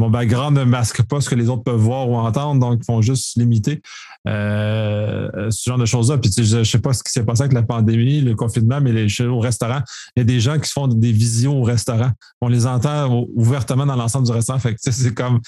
mon 0.00 0.08
background 0.08 0.56
ne 0.56 0.64
masque 0.64 1.02
pas 1.02 1.20
ce 1.20 1.28
que 1.28 1.34
les 1.34 1.50
autres 1.50 1.62
peuvent 1.62 1.74
voir 1.74 2.08
ou 2.08 2.16
entendre, 2.16 2.58
donc 2.58 2.80
ils 2.80 2.84
font 2.86 3.02
juste 3.02 3.36
limiter 3.36 3.82
euh, 4.26 5.50
ce 5.50 5.68
genre 5.68 5.78
de 5.78 5.84
choses-là. 5.84 6.16
Puis 6.16 6.32
je 6.36 6.56
ne 6.58 6.64
sais 6.64 6.78
pas 6.78 6.94
ce 6.94 7.02
qui 7.02 7.12
s'est 7.12 7.22
passé 7.22 7.42
avec 7.42 7.52
la 7.52 7.62
pandémie, 7.62 8.22
le 8.22 8.34
confinement, 8.34 8.80
mais 8.80 9.20
au 9.20 9.40
restaurant, 9.40 9.82
il 10.16 10.20
y 10.20 10.22
a 10.22 10.24
des 10.24 10.40
gens 10.40 10.58
qui 10.58 10.70
font 10.70 10.88
des 10.88 11.12
visions 11.12 11.60
au 11.60 11.64
restaurant. 11.64 12.12
On 12.40 12.48
les 12.48 12.66
entend 12.66 13.26
ouvertement 13.34 13.84
dans 13.84 13.96
l'ensemble 13.96 14.24
du 14.26 14.32
restaurant. 14.32 14.58
Fait 14.58 14.74
que 14.74 14.80
c'est 14.80 15.14
comme, 15.14 15.38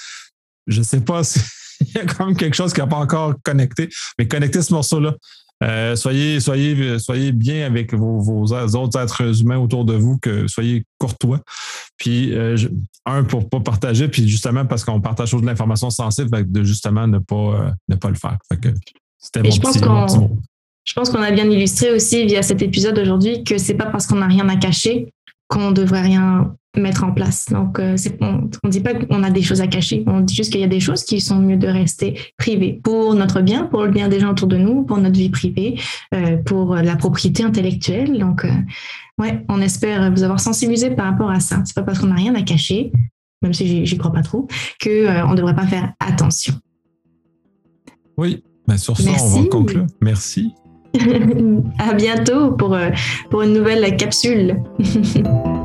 je 0.67 0.79
ne 0.79 0.85
sais 0.85 1.01
pas 1.01 1.23
il 1.81 1.91
y 1.95 1.97
a 1.97 2.05
comme 2.05 2.35
quelque 2.35 2.55
chose 2.55 2.73
qui 2.73 2.79
n'a 2.79 2.87
pas 2.87 2.97
encore 2.97 3.33
connecté, 3.43 3.89
mais 4.19 4.27
connecter 4.27 4.61
ce 4.61 4.71
morceau-là. 4.71 5.15
Euh, 5.63 5.95
soyez, 5.95 6.39
soyez, 6.39 6.99
soyez 6.99 7.31
bien 7.31 7.65
avec 7.65 7.93
vos, 7.93 8.53
autres 8.53 8.99
êtres 8.99 9.41
humains 9.41 9.57
autour 9.57 9.85
de 9.85 9.93
vous, 9.93 10.17
que 10.17 10.47
soyez 10.47 10.85
courtois. 10.97 11.39
Puis, 11.97 12.35
euh, 12.35 12.57
un, 13.05 13.23
pour 13.23 13.41
ne 13.41 13.45
pas 13.45 13.59
partager, 13.61 14.07
puis 14.07 14.27
justement 14.27 14.65
parce 14.65 14.83
qu'on 14.83 14.99
partage 14.99 15.29
toujours 15.29 15.41
de 15.41 15.45
l'information 15.45 15.89
sensible, 15.89 16.51
de 16.51 16.63
justement 16.63 17.07
ne 17.07 17.19
pas, 17.19 17.35
euh, 17.35 17.71
ne 17.87 17.95
pas 17.95 18.09
le 18.09 18.15
faire. 18.15 18.37
c'était 19.17 19.41
mon, 19.41 19.51
je 19.51 19.61
pense 19.61 19.77
petit, 19.77 20.19
Je 20.85 20.93
pense 20.93 21.09
qu'on 21.09 21.21
a 21.21 21.31
bien 21.31 21.49
illustré 21.49 21.91
aussi 21.91 22.25
via 22.25 22.41
cet 22.41 22.61
épisode 22.61 22.97
aujourd'hui 22.99 23.43
que 23.43 23.57
c'est 23.57 23.75
pas 23.75 23.85
parce 23.85 24.05
qu'on 24.05 24.17
n'a 24.17 24.27
rien 24.27 24.49
à 24.49 24.57
cacher 24.57 25.07
qu'on 25.47 25.71
devrait 25.71 26.01
rien 26.01 26.55
mettre 26.81 27.03
en 27.03 27.11
place. 27.11 27.47
Donc, 27.49 27.79
euh, 27.79 27.95
on 28.21 28.49
ne 28.63 28.69
dit 28.69 28.79
pas 28.79 28.93
qu'on 28.93 29.23
a 29.23 29.29
des 29.29 29.41
choses 29.41 29.61
à 29.61 29.67
cacher, 29.67 30.03
on 30.07 30.21
dit 30.21 30.33
juste 30.33 30.51
qu'il 30.51 30.61
y 30.61 30.63
a 30.63 30.67
des 30.67 30.79
choses 30.79 31.03
qui 31.03 31.21
sont 31.21 31.39
mieux 31.39 31.57
de 31.57 31.67
rester 31.67 32.19
privées 32.37 32.79
pour 32.83 33.13
notre 33.13 33.41
bien, 33.41 33.65
pour 33.65 33.83
le 33.83 33.91
bien 33.91 34.07
des 34.07 34.19
gens 34.19 34.31
autour 34.31 34.47
de 34.47 34.57
nous, 34.57 34.83
pour 34.83 34.97
notre 34.97 35.17
vie 35.17 35.29
privée, 35.29 35.79
euh, 36.13 36.37
pour 36.37 36.75
la 36.75 36.95
propriété 36.95 37.43
intellectuelle. 37.43 38.17
Donc, 38.17 38.45
euh, 38.45 38.51
ouais, 39.19 39.45
on 39.49 39.61
espère 39.61 40.11
vous 40.11 40.23
avoir 40.23 40.39
sensibilisé 40.39 40.91
par 40.91 41.05
rapport 41.05 41.29
à 41.29 41.39
ça. 41.39 41.61
C'est 41.65 41.75
pas 41.75 41.83
parce 41.83 41.99
qu'on 41.99 42.07
n'a 42.07 42.15
rien 42.15 42.33
à 42.35 42.41
cacher, 42.41 42.91
même 43.41 43.53
si 43.53 43.85
j'y 43.85 43.97
crois 43.97 44.11
pas 44.11 44.23
trop, 44.23 44.47
qu'on 44.81 44.89
ne 44.89 45.35
devrait 45.35 45.55
pas 45.55 45.67
faire 45.67 45.93
attention. 45.99 46.55
Oui, 48.17 48.43
mais 48.67 48.77
sur 48.77 48.97
ça, 48.97 49.11
on 49.21 49.41
va 49.41 49.47
conclure. 49.47 49.85
Merci. 50.01 50.53
à 51.79 51.93
bientôt 51.95 52.51
pour, 52.51 52.77
pour 53.31 53.41
une 53.41 53.53
nouvelle 53.53 53.97
capsule. 53.97 54.61